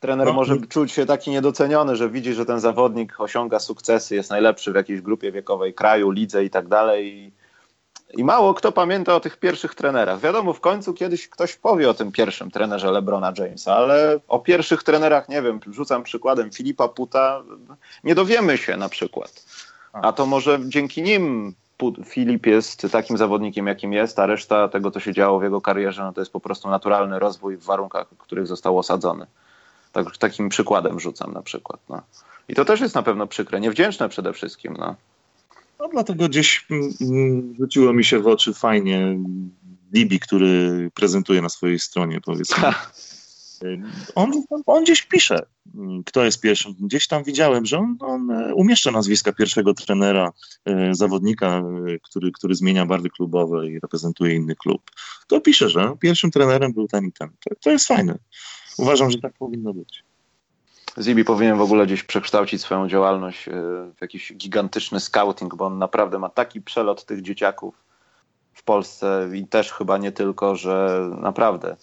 [0.00, 0.66] trener no, może no.
[0.66, 5.00] czuć się taki niedoceniony, że widzi, że ten zawodnik osiąga sukcesy, jest najlepszy w jakiejś
[5.00, 7.32] grupie wiekowej kraju, lidze i tak dalej
[8.12, 10.20] i mało kto pamięta o tych pierwszych trenerach.
[10.20, 14.82] Wiadomo, w końcu kiedyś ktoś powie o tym pierwszym trenerze LeBrona Jamesa, ale o pierwszych
[14.82, 17.42] trenerach, nie wiem, rzucam przykładem Filipa Puta,
[18.04, 19.44] nie dowiemy się na przykład.
[19.92, 21.54] A to może dzięki nim
[22.04, 26.02] Filip jest takim zawodnikiem, jakim jest, a reszta tego, co się działo w jego karierze,
[26.02, 29.26] no to jest po prostu naturalny rozwój w warunkach, w których został osadzony.
[29.92, 31.80] Tak, takim przykładem rzucam na przykład.
[31.88, 32.02] No.
[32.48, 34.76] I to też jest na pewno przykre, niewdzięczne przede wszystkim.
[34.78, 34.94] No.
[35.80, 39.18] No dlatego gdzieś mm, mm, rzuciło mi się w oczy fajnie
[39.92, 42.72] Libi, który prezentuje na swojej stronie, powiedzmy.
[44.14, 44.32] On,
[44.66, 45.46] on gdzieś pisze,
[46.06, 46.74] kto jest pierwszym.
[46.80, 50.32] Gdzieś tam widziałem, że on, on e, umieszcza nazwiska pierwszego trenera,
[50.64, 51.62] e, zawodnika, e,
[52.02, 54.90] który, który zmienia barwy klubowe i reprezentuje inny klub.
[55.26, 57.28] To pisze, że pierwszym trenerem był ten i ten.
[57.28, 58.18] To, to jest fajne.
[58.78, 60.04] Uważam, że tak powinno być.
[60.98, 63.52] Zibi powinien w ogóle gdzieś przekształcić swoją działalność e,
[63.96, 67.74] w jakiś gigantyczny scouting, bo on naprawdę ma taki przelot tych dzieciaków
[68.52, 71.76] w Polsce i też chyba nie tylko, że naprawdę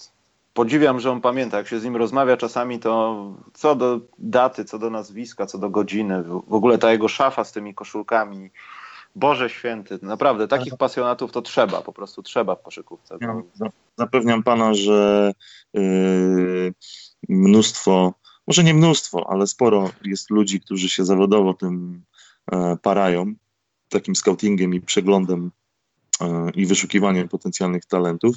[0.54, 1.58] podziwiam, że on pamięta.
[1.58, 5.70] Jak się z nim rozmawia czasami, to co do daty, co do nazwiska, co do
[5.70, 8.50] godziny, w ogóle ta jego szafa z tymi koszulkami.
[9.16, 13.18] Boże święty, naprawdę takich pasjonatów to trzeba, po prostu trzeba w koszykówce.
[13.22, 13.42] Ja
[13.98, 15.32] zapewniam pana, że
[15.74, 16.74] yy,
[17.30, 18.14] mnóstwo,
[18.48, 22.02] może nie mnóstwo, ale sporo jest ludzi, którzy się zawodowo tym
[22.52, 23.34] e, parają,
[23.90, 25.52] takim scoutingiem i przeglądem
[26.22, 28.36] e, i wyszukiwaniem potencjalnych talentów.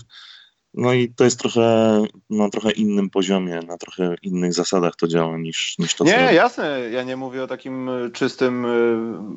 [0.77, 2.01] No i to jest trochę
[2.31, 6.35] na trochę innym poziomie, na trochę innych zasadach to działa niż, niż to, Nie, co...
[6.35, 8.67] jasne, ja nie mówię o takim y, czystym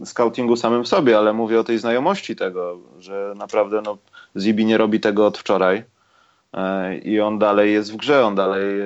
[0.05, 3.97] scoutingu samym w sobie, ale mówię o tej znajomości tego, że naprawdę no,
[4.38, 5.78] Zibi nie robi tego od wczoraj.
[5.78, 5.97] e,
[7.04, 8.86] i on dalej jest w grze, on dalej e,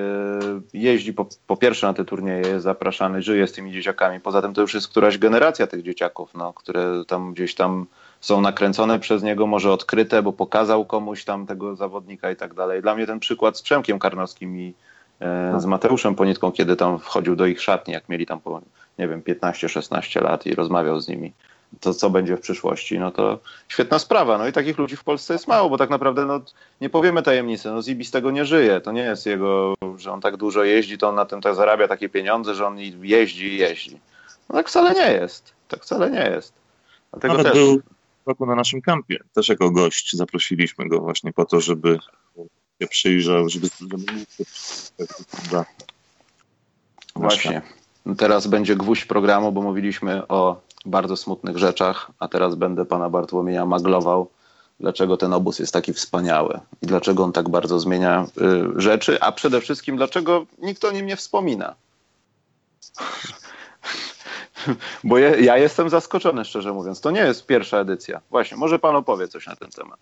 [0.73, 4.19] jeździ po, po pierwsze na te turnieje, jest zapraszany, żyje z tymi dzieciakami.
[4.19, 7.85] Poza tym to już jest któraś generacja tych dzieciaków, no, które tam gdzieś tam
[8.21, 12.81] są nakręcone przez niego, może odkryte, bo pokazał komuś tam tego zawodnika i tak dalej.
[12.81, 14.73] Dla mnie ten przykład z Przemkiem Karnowskim i
[15.19, 18.61] e, z Mateuszem Ponitką, kiedy tam wchodził do ich szatni, jak mieli tam po,
[18.99, 21.33] nie wiem, 15-16 lat i rozmawiał z nimi,
[21.79, 24.37] to co będzie w przyszłości, no to świetna sprawa.
[24.37, 26.41] No i takich ludzi w Polsce jest mało, bo tak naprawdę no,
[26.81, 28.81] nie powiemy tajemnicy, no Zibi z tego nie żyje.
[28.81, 31.87] To nie jest jego, że on tak dużo jeździ, to on na tym tak zarabia
[31.87, 33.99] takie pieniądze, że on jeździ i jeździ.
[34.49, 35.53] No tak wcale nie jest.
[35.67, 36.53] Tak wcale nie jest.
[37.11, 37.61] Dlatego Nawet też...
[37.61, 37.81] był
[38.25, 39.19] roku na naszym kampie.
[39.33, 41.99] Też jako gość zaprosiliśmy go właśnie po to, żeby
[42.81, 43.67] się przyjrzał, żeby...
[47.15, 47.61] Właśnie.
[48.17, 53.65] Teraz będzie gwóźdź programu, bo mówiliśmy o bardzo smutnych rzeczach, a teraz będę pana Bartłomieja
[53.65, 54.29] maglował,
[54.79, 58.27] dlaczego ten obóz jest taki wspaniały i dlaczego on tak bardzo zmienia
[58.77, 61.75] y, rzeczy, a przede wszystkim dlaczego nikt o nim nie wspomina.
[65.03, 67.01] Bo je, ja jestem zaskoczony, szczerze mówiąc.
[67.01, 68.21] To nie jest pierwsza edycja.
[68.29, 69.99] Właśnie, może pan opowie coś na ten temat.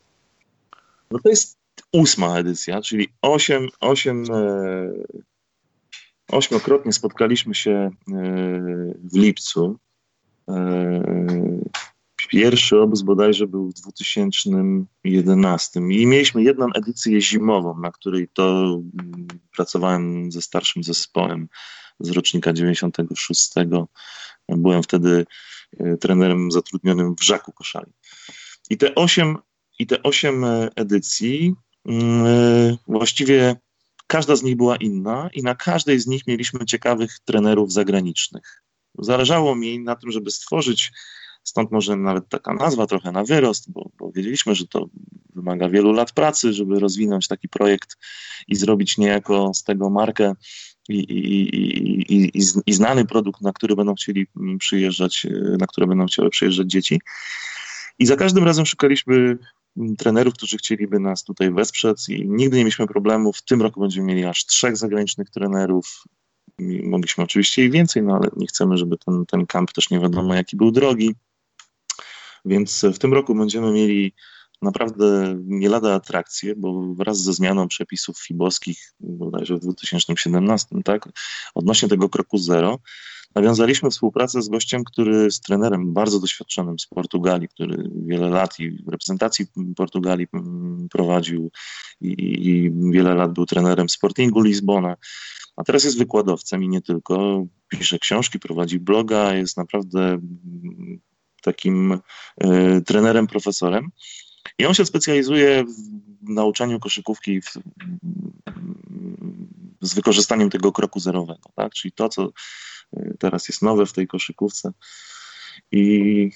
[1.11, 1.57] No to jest
[1.91, 4.91] ósma edycja, czyli osiem, osiem, e,
[6.31, 7.91] ośmiokrotnie spotkaliśmy się e,
[9.03, 9.79] w lipcu.
[10.49, 11.03] E,
[12.29, 19.27] pierwszy obóz bodajże był w 2011 i mieliśmy jedną edycję zimową, na której to mm,
[19.55, 21.47] pracowałem ze starszym zespołem
[21.99, 23.53] z rocznika 96
[24.49, 25.25] Byłem wtedy
[25.79, 27.91] e, trenerem zatrudnionym w Żaku Koszali.
[28.69, 29.37] I te osiem,
[29.79, 31.55] i te osiem e, edycji,
[31.89, 33.55] e, właściwie
[34.07, 38.63] każda z nich była inna i na każdej z nich mieliśmy ciekawych trenerów zagranicznych.
[39.03, 40.91] Zależało mi na tym, żeby stworzyć,
[41.43, 44.89] stąd może nawet taka nazwa trochę na wyrost, bo, bo wiedzieliśmy, że to
[45.35, 47.97] wymaga wielu lat pracy, żeby rozwinąć taki projekt
[48.47, 50.35] i zrobić niejako z tego markę
[50.89, 52.31] i, i, i,
[52.65, 56.67] i, znany produkt, na który będą chcieli mm, przyjeżdżać, e, na które będą chciały przyjeżdżać
[56.67, 57.01] dzieci.
[57.99, 59.37] I za każdym razem szukaliśmy
[59.77, 63.37] mm, trenerów, którzy chcieliby nas tutaj wesprzeć i nigdy nie mieliśmy problemów.
[63.37, 66.03] W tym roku będziemy mieli aż trzech zagranicznych trenerów.
[66.83, 70.35] Mogliśmy oczywiście i więcej, no ale nie chcemy, żeby ten, ten kamp też nie wiadomo
[70.35, 71.15] jaki był drogi.
[72.45, 74.13] Więc w tym roku będziemy mieli
[74.61, 81.09] naprawdę nie lada atrakcje, bo wraz ze zmianą przepisów FIBowskich, bodajże w 2017, tak,
[81.55, 82.79] odnośnie tego kroku zero,
[83.35, 88.71] nawiązaliśmy współpracę z gościem, który z trenerem bardzo doświadczonym z Portugalii, który wiele lat i
[88.71, 89.45] w reprezentacji
[89.75, 90.27] Portugalii
[90.91, 91.51] prowadził
[92.01, 92.07] i,
[92.49, 94.95] i wiele lat był trenerem Sportingu Lizbona,
[95.59, 97.45] a teraz jest wykładowcem i nie tylko.
[97.67, 100.19] Pisze książki, prowadzi bloga, jest naprawdę
[101.41, 101.99] takim
[102.43, 103.89] y, trenerem, profesorem.
[104.59, 105.63] I on się specjalizuje
[106.21, 107.53] w nauczaniu koszykówki w,
[109.81, 111.73] z wykorzystaniem tego kroku zerowego, tak?
[111.73, 112.29] czyli to, co
[112.97, 114.71] y, teraz jest nowe w tej koszykówce.
[115.71, 116.31] I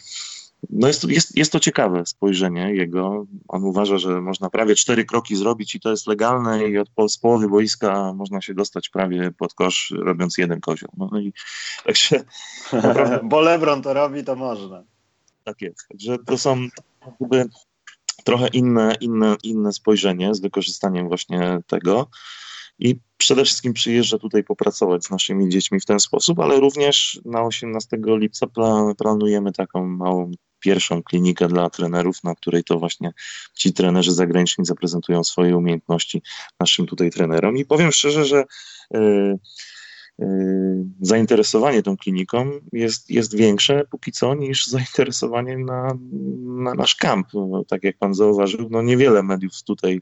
[0.70, 3.26] no jest, jest, jest to ciekawe spojrzenie jego.
[3.48, 7.18] On uważa, że można prawie cztery kroki zrobić i to jest legalne i od z
[7.18, 10.90] połowy boiska można się dostać prawie pod kosz, robiąc jeden kozioł.
[10.98, 11.34] No i
[11.86, 12.24] tak się...
[12.74, 13.20] Naprawdę...
[13.30, 14.84] Bo Lebron to robi, to można.
[15.44, 15.88] Tak jest.
[15.88, 16.68] Także to są
[17.20, 17.50] jakby
[18.24, 22.10] trochę inne, inne, inne spojrzenie z wykorzystaniem właśnie tego.
[22.80, 27.44] I przede wszystkim przyjeżdża tutaj popracować z naszymi dziećmi w ten sposób, ale również na
[27.44, 28.48] 18 lipca
[28.98, 33.12] planujemy taką małą pierwszą klinikę dla trenerów, na której to właśnie
[33.54, 36.22] ci trenerzy zagraniczni zaprezentują swoje umiejętności
[36.60, 37.58] naszym tutaj trenerom.
[37.58, 38.46] I powiem szczerze, że
[38.92, 39.38] yy,
[40.22, 45.98] Y, zainteresowanie tą kliniką jest, jest większe póki co niż zainteresowanie na,
[46.64, 47.28] na nasz kamp.
[47.34, 50.02] No, tak jak pan zauważył, no niewiele mediów tutaj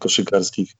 [0.00, 0.72] koszykarskich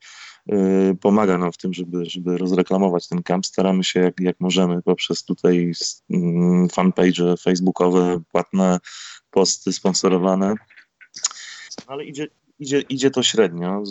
[1.01, 3.45] pomaga nam w tym, żeby, żeby rozreklamować ten kamp.
[3.45, 5.71] Staramy się jak, jak możemy poprzez tutaj
[6.09, 8.79] mm, fanpage facebookowe, płatne
[9.31, 10.55] posty sponsorowane.
[11.87, 12.27] Ale idzie,
[12.59, 13.83] idzie, idzie to średnio.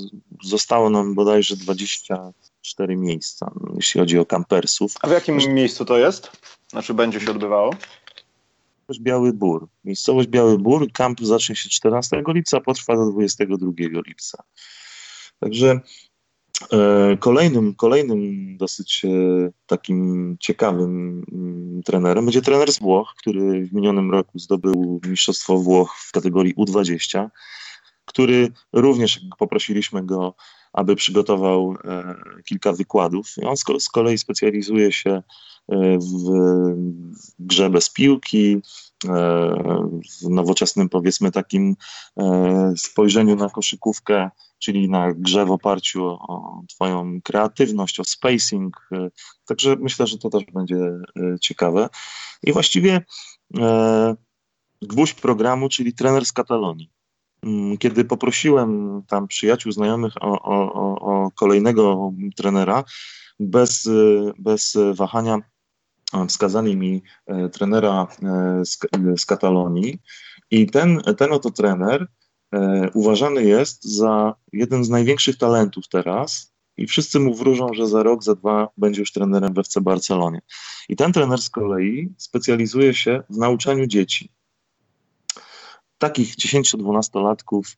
[0.44, 4.94] Zostało nam bodajże 24 miejsca, jeśli chodzi o kampersów.
[5.02, 6.30] A w jakim miejscu to jest?
[6.68, 7.74] Znaczy będzie się odbywało?
[9.00, 9.68] Biały Bór.
[9.84, 10.92] Miejscowość Biały Bór.
[10.92, 13.72] Kamp zacznie się 14 lipca, potrwa do 22
[14.06, 14.42] lipca.
[15.40, 15.80] Także
[17.20, 19.08] kolejnym, kolejnym dosyć e,
[19.66, 25.96] takim ciekawym mm, trenerem będzie trener z Włoch, który w minionym roku zdobył Mistrzostwo Włoch
[25.98, 27.28] w kategorii U20,
[28.04, 30.34] który również poprosiliśmy go,
[30.72, 33.26] aby przygotował e, kilka wykładów.
[33.42, 35.22] On z kolei specjalizuje się
[35.98, 36.30] w
[37.38, 38.62] grze bez piłki,
[40.22, 41.76] w nowoczesnym, powiedzmy, takim
[42.76, 44.30] spojrzeniu na koszykówkę
[44.60, 48.88] czyli na grze w oparciu o Twoją kreatywność, o spacing.
[48.92, 49.08] E,
[49.46, 51.88] także myślę, że to też będzie e, ciekawe.
[52.42, 53.04] I właściwie
[53.58, 54.16] e,
[54.82, 56.90] gwóźdź programu, czyli trener z Katalonii.
[57.42, 62.84] Mm, kiedy poprosiłem tam przyjaciół, znajomych o, o, o kolejnego trenera,
[63.40, 63.88] bez,
[64.38, 65.38] bez wahania
[66.28, 67.02] wskazali mi
[67.52, 68.06] trenera
[68.64, 68.78] z,
[69.16, 69.98] z Katalonii.
[70.50, 72.06] I ten, ten oto trener
[72.54, 78.02] E, uważany jest za jeden z największych talentów teraz i wszyscy mu wróżą, że za
[78.02, 80.40] rok, za dwa będzie już trenerem w FC Barcelonie.
[80.88, 84.32] I ten trener z kolei specjalizuje się w nauczaniu dzieci.
[85.98, 87.76] Takich 10-12-latków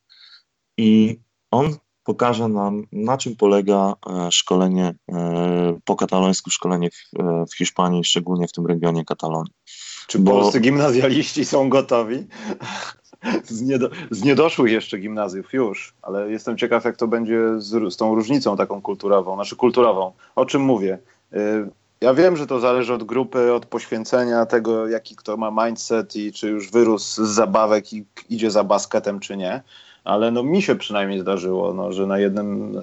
[0.76, 1.20] i
[1.50, 6.96] on pokaże nam, na czym polega e, szkolenie e, po katalońsku, szkolenie w,
[7.50, 9.52] w Hiszpanii, szczególnie w tym regionie Katalonii.
[10.06, 10.30] Czy Bo...
[10.30, 12.26] polscy gimnazjaliści są gotowi?
[13.44, 17.96] z, niedo, z niedoszłych jeszcze gimnazjów już, ale jestem ciekaw, jak to będzie z, z
[17.96, 20.12] tą różnicą taką kulturową, znaczy kulturową.
[20.36, 20.98] O czym mówię?
[22.00, 26.32] Ja wiem, że to zależy od grupy, od poświęcenia tego, jaki kto ma mindset i
[26.32, 29.62] czy już wyrósł z zabawek i idzie za basketem, czy nie.
[30.04, 32.76] Ale no mi się przynajmniej zdarzyło, no, że na jednym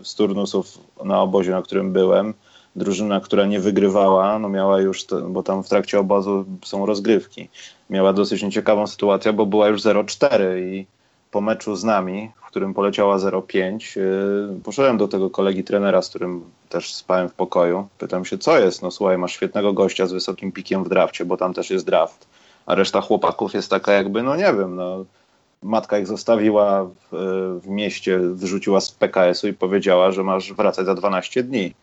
[0.00, 2.34] y, z turnusów na obozie, na którym byłem,
[2.76, 7.48] drużyna, która nie wygrywała, no miała już, bo tam w trakcie obozu są rozgrywki,
[7.90, 10.86] miała dosyć nieciekawą sytuację, bo była już 0-4 i
[11.30, 16.08] po meczu z nami, w którym poleciała 0-5, yy, poszedłem do tego kolegi trenera, z
[16.08, 17.88] którym też spałem w pokoju.
[17.98, 18.82] Pytam się, co jest?
[18.82, 22.26] No słuchaj, masz świetnego gościa z wysokim pikiem w drafcie, bo tam też jest draft,
[22.66, 25.04] a reszta chłopaków jest taka jakby, no nie wiem, no
[25.62, 30.94] matka ich zostawiła w, w mieście, wyrzuciła z PKS-u i powiedziała, że masz wracać za
[30.94, 31.74] 12 dni.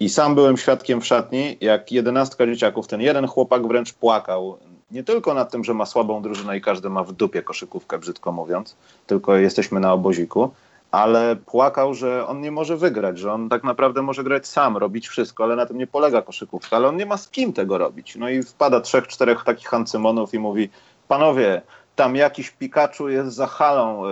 [0.00, 4.58] I sam byłem świadkiem w szatni, jak jedenastka dzieciaków, ten jeden chłopak wręcz płakał.
[4.90, 8.32] Nie tylko nad tym, że ma słabą drużynę i każdy ma w dupie koszykówkę, brzydko
[8.32, 10.50] mówiąc, tylko jesteśmy na oboziku,
[10.90, 15.08] ale płakał, że on nie może wygrać, że on tak naprawdę może grać sam, robić
[15.08, 18.16] wszystko, ale na tym nie polega koszykówka, ale on nie ma z kim tego robić.
[18.16, 20.68] No i wpada trzech, czterech takich hancymonów i mówi,
[21.08, 21.62] panowie,
[21.98, 24.08] tam jakiś Pikachu jest za halą y,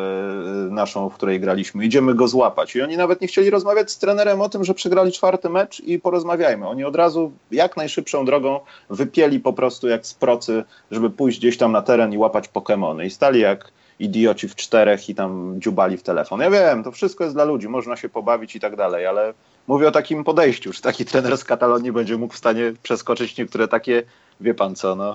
[0.71, 1.85] naszą, w której graliśmy.
[1.85, 2.77] Idziemy go złapać.
[2.77, 5.99] I oni nawet nie chcieli rozmawiać z trenerem o tym, że przegrali czwarty mecz i
[5.99, 6.69] porozmawiajmy.
[6.69, 8.61] Oni od razu jak najszybszą drogą
[8.91, 13.05] wypieli po prostu jak z procy, żeby pójść gdzieś tam na teren i łapać Pokémony.
[13.05, 16.41] I stali jak idioci w czterech i tam dziubali w telefon.
[16.41, 19.35] Ja wiem, to wszystko jest dla ludzi, można się pobawić i tak dalej, ale
[19.67, 23.69] mówię o takim podejściu, że taki trener z Katalonii będzie mógł w stanie przeskoczyć niektóre
[23.69, 24.03] takie,
[24.41, 25.15] wie pan co, no,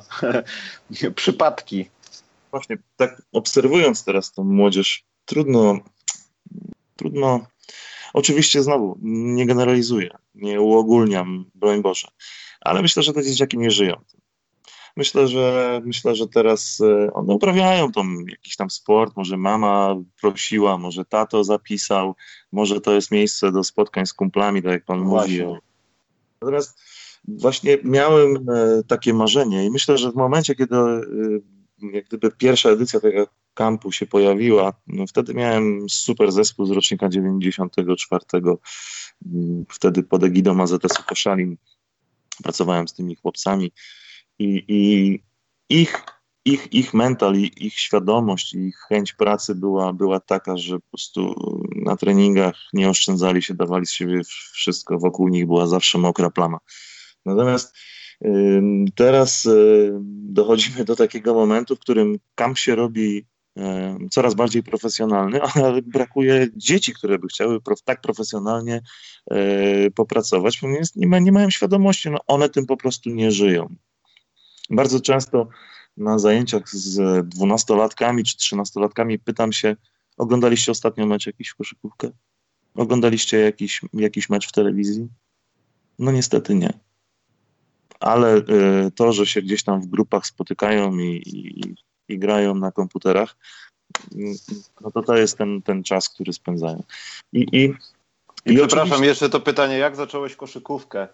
[1.15, 1.89] przypadki
[2.51, 5.79] właśnie tak obserwując teraz tą młodzież, trudno,
[6.95, 7.45] trudno,
[8.13, 12.07] oczywiście znowu nie generalizuję, nie uogólniam, broń Boże,
[12.61, 13.95] ale myślę, że te dzieciaki nie żyją.
[14.97, 20.77] Myślę, że myślę, że teraz e, one uprawiają tam jakiś tam sport, może mama prosiła,
[20.77, 22.15] może tato zapisał,
[22.51, 25.39] może to jest miejsce do spotkań z kumplami, tak jak pan mówi.
[26.41, 26.79] Natomiast
[27.27, 31.01] właśnie miałem e, takie marzenie i myślę, że w momencie, kiedy e,
[31.93, 37.09] jak gdyby pierwsza edycja tego kampu się pojawiła, no wtedy miałem super zespół z rocznika
[37.09, 38.25] 94.
[39.25, 41.57] Mm, wtedy pod egidą AZS-u Koszalin
[42.43, 43.71] pracowałem z tymi chłopcami
[44.39, 45.19] i, i
[45.69, 46.03] ich,
[46.45, 51.35] ich, ich mental, ich, ich świadomość, ich chęć pracy była, była taka, że po prostu
[51.75, 54.21] na treningach nie oszczędzali się, dawali z siebie
[54.53, 56.57] wszystko, wokół nich była zawsze mokra plama.
[57.25, 57.75] Natomiast
[58.95, 59.47] Teraz
[60.23, 63.25] dochodzimy do takiego momentu, w którym kamp się robi
[64.11, 68.81] coraz bardziej profesjonalny, ale brakuje dzieci, które by chciały tak profesjonalnie
[69.31, 73.75] e, popracować, ponieważ nie, ma, nie mają świadomości, no one tym po prostu nie żyją.
[74.69, 75.47] Bardzo często
[75.97, 79.75] na zajęciach z dwunastolatkami czy trzynastolatkami pytam się,
[80.17, 82.11] oglądaliście ostatnio mecz jakiś w koszykówkę?
[82.75, 85.07] Oglądaliście jakiś, jakiś mecz w telewizji?
[85.99, 86.90] No niestety nie
[88.01, 91.75] ale y, to, że się gdzieś tam w grupach spotykają i, i,
[92.13, 93.35] i grają na komputerach,
[94.81, 96.83] no to to jest ten, ten czas, który spędzają.
[97.33, 99.05] I, i, I, I przepraszam, oczywiście...
[99.05, 101.07] jeszcze to pytanie, jak zacząłeś koszykówkę?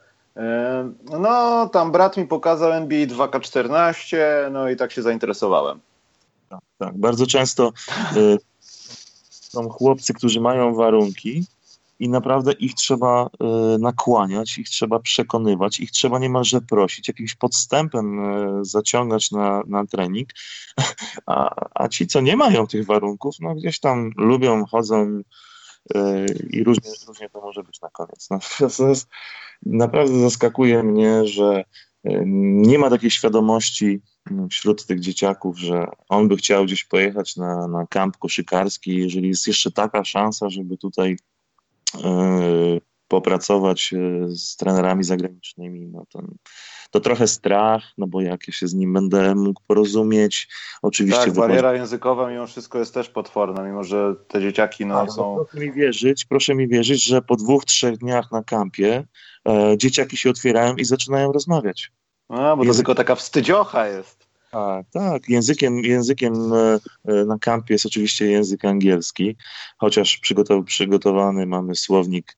[1.20, 4.18] No, tam brat mi pokazał NBA 2K14,
[4.52, 5.80] no i tak się zainteresowałem.
[6.50, 6.98] Tak, tak.
[6.98, 7.74] Bardzo często
[8.16, 8.38] y,
[9.30, 11.46] są chłopcy, którzy mają warunki
[12.00, 13.26] i naprawdę ich trzeba
[13.76, 19.86] y, nakłaniać, ich trzeba przekonywać, ich trzeba niemalże prosić, jakimś podstępem y, zaciągać na, na
[19.86, 20.30] trening,
[21.26, 25.22] a, a ci, co nie mają tych warunków, no gdzieś tam lubią, chodzą
[26.50, 28.30] i różnie, różnie to może być na koniec.
[29.66, 31.64] Naprawdę zaskakuje mnie, że
[32.26, 34.02] nie ma takiej świadomości
[34.50, 39.48] wśród tych dzieciaków, że on by chciał gdzieś pojechać na, na kamp koszykarski, jeżeli jest
[39.48, 41.18] jeszcze taka szansa, żeby tutaj e,
[43.08, 46.22] popracować e, z trenerami zagranicznymi, no to,
[46.92, 50.48] to trochę strach, no bo jak ja się z nim będę mógł porozumieć,
[50.82, 51.26] oczywiście...
[51.26, 55.36] Tak, bariera językowa mimo wszystko jest też potworna, mimo że te dzieciaki no, są...
[55.36, 59.08] Proszę mi wierzyć, proszę mi wierzyć, że po dwóch, trzech dniach na kampie
[59.48, 61.92] e, dzieciaki się otwierają i zaczynają rozmawiać.
[62.30, 64.27] No, bo to tylko taka wstydziocha jest.
[64.52, 65.30] Tak, tak.
[65.30, 69.36] Językiem, językiem e, e, na kampie jest oczywiście język angielski,
[69.78, 72.38] chociaż przygotow przygotowany mamy słownik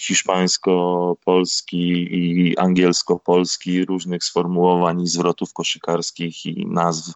[0.00, 1.78] hiszpańsko-polski
[2.10, 7.12] i angielsko-polski, różnych sformułowań i zwrotów koszykarskich i nazw,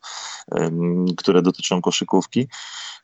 [1.17, 2.49] które dotyczą koszykówki.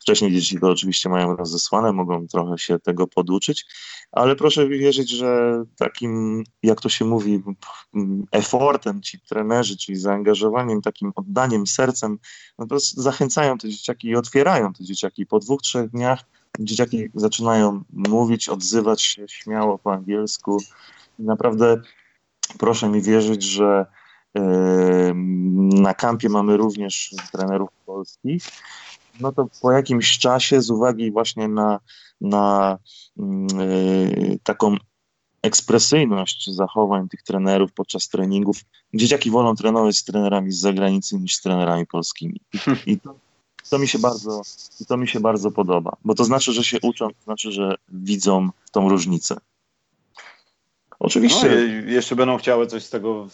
[0.00, 3.66] Wcześniej dzieci to oczywiście mają rozesłane, mogą trochę się tego poduczyć,
[4.12, 7.42] ale proszę wierzyć, że takim, jak to się mówi,
[8.32, 12.18] effortem ci trenerzy, czyli zaangażowaniem, takim oddaniem sercem,
[12.58, 15.26] no to zachęcają te dzieciaki i otwierają te dzieciaki.
[15.26, 16.24] Po dwóch, trzech dniach
[16.58, 20.62] dzieciaki zaczynają mówić, odzywać się śmiało po angielsku.
[21.18, 21.80] Naprawdę
[22.58, 23.86] proszę mi wierzyć, że
[25.74, 28.42] na kampie mamy również trenerów polskich
[29.20, 31.80] no to po jakimś czasie z uwagi właśnie na,
[32.20, 32.78] na
[33.16, 34.76] yy, taką
[35.42, 38.56] ekspresyjność zachowań tych trenerów podczas treningów,
[38.94, 42.40] dzieciaki wolą trenować z trenerami z zagranicy niż z trenerami polskimi.
[42.86, 43.14] I to,
[43.70, 44.42] to, mi się bardzo,
[44.88, 48.48] to mi się bardzo podoba, bo to znaczy, że się uczą, to znaczy, że widzą
[48.72, 49.36] tą różnicę.
[50.98, 51.48] Oczywiście.
[51.48, 53.26] No, jeszcze będą chciały coś z tego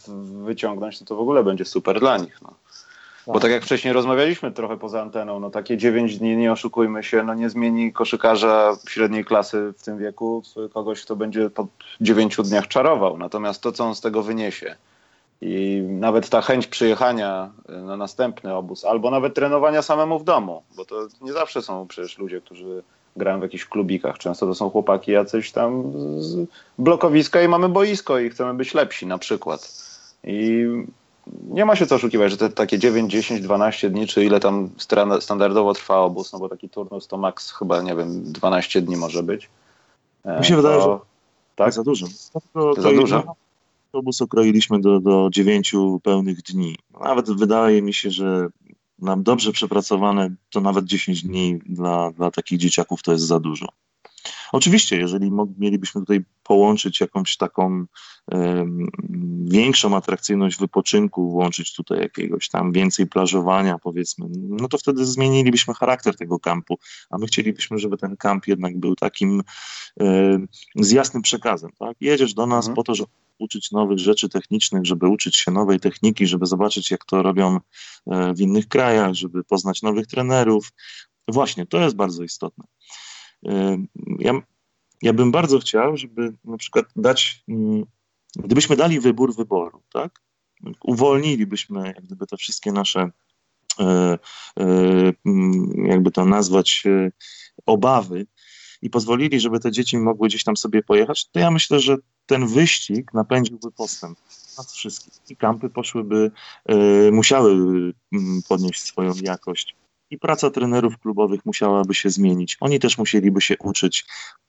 [0.45, 2.39] wyciągnąć, no to w ogóle będzie super dla nich.
[2.43, 2.55] No.
[3.26, 7.22] Bo tak jak wcześniej rozmawialiśmy trochę poza anteną, no takie 9 dni, nie oszukujmy się,
[7.22, 10.43] no nie zmieni koszykarza średniej klasy w tym wieku
[10.74, 11.66] kogoś, kto będzie po
[12.01, 13.18] 9 dniach czarował.
[13.18, 14.76] Natomiast to, co on z tego wyniesie
[15.43, 20.84] i nawet ta chęć przyjechania na następny obóz, albo nawet trenowania samemu w domu, bo
[20.84, 22.82] to nie zawsze są przecież ludzie, którzy
[23.16, 24.18] grają w jakichś klubikach.
[24.18, 29.07] Często to są chłopaki jacyś tam z blokowiska i mamy boisko i chcemy być lepsi
[29.07, 29.72] na przykład.
[30.24, 30.66] I
[31.49, 34.70] nie ma się co oszukiwać, że te takie 9, 10, 12 dni, czy ile tam
[35.20, 39.22] standardowo trwa obóz, no bo taki turnus to maks chyba, nie wiem, 12 dni może
[39.22, 39.51] być.
[40.24, 40.99] E, Mi się to, wydaje, że
[41.57, 41.72] tak?
[41.72, 42.07] za dużo.
[42.53, 43.34] To, to za dużo?
[43.93, 45.72] Obóz okroiliśmy do, do 9
[46.03, 46.76] pełnych dni.
[47.05, 48.49] Nawet wydaje mi się, że
[48.99, 53.66] nam dobrze przepracowane to nawet 10 dni dla, dla takich dzieciaków to jest za dużo.
[54.53, 57.86] Oczywiście, jeżeli mielibyśmy tutaj połączyć jakąś taką
[59.44, 66.16] większą atrakcyjność wypoczynku, włączyć tutaj jakiegoś tam więcej plażowania, powiedzmy, no to wtedy zmienilibyśmy charakter
[66.16, 66.78] tego kampu,
[67.11, 69.42] a my chcielibyśmy, żeby ten kamp jednak był takim
[70.76, 71.70] z jasnym przekazem.
[71.78, 71.96] Tak?
[72.00, 72.76] Jedziesz do nas mhm.
[72.76, 77.05] po to, żeby uczyć nowych rzeczy technicznych, żeby uczyć się nowej techniki, żeby zobaczyć, jak
[77.05, 77.61] to robią
[78.07, 80.72] e, w innych krajach, żeby poznać nowych trenerów.
[81.28, 82.64] Właśnie, to jest bardzo istotne.
[84.18, 84.32] Ja,
[85.03, 87.84] ja bym bardzo chciał, żeby na przykład dać, mm,
[88.36, 90.22] gdybyśmy dali wybór wyboru, tak?
[90.84, 93.11] Uwolnilibyśmy jak gdyby te wszystkie nasze,
[93.80, 94.18] e, e,
[95.26, 97.11] mm, jakby to nazwać, e,
[97.66, 98.26] obawy
[98.82, 102.47] i pozwolili, żeby te dzieci mogły gdzieś tam sobie pojechać, to ja myślę, że ten
[102.47, 104.18] wyścig napędziłby postęp
[104.59, 105.12] nas wszystkich.
[105.30, 106.30] I kampy poszłyby,
[107.12, 107.53] musiały
[108.12, 109.76] mm, podnieść swoją jakość
[110.12, 112.56] i praca trenerów klubowych musiałaby się zmienić.
[112.60, 114.04] Oni też musieliby się uczyć.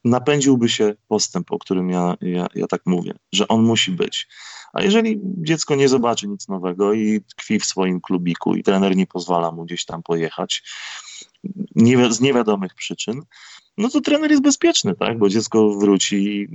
[0.06, 4.28] Napędziłby się postęp, o którym ja, ja, ja tak mówię, że on musi być.
[4.74, 9.08] A jeżeli dziecko nie zobaczy nic nowego i tkwi w swoim klubiku i trener nie
[9.08, 10.64] pozwala mu gdzieś tam pojechać
[11.76, 13.22] nie, z niewiadomych przyczyn,
[13.78, 15.18] no to trener jest bezpieczny, tak?
[15.18, 16.50] Bo dziecko wróci,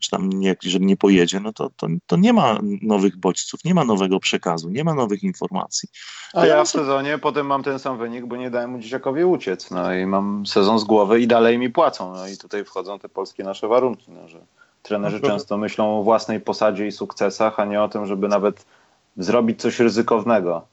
[0.00, 3.74] czy tam nie, jeżeli nie pojedzie, no to, to, to nie ma nowych bodźców, nie
[3.74, 5.88] ma nowego przekazu, nie ma nowych informacji.
[6.34, 9.70] A ja w sezonie potem mam ten sam wynik, bo nie dałem mu dzieciakowi uciec.
[9.70, 12.14] No i mam sezon z głowy i dalej mi płacą.
[12.14, 14.40] No i tutaj wchodzą te polskie nasze warunki, no, że
[14.82, 18.66] trenerzy no, często myślą o własnej posadzie i sukcesach, a nie o tym, żeby nawet
[19.16, 20.66] zrobić coś ryzykownego.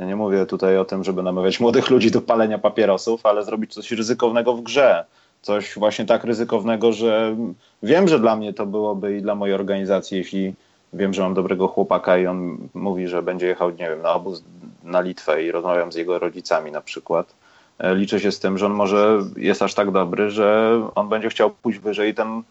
[0.00, 3.74] Ja nie mówię tutaj o tym, żeby namawiać młodych ludzi do palenia papierosów, ale zrobić
[3.74, 5.04] coś ryzykownego w grze.
[5.42, 7.36] Coś właśnie tak ryzykownego, że
[7.82, 10.54] wiem, że dla mnie to byłoby i dla mojej organizacji, jeśli
[10.92, 14.44] wiem, że mam dobrego chłopaka i on mówi, że będzie jechał, nie wiem, na obóz
[14.84, 17.34] na Litwę i rozmawiam z jego rodzicami na przykład.
[17.78, 21.28] E, liczę się z tym, że on może jest aż tak dobry, że on będzie
[21.28, 22.42] chciał pójść wyżej i ten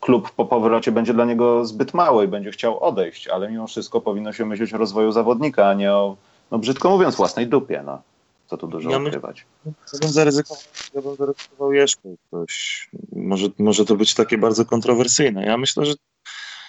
[0.00, 4.00] klub po powrocie będzie dla niego zbyt mały i będzie chciał odejść, ale mimo wszystko
[4.00, 6.16] powinno się myśleć o rozwoju zawodnika, a nie o,
[6.50, 7.82] no brzydko mówiąc, własnej dupie.
[7.86, 8.02] No.
[8.46, 9.46] Co tu dużo ja ukrywać.
[9.66, 10.62] Ja bym zaryzykował,
[10.94, 12.88] ja bym zaryzykował jeszcze coś.
[13.12, 15.46] Może, może to być takie bardzo kontrowersyjne.
[15.46, 15.94] Ja myślę, że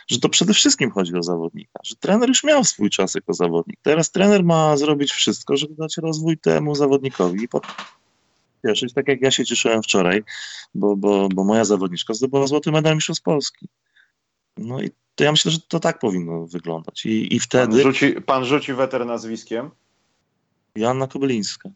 [0.08, 3.80] że to przede wszystkim chodzi o zawodnika, że trener już miał swój czas jako zawodnik.
[3.82, 7.72] Teraz trener ma zrobić wszystko, żeby dać rozwój temu zawodnikowi i potem
[8.66, 10.24] cieszyć, tak jak ja się cieszyłem wczoraj,
[10.76, 13.68] bo, bo, bo moja zawodniczka zdobyła złoty medal mistrzostw Polski.
[14.58, 17.06] No i to ja myślę, że to tak powinno wyglądać.
[17.06, 17.74] I, i wtedy...
[17.74, 19.70] Pan rzuci, pan rzuci weter nazwiskiem?
[20.76, 21.70] Joanna Kobylińska.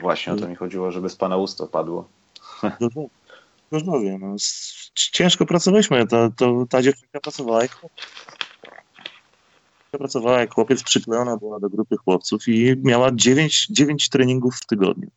[0.00, 2.08] Właśnie o to mi chodziło, żeby z pana usta padło.
[3.72, 4.18] Gorzowie.
[4.20, 4.36] No,
[4.94, 6.06] ciężko pracowaliśmy.
[6.06, 7.80] To, to, ta dziewczynka pracowała jak
[9.90, 15.10] pracowała jak chłopiec, przyklejona była do grupy chłopców i miała 9, 9 treningów w tygodniu.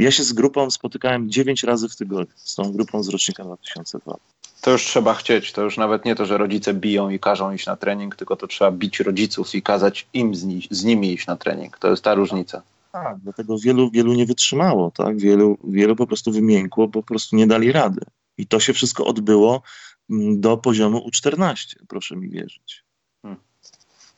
[0.00, 4.16] Ja się z grupą spotykałem 9 razy w tygodniu, z tą grupą z rocznika 2002.
[4.60, 5.52] To już trzeba chcieć.
[5.52, 8.46] To już nawet nie to, że rodzice biją i każą iść na trening, tylko to
[8.46, 11.78] trzeba bić rodziców i kazać im z, ni z nimi iść na trening.
[11.78, 12.62] To jest ta różnica.
[12.92, 15.18] Tak, dlatego wielu, wielu nie wytrzymało, tak?
[15.18, 18.00] Wielu, wielu po prostu wymiękło, bo po prostu nie dali rady.
[18.38, 19.62] I to się wszystko odbyło
[20.10, 22.84] mm, do poziomu U14, proszę mi wierzyć.
[23.22, 23.40] Hmm.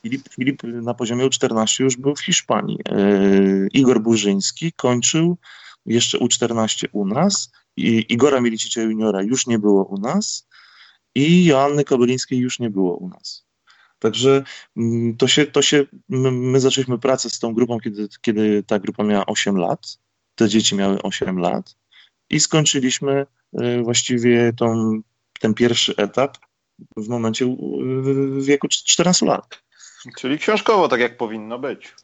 [0.01, 2.79] Filip, Filip na poziomie U14 już był w Hiszpanii.
[2.91, 5.37] Yy, Igor Burzyński kończył
[5.85, 7.51] jeszcze U14 u nas.
[7.77, 10.47] I Igora Milicicza juniora już nie było u nas
[11.15, 13.45] i Joanny Kobylińskiej już nie było u nas.
[13.99, 14.43] Także
[14.77, 19.03] mm, to się, to się my zaczęliśmy pracę z tą grupą, kiedy, kiedy ta grupa
[19.03, 19.97] miała 8 lat.
[20.35, 21.75] Te dzieci miały 8 lat
[22.29, 23.25] i skończyliśmy
[23.61, 25.01] y, właściwie tą,
[25.39, 26.37] ten pierwszy etap
[26.97, 27.55] w momencie
[28.01, 29.63] w wieku 14 lat.
[30.17, 31.95] Czyli książkowo, tak jak powinno być.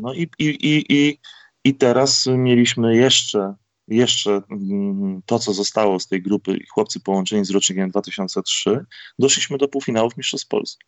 [0.00, 1.18] No i, i, i, i,
[1.64, 3.54] i teraz mieliśmy jeszcze,
[3.88, 8.84] jeszcze mm, to, co zostało z tej grupy chłopcy połączeni z rocznikiem 2003,
[9.18, 10.86] doszliśmy do półfinałów Mistrzostw Polski.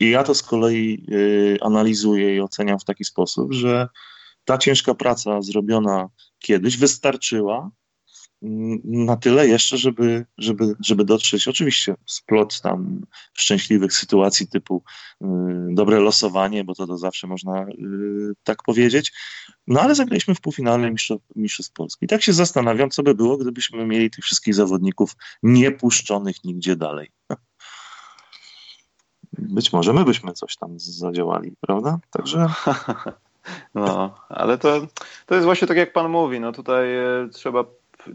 [0.00, 3.88] I ja to z kolei y, analizuję i oceniam w taki sposób, że
[4.44, 6.08] ta ciężka praca zrobiona
[6.38, 7.70] kiedyś wystarczyła
[8.84, 13.00] na tyle jeszcze, żeby, żeby, żeby dotrzeć, oczywiście splot tam
[13.34, 14.82] szczęśliwych sytuacji typu
[15.22, 15.26] y,
[15.70, 17.72] dobre losowanie, bo to, to zawsze można y,
[18.44, 19.12] tak powiedzieć,
[19.66, 20.92] no ale zagraliśmy w półfinale
[21.36, 22.04] Mistrzostw Polski.
[22.04, 27.10] I tak się zastanawiam, co by było, gdybyśmy mieli tych wszystkich zawodników niepuszczonych nigdzie dalej.
[29.32, 31.98] być może my byśmy coś tam zadziałali, prawda?
[32.10, 32.46] Także.
[33.74, 34.86] No, ale to,
[35.26, 36.40] to jest właśnie tak, jak pan mówi.
[36.40, 37.64] No tutaj e, trzeba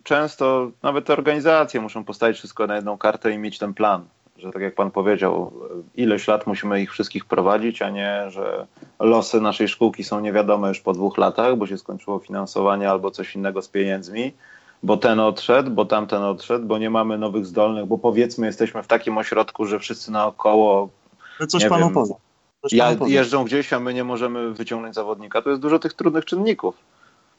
[0.03, 4.05] często, nawet te organizacje muszą postawić wszystko na jedną kartę i mieć ten plan.
[4.38, 5.51] Że tak jak pan powiedział,
[5.95, 8.67] ileś lat musimy ich wszystkich prowadzić, a nie, że
[8.99, 13.36] losy naszej szkółki są niewiadome już po dwóch latach, bo się skończyło finansowanie albo coś
[13.36, 14.33] innego z pieniędzmi
[14.86, 18.88] bo ten odszedł, bo tamten odszedł, bo nie mamy nowych zdolnych, bo powiedzmy jesteśmy w
[18.88, 20.89] takim ośrodku, że wszyscy naokoło
[21.47, 22.15] coś panu powiem.
[22.61, 25.41] Coś ja, jeżdżą gdzieś, a my nie możemy wyciągnąć zawodnika.
[25.41, 26.75] To jest dużo tych trudnych czynników.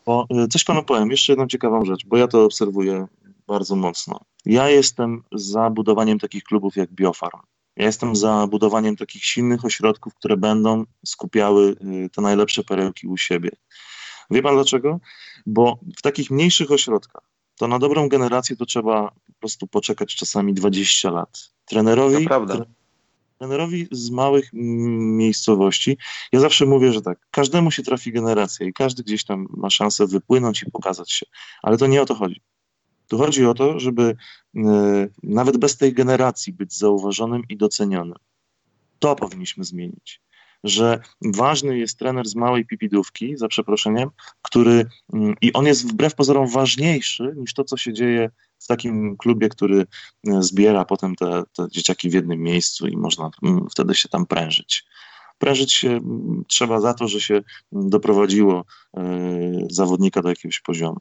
[0.06, 3.06] Bo, y, coś panu powiem, jeszcze jedną ciekawą rzecz, bo ja to obserwuję
[3.46, 4.20] bardzo mocno.
[4.44, 7.40] Ja jestem za budowaniem takich klubów jak Biofarm.
[7.76, 13.16] Ja jestem za budowaniem takich silnych ośrodków, które będą skupiały y, te najlepsze perełki u
[13.16, 13.50] siebie.
[14.30, 15.00] Wie pan dlaczego?
[15.46, 20.54] Bo w takich mniejszych ośrodkach to na dobrą generację to trzeba po prostu poczekać czasami
[20.54, 21.50] 20 lat.
[21.64, 22.28] Trenerowi,
[23.38, 25.98] trenerowi z małych miejscowości,
[26.32, 30.06] ja zawsze mówię, że tak, każdemu się trafi generacja i każdy gdzieś tam ma szansę
[30.06, 31.26] wypłynąć i pokazać się,
[31.62, 32.42] ale to nie o to chodzi.
[33.08, 34.16] Tu chodzi o to, żeby
[34.56, 34.60] y,
[35.22, 38.18] nawet bez tej generacji być zauważonym i docenionym.
[38.98, 40.20] To powinniśmy zmienić.
[40.66, 44.10] Że ważny jest trener z małej pipidówki, za przeproszeniem,
[44.42, 44.86] który y,
[45.40, 49.80] i on jest wbrew pozorom ważniejszy niż to, co się dzieje w takim klubie, który
[50.26, 54.26] e, zbiera potem te, te dzieciaki w jednym miejscu i można mm, wtedy się tam
[54.26, 54.84] prężyć.
[55.38, 57.42] Prężyć się mm, trzeba za to, że się
[57.72, 58.64] doprowadziło
[58.96, 59.02] e,
[59.70, 61.00] zawodnika do jakiegoś poziomu.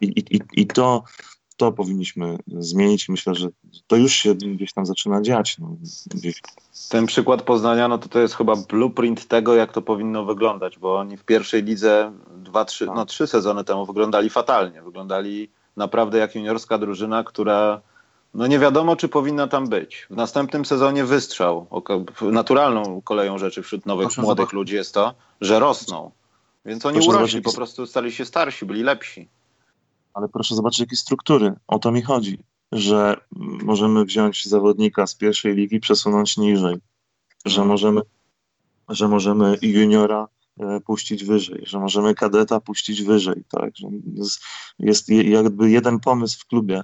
[0.00, 1.04] I, i, i to,
[1.58, 3.08] to powinniśmy zmienić.
[3.08, 3.48] Myślę, że
[3.86, 5.56] to już się gdzieś tam zaczyna dziać.
[5.58, 5.76] No,
[6.14, 6.42] gdzieś.
[6.88, 10.96] Ten przykład Poznania, no to to jest chyba blueprint tego, jak to powinno wyglądać, bo
[10.96, 14.82] oni w pierwszej lidze dwa, trzy, no, trzy sezony temu wyglądali fatalnie.
[14.82, 17.80] Wyglądali naprawdę jak juniorska drużyna, która
[18.34, 20.06] no nie wiadomo, czy powinna tam być.
[20.10, 21.66] W następnym sezonie wystrzał.
[22.22, 24.54] Naturalną koleją rzeczy wśród nowych, Proszę młodych zobaczyć.
[24.54, 26.10] ludzi jest to, że rosną.
[26.64, 27.44] Więc oni proszę urośli, zobaczyć.
[27.44, 29.28] po prostu stali się starsi, byli lepsi.
[30.14, 31.54] Ale proszę zobaczyć, jakie struktury.
[31.66, 32.38] O to mi chodzi,
[32.72, 33.16] że
[33.62, 36.76] możemy wziąć zawodnika z pierwszej ligi, przesunąć niżej,
[37.44, 37.68] że mhm.
[37.68, 38.00] możemy,
[38.88, 40.28] że możemy juniora
[40.60, 44.40] e, puścić wyżej, że możemy kadeta puścić wyżej, tak, że jest,
[44.78, 46.82] jest jakby jeden pomysł w klubie,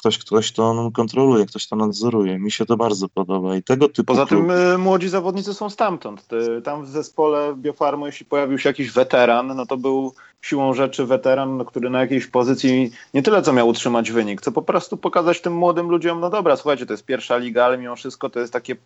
[0.00, 2.38] ktoś, ktoś to kontroluje, ktoś to nadzoruje.
[2.38, 4.06] Mi się to bardzo podoba i tego typu...
[4.06, 6.28] Poza tym y, młodzi zawodnicy są stamtąd.
[6.64, 11.56] Tam w zespole Biofarmu, jeśli pojawił się jakiś weteran, no to był siłą rzeczy weteran,
[11.56, 15.40] no, który na jakiejś pozycji nie tyle co miał utrzymać wynik, co po prostu pokazać
[15.40, 18.52] tym młodym ludziom, no dobra, słuchajcie, to jest pierwsza liga, ale mimo wszystko to jest
[18.52, 18.76] takie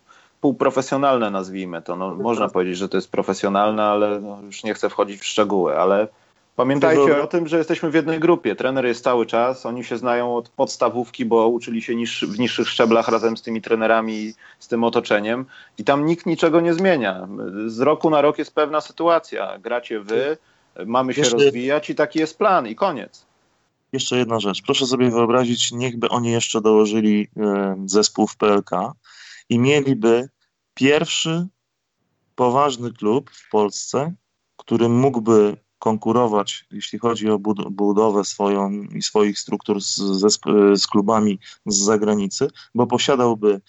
[0.41, 1.95] półprofesjonalne, nazwijmy to.
[1.95, 5.79] No, można powiedzieć, że to jest profesjonalne, ale no, już nie chcę wchodzić w szczegóły,
[5.79, 6.07] ale
[6.55, 8.55] Pamiętajcie o tym, że jesteśmy w jednej grupie.
[8.55, 12.69] Trener jest cały czas, oni się znają od podstawówki, bo uczyli się niż, w niższych
[12.69, 15.45] szczeblach razem z tymi trenerami, z tym otoczeniem
[15.77, 17.27] i tam nikt niczego nie zmienia.
[17.67, 19.59] Z roku na rok jest pewna sytuacja.
[19.59, 20.37] Gracie wy,
[20.85, 23.25] mamy się jeszcze, rozwijać i taki jest plan i koniec.
[23.93, 24.61] Jeszcze jedna rzecz.
[24.61, 28.71] Proszę sobie wyobrazić, niechby oni jeszcze dołożyli e, zespół w PLK
[29.49, 30.29] i mieliby
[30.73, 31.47] pierwszy
[32.35, 34.13] poważny klub w Polsce,
[34.57, 37.39] który mógłby konkurować, jeśli chodzi o
[37.71, 39.95] budowę swoją i swoich struktur z,
[40.75, 43.61] z klubami z zagranicy, bo posiadałby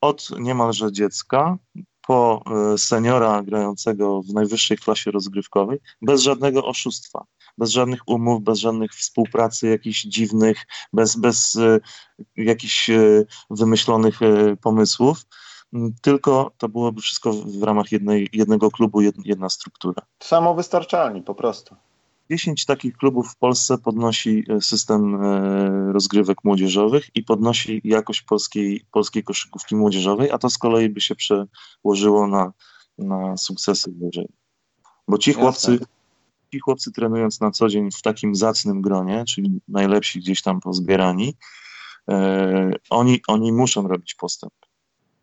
[0.00, 1.58] od niemalże dziecka
[2.06, 2.42] po
[2.74, 7.24] e, seniora grającego w najwyższej klasie rozgrywkowej, bez żadnego oszustwa,
[7.58, 11.80] bez żadnych umów, bez żadnych współpracy jakichś dziwnych, bez, bez e,
[12.36, 14.20] jakichś e, wymyślonych
[14.62, 15.26] pomysłów
[16.02, 20.02] tylko to byłoby wszystko w ramach jednej, jednego klubu, jedna struktura.
[20.20, 21.76] Samowystarczalni po prostu.
[22.30, 28.84] 10 takich klubów w Polsce podnosi e, system e, rozgrywek młodzieżowych i podnosi jakość polskiej,
[28.92, 32.52] polskiej koszykówki młodzieżowej, a to z kolei by się przełożyło na,
[32.98, 34.28] na sukcesy wyżej.
[35.08, 35.78] Bo ci chłopcy,
[36.52, 41.34] ci chłopcy trenując na co dzień w takim zacnym gronie, czyli najlepsi gdzieś tam pozbierani,
[42.10, 44.52] e, oni, oni muszą robić postęp.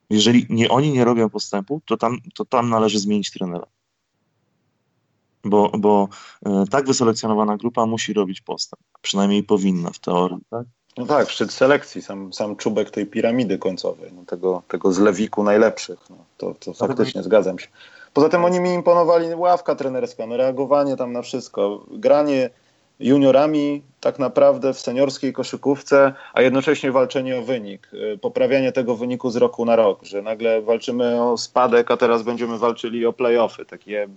[0.10, 3.68] Jeżeli nie, oni nie robią postępu, to tam, to tam należy zmienić trenera.
[5.44, 6.08] Bo, bo
[6.46, 8.84] e, tak wyselekcjonowana grupa musi robić postęp.
[9.02, 10.38] Przynajmniej powinna w teorii.
[10.50, 10.66] Tak?
[10.98, 16.00] No tak, szczyt selekcji, sam, sam czubek tej piramidy końcowej, no tego, tego zlewiku najlepszych.
[16.10, 17.68] No, to, to faktycznie zgadzam się.
[18.14, 22.50] Poza tym oni mi imponowali ławka trenerska, no reagowanie tam na wszystko, granie
[23.04, 29.30] juniorami tak naprawdę w seniorskiej koszykówce, a jednocześnie walczenie o wynik, y, poprawianie tego wyniku
[29.30, 33.66] z roku na rok, że nagle walczymy o spadek, a teraz będziemy walczyli o playoffy,
[33.66, 34.08] takie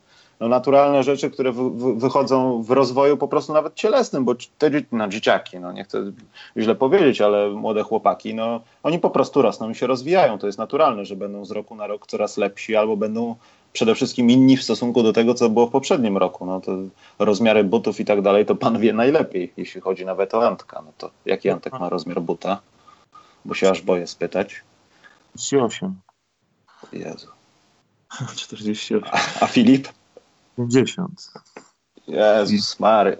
[0.40, 1.52] no, naturalne rzeczy, które
[1.96, 6.12] wychodzą w rozwoju po prostu nawet cielesnym, bo te no, dzieciaki, no nie chcę
[6.56, 10.58] źle powiedzieć, ale młode chłopaki, no oni po prostu rosną i się rozwijają, to jest
[10.58, 13.36] naturalne, że będą z roku na rok coraz lepsi albo będą
[13.76, 16.46] przede wszystkim inni w stosunku do tego, co było w poprzednim roku.
[16.46, 16.72] No to
[17.18, 20.82] rozmiary butów i tak dalej, to pan wie najlepiej, jeśli chodzi nawet o Antka.
[20.82, 22.60] No to jaki Antek ma rozmiar buta?
[23.44, 24.64] Bo się aż boję spytać.
[25.34, 25.94] 48.
[26.92, 27.28] Jezu.
[28.36, 29.02] 48.
[29.12, 29.88] A, a Filip?
[30.56, 31.32] 50.
[32.08, 33.16] Jezus Maria.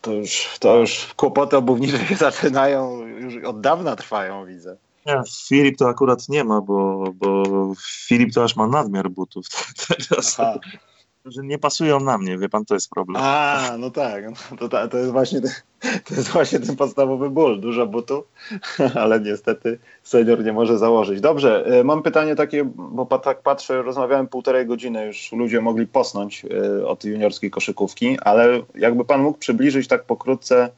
[0.00, 4.76] To już, to już kłopoty obuwnicze się zaczynają, już od dawna trwają, widzę.
[5.08, 7.42] Nie, Filip to akurat nie ma, bo, bo
[8.06, 9.46] Filip to aż ma nadmiar butów
[9.88, 10.36] teraz.
[11.24, 13.22] Że nie pasują na mnie, wie pan, to jest problem.
[13.24, 15.50] A, no tak, no to, to, jest właśnie ten,
[16.04, 18.24] to jest właśnie ten podstawowy ból, dużo butów,
[19.02, 21.20] ale niestety senior nie może założyć.
[21.20, 26.44] Dobrze, e, mam pytanie takie, bo tak patrzę, rozmawiałem półtorej godziny, już ludzie mogli posnąć
[26.44, 30.70] e, od juniorskiej koszykówki, ale jakby pan mógł przybliżyć tak pokrótce,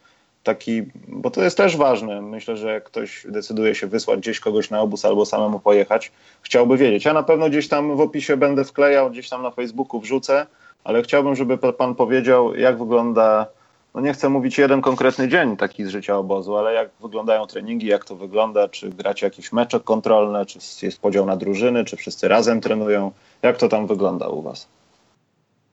[0.42, 2.22] taki, bo to jest też ważne.
[2.22, 6.12] Myślę, że jak ktoś decyduje się wysłać gdzieś kogoś na obóz albo samemu pojechać,
[6.42, 7.04] chciałby wiedzieć.
[7.04, 10.46] Ja na pewno gdzieś tam w opisie będę wklejał, gdzieś tam na Facebooku wrzucę,
[10.84, 13.46] ale chciałbym, żeby pan powiedział, jak wygląda,
[13.94, 17.86] no nie chcę mówić jeden konkretny dzień taki z życia obozu, ale jak wyglądają treningi,
[17.86, 22.28] jak to wygląda, czy gracie jakieś mecze kontrolne, czy jest podział na drużyny, czy wszyscy
[22.28, 23.12] razem trenują,
[23.42, 24.68] jak to tam wygląda u was?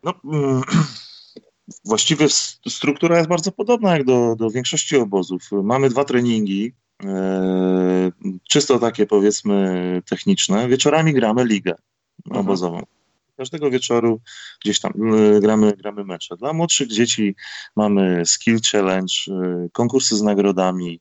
[0.03, 0.61] No, mm,
[1.85, 2.27] Właściwie
[2.69, 5.49] struktura jest bardzo podobna jak do, do większości obozów.
[5.51, 6.73] Mamy dwa treningi,
[7.03, 8.11] e,
[8.49, 10.67] czysto takie powiedzmy techniczne.
[10.67, 11.75] Wieczorami gramy ligę
[12.25, 12.45] mhm.
[12.45, 12.81] obozową.
[13.37, 14.19] Każdego wieczoru
[14.63, 16.37] gdzieś tam e, gramy, gramy mecze.
[16.37, 17.35] Dla młodszych dzieci
[17.75, 20.99] mamy skill challenge, e, konkursy z nagrodami,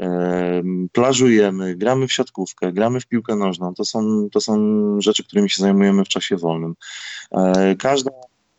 [0.00, 0.62] e,
[0.92, 3.74] plażujemy, gramy w siatkówkę, gramy w piłkę nożną.
[3.74, 4.56] To są, to są
[5.00, 6.74] rzeczy, którymi się zajmujemy w czasie wolnym.
[7.78, 8.10] Każda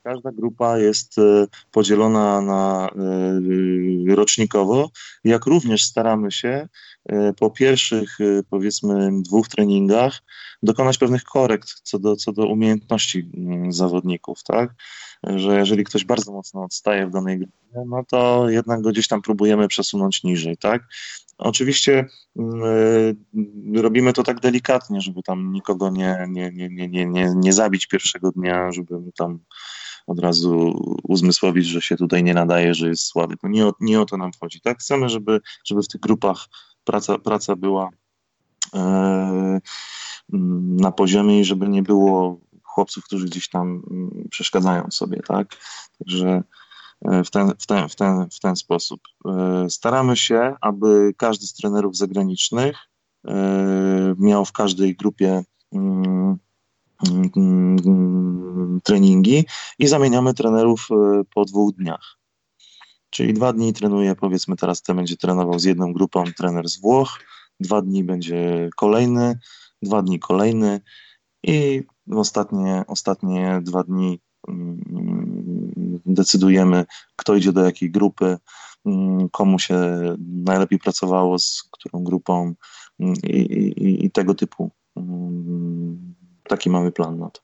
[0.04, 2.90] Każda grupa jest e, podzielona na
[4.12, 4.90] e, rocznikowo,
[5.24, 6.68] jak również staramy się
[7.06, 8.18] e, po pierwszych,
[8.50, 10.22] powiedzmy, dwóch treningach
[10.64, 14.74] dokonać pewnych korekt co do, co do umiejętności mm, zawodników, tak?
[15.24, 19.22] Że jeżeli ktoś bardzo mocno odstaje w danej grupie, no to jednak go gdzieś tam
[19.22, 20.84] próbujemy przesunąć niżej, tak?
[21.38, 22.06] Oczywiście
[22.40, 27.88] y, robimy to tak delikatnie, żeby tam nikogo nie, nie, nie, nie, nie, nie zabić
[27.88, 29.40] pierwszego dnia, żeby tam
[30.08, 30.74] od razu
[31.04, 33.38] uzmysłowić, że się tutaj nie nadaje, że jest słaby.
[33.38, 34.62] To nie o, nie o to nam chodzi.
[34.62, 34.80] Tak?
[34.80, 36.48] Chcemy, żeby, żeby w tych grupach
[36.84, 37.90] praca, praca była
[38.74, 39.60] e,
[40.80, 43.84] na poziomie i żeby nie było chłopców, którzy gdzieś tam
[44.30, 45.20] przeszkadzają sobie.
[45.28, 45.48] Tak?
[46.00, 46.44] Także
[47.06, 49.02] e, w ten, w, ten, w, ten, w ten sposób.
[49.26, 52.78] E, staramy się, aby każdy z trenerów zagranicznych
[54.18, 56.38] miał w każdej grupie mm,
[58.84, 59.46] treningi
[59.80, 62.18] i zamieniamy trenerów e, po dwóch dniach.
[63.10, 67.20] Czyli dwa dni trenuje, powiedzmy teraz ten będzie trenował z jedną grupą trener z Włoch,
[67.60, 69.40] dwa dni będzie kolejny,
[69.82, 70.82] dwa dni kolejny
[71.44, 78.38] i ostatnie, ostatnie dwa dni mm, decydujemy, kto idzie do jakiej grupy,
[78.86, 79.76] mm, komu się
[80.20, 82.54] najlepiej pracowało, z którą grupą
[83.00, 84.72] mm, i, i, i tego typu
[86.52, 87.42] taki mamy plan na to.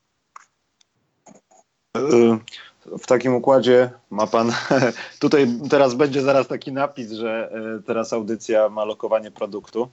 [2.99, 4.51] W takim układzie ma pan.
[5.19, 9.89] Tutaj teraz będzie zaraz taki napis, że e, teraz audycja ma lokowanie produktu,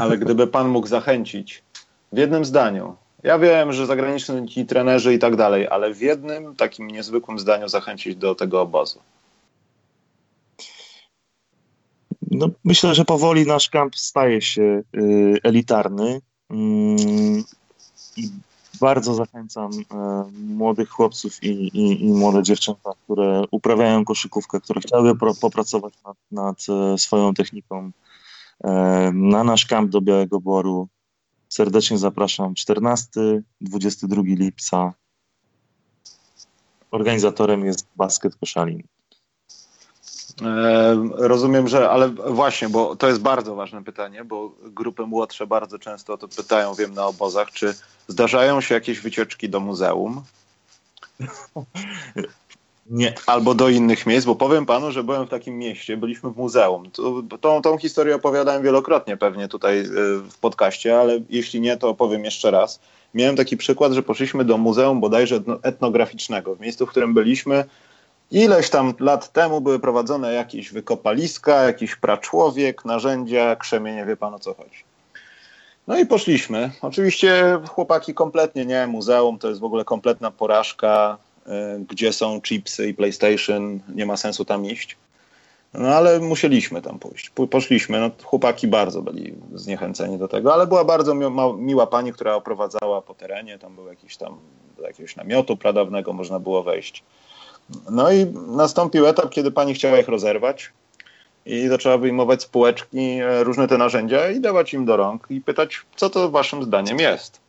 [0.00, 1.62] ale gdyby pan mógł zachęcić
[2.12, 2.96] w jednym zdaniu.
[3.22, 8.16] Ja wiem, że zagraniczni trenerzy i tak dalej, ale w jednym takim niezwykłym zdaniu zachęcić
[8.16, 9.00] do tego obozu.
[12.30, 16.20] No, myślę, że powoli nasz kamp staje się y, elitarny.
[16.50, 17.44] Mm,
[18.16, 18.30] i
[18.80, 25.34] bardzo zachęcam e, młodych chłopców i, i, i, młode dziewczęta, które uprawiają koszykówkę, które chciałyby
[25.40, 27.90] popracować nad, nad, e, swoją techniką
[28.64, 28.70] e,
[29.14, 30.88] na nasz kamp do Białego Boru.
[31.48, 33.42] Serdecznie zapraszam 14-22
[34.24, 34.92] lipca.
[36.90, 38.82] Organizatorem jest Basket Koszalin.
[41.16, 46.12] Rozumiem, że, ale właśnie, bo to jest bardzo ważne pytanie, bo grupy młodsze bardzo często
[46.12, 47.74] o to pytają, wiem, na obozach, czy
[48.08, 50.22] zdarzają się jakieś wycieczki do muzeum?
[52.86, 53.14] Nie.
[53.26, 56.90] Albo do innych miejsc, bo powiem panu, że byłem w takim mieście, byliśmy w muzeum.
[57.40, 59.86] Tą, tą historię opowiadałem wielokrotnie pewnie tutaj y,
[60.30, 62.80] w podcaście, ale jeśli nie, to opowiem jeszcze raz.
[63.14, 66.54] Miałem taki przykład, że poszliśmy do muzeum bodajże etnograficznego.
[66.54, 67.64] W miejscu, w którym byliśmy,
[68.32, 74.38] Ileś tam lat temu były prowadzone jakieś wykopaliska, jakiś praczłowiek, narzędzia, krzemienie, wie pan o
[74.38, 74.84] co chodzi.
[75.86, 76.70] No i poszliśmy.
[76.82, 81.50] Oczywiście chłopaki kompletnie nie, muzeum to jest w ogóle kompletna porażka, y,
[81.88, 84.96] gdzie są chipsy i PlayStation, nie ma sensu tam iść.
[85.74, 87.30] No ale musieliśmy tam pójść.
[87.50, 88.00] Poszliśmy.
[88.00, 91.14] No, chłopaki bardzo byli zniechęceni do tego, ale była bardzo
[91.58, 93.58] miła pani, która oprowadzała po terenie.
[93.58, 94.36] Tam był jakiś tam
[94.76, 97.04] do jakiegoś namiotu pradawnego, można było wejść.
[97.90, 100.72] No i nastąpił etap, kiedy pani chciała ich rozerwać
[101.46, 105.40] i zaczęła wyjmować z półeczki e, różne te narzędzia i dawać im do rąk i
[105.40, 107.40] pytać, co to waszym zdaniem jest.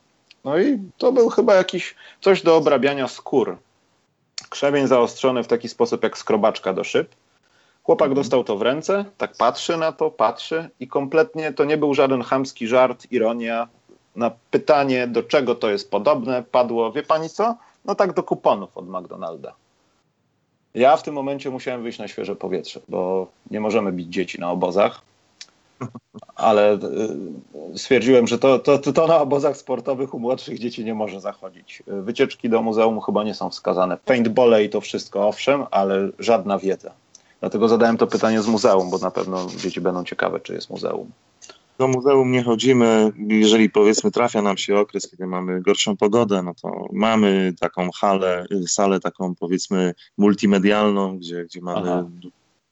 [0.44, 3.56] No i to był chyba jakiś coś do obrabiania skór.
[4.48, 7.08] Krzemień zaostrzony w taki sposób jak skrobaczka do szyb.
[7.82, 8.22] Chłopak mhm.
[8.22, 12.22] dostał to w ręce, tak patrzy na to, patrzy i kompletnie to nie był żaden
[12.22, 13.68] chamski żart, ironia.
[14.16, 17.56] Na pytanie, do czego to jest podobne, padło, wie pani co?
[17.84, 19.54] No tak do kuponów od McDonalda.
[20.74, 24.50] Ja w tym momencie musiałem wyjść na świeże powietrze, bo nie możemy bić dzieci na
[24.50, 25.02] obozach.
[26.36, 26.74] Ale
[27.74, 31.82] y, stwierdziłem, że to, to, to na obozach sportowych u młodszych dzieci nie może zachodzić.
[31.86, 33.96] Wycieczki do muzeum chyba nie są wskazane.
[34.04, 36.92] Paintbole i to wszystko, owszem, ale żadna wiedza.
[37.40, 41.10] Dlatego zadałem to pytanie z muzeum, bo na pewno dzieci będą ciekawe, czy jest muzeum
[41.78, 43.12] do muzeum nie chodzimy.
[43.28, 48.46] Jeżeli powiedzmy trafia nam się okres, kiedy mamy gorszą pogodę, no to mamy taką halę,
[48.66, 52.08] salę taką powiedzmy multimedialną, gdzie, gdzie mamy Aha.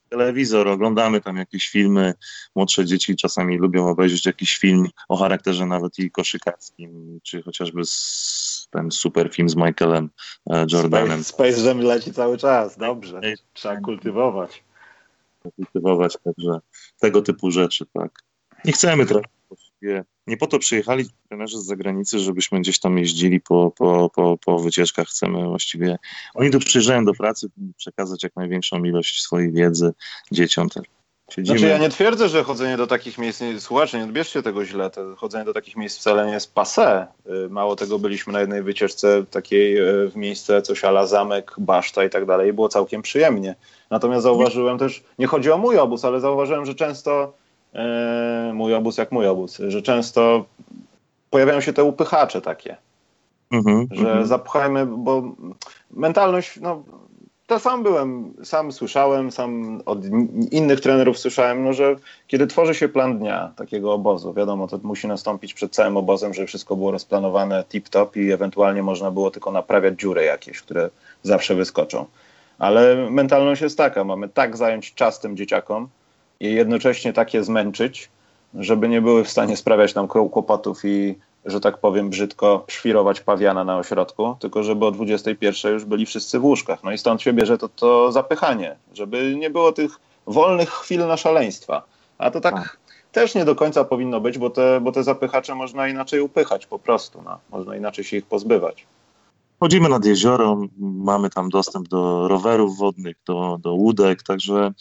[0.08, 2.14] telewizor, oglądamy tam jakieś filmy.
[2.54, 8.68] Młodsze dzieci czasami lubią obejrzeć jakiś film o charakterze nawet i koszykarskim, czy chociażby z,
[8.70, 10.10] ten super film z Michaelem
[10.50, 11.24] e, Jordanem.
[11.24, 13.20] Space, Space Jam leci cały czas, dobrze.
[13.52, 14.64] Trzeba kultywować.
[15.56, 16.60] Kultywować także
[17.00, 18.31] tego typu rzeczy, tak.
[18.64, 20.04] Nie chcemy teraz właściwie.
[20.26, 24.58] Nie po to przyjechali trenerzy z zagranicy, żebyśmy gdzieś tam jeździli po, po, po, po
[24.58, 25.08] wycieczkach.
[25.08, 25.98] Chcemy właściwie.
[26.34, 29.92] Oni tu przyjeżdżają do pracy, przekazać jak największą ilość swojej wiedzy
[30.32, 30.84] dzieciom też.
[31.30, 31.58] Siedzimy.
[31.58, 34.90] Znaczy ja nie twierdzę, że chodzenie do takich miejsc, nie, słuchacze, nie odbierzcie tego źle,
[34.90, 37.06] to chodzenie do takich miejsc wcale nie jest passé.
[37.46, 42.04] Y, mało tego, byliśmy na jednej wycieczce takiej y, w miejsce coś ala zamek, baszta
[42.04, 43.54] i tak dalej i było całkiem przyjemnie.
[43.90, 47.34] Natomiast zauważyłem też, nie chodzi o mój obóz, ale zauważyłem, że często
[48.52, 50.44] mój obóz jak mój obóz, że często
[51.30, 52.76] pojawiają się te upychacze takie.
[53.52, 54.26] -hmm, że -hmm.
[54.26, 55.22] zapchajmy, bo
[55.90, 56.82] mentalność, no
[57.46, 59.98] to sam byłem, sam słyszałem, sam od
[60.50, 61.96] innych trenerów słyszałem, no, że
[62.26, 66.46] kiedy tworzy się plan dnia takiego obozu, wiadomo, to musi nastąpić przed całym obozem, żeby
[66.46, 70.90] wszystko było rozplanowane tip-top i ewentualnie można było tylko naprawiać dziury jakieś, które
[71.22, 72.04] zawsze wyskoczą.
[72.58, 75.88] Ale mentalność jest taka, mamy tak zająć czas tym dzieciakom
[76.42, 78.10] i jednocześnie tak je zmęczyć,
[78.54, 81.14] żeby nie były w stanie sprawiać nam kłopotów i
[81.44, 86.38] że tak powiem brzydko, świrować pawiana na ośrodku, tylko żeby o 21 już byli wszyscy
[86.38, 86.84] w łóżkach.
[86.84, 91.16] No i stąd się bierze to, to zapychanie, żeby nie było tych wolnych chwil na
[91.16, 91.82] szaleństwa.
[92.18, 92.78] A to tak, tak.
[93.12, 96.78] też nie do końca powinno być, bo te, bo te zapychacze można inaczej upychać po
[96.78, 97.22] prostu.
[97.24, 97.38] No.
[97.50, 98.86] Można inaczej się ich pozbywać.
[99.60, 104.72] Chodzimy nad jezioro, mamy tam dostęp do rowerów wodnych, do, do łódek, także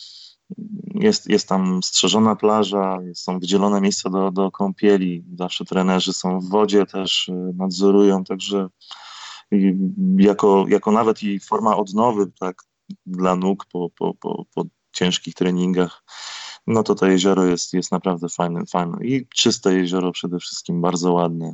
[0.95, 5.23] jest, jest tam strzeżona plaża, są wydzielone miejsca do, do kąpieli.
[5.37, 8.69] Zawsze trenerzy są w wodzie, też y, nadzorują, także
[10.17, 12.63] jako, jako nawet i forma odnowy tak,
[13.05, 16.03] dla nóg po, po, po, po ciężkich treningach,
[16.67, 19.05] no to to jezioro jest, jest naprawdę fajne, fajne.
[19.05, 21.53] I czyste jezioro przede wszystkim, bardzo ładne.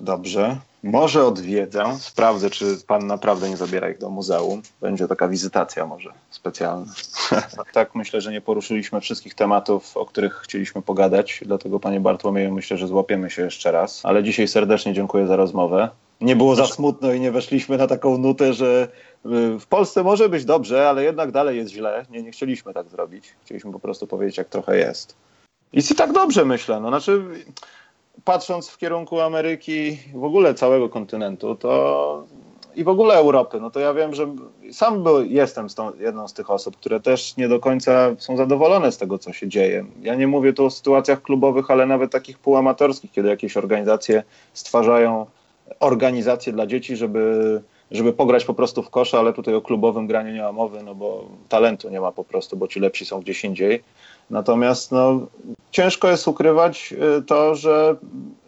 [0.00, 0.56] Dobrze.
[0.82, 4.62] Może odwiedzę, sprawdzę, czy pan naprawdę nie zabiera ich do muzeum.
[4.80, 6.92] Będzie taka wizytacja może specjalna.
[7.72, 12.76] tak, myślę, że nie poruszyliśmy wszystkich tematów, o których chcieliśmy pogadać, dlatego panie Bartłomieju myślę,
[12.76, 14.00] że złapiemy się jeszcze raz.
[14.04, 15.88] Ale dzisiaj serdecznie dziękuję za rozmowę.
[16.20, 18.88] Nie było za smutno i nie weszliśmy na taką nutę, że
[19.26, 22.06] y, w Polsce może być dobrze, ale jednak dalej jest źle.
[22.10, 23.34] Nie, nie chcieliśmy tak zrobić.
[23.44, 25.16] Chcieliśmy po prostu powiedzieć, jak trochę jest.
[25.72, 26.80] I tak dobrze myślę.
[26.80, 27.24] No, znaczy,
[28.28, 32.24] patrząc w kierunku Ameryki, w ogóle całego kontynentu, to
[32.76, 34.26] i w ogóle Europy, no to ja wiem, że
[34.72, 38.36] sam był, jestem z tą, jedną z tych osób, które też nie do końca są
[38.36, 39.84] zadowolone z tego, co się dzieje.
[40.02, 44.22] Ja nie mówię tu o sytuacjach klubowych, ale nawet takich półamatorskich, kiedy jakieś organizacje
[44.52, 45.26] stwarzają
[45.80, 50.32] organizacje dla dzieci, żeby, żeby pograć po prostu w kosze, ale tutaj o klubowym graniu
[50.32, 53.44] nie ma mowy, no bo talentu nie ma po prostu, bo ci lepsi są gdzieś
[53.44, 53.82] indziej.
[54.30, 55.26] Natomiast no,
[55.70, 57.96] ciężko jest ukrywać y, to, że,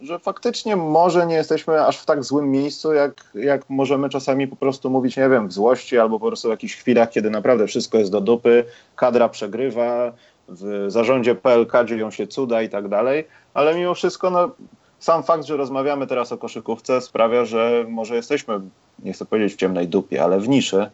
[0.02, 4.56] że faktycznie może nie jesteśmy aż w tak złym miejscu, jak, jak możemy czasami po
[4.56, 7.98] prostu mówić, nie wiem, w złości albo po prostu w jakichś chwilach, kiedy naprawdę wszystko
[7.98, 8.64] jest do dupy,
[8.96, 10.12] kadra przegrywa,
[10.48, 14.50] w zarządzie PLK dzieją się cuda i tak dalej, ale mimo wszystko no,
[14.98, 18.60] sam fakt, że rozmawiamy teraz o koszykówce sprawia, że może jesteśmy,
[18.98, 20.90] nie chcę powiedzieć w ciemnej dupie, ale w niszy,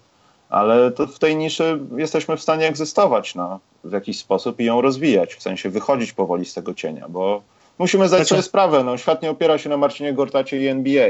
[0.48, 4.80] ale to w tej niszy jesteśmy w stanie egzystować no, w jakiś sposób i ją
[4.80, 7.42] rozwijać, w sensie wychodzić powoli z tego cienia, bo
[7.78, 8.28] musimy zdać znaczy...
[8.28, 11.08] sobie sprawę, no, świat nie opiera się na Marcinie Gortacie i NBA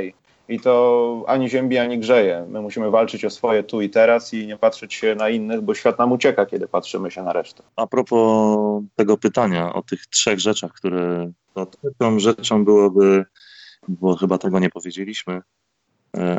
[0.49, 2.47] i to ani ziębi, ani grzeje.
[2.49, 5.75] My musimy walczyć o swoje tu i teraz i nie patrzeć się na innych, bo
[5.75, 7.63] świat nam ucieka, kiedy patrzymy się na resztę.
[7.77, 13.25] A propos tego pytania o tych trzech rzeczach, które to trzecią rzeczą byłoby,
[13.89, 15.43] bo chyba tego nie powiedzieliśmy,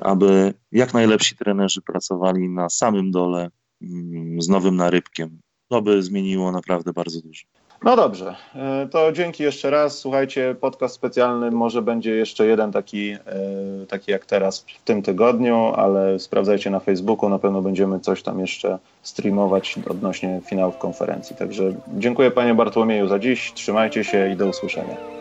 [0.02, 3.50] aby jak najlepsi trenerzy pracowali na samym dole
[3.82, 5.40] mm, z nowym narybkiem.
[5.70, 7.44] To by zmieniło naprawdę bardzo dużo.
[7.84, 10.00] No dobrze, e, to dzięki jeszcze raz.
[10.00, 13.20] Słuchajcie, podcast specjalny może będzie jeszcze jeden taki, e,
[13.88, 18.40] taki jak teraz w tym tygodniu, ale sprawdzajcie na Facebooku, na pewno będziemy coś tam
[18.40, 21.36] jeszcze streamować odnośnie finałów konferencji.
[21.36, 25.17] Także dziękuję panie Bartłomieju za dziś, trzymajcie się i do usłyszenia.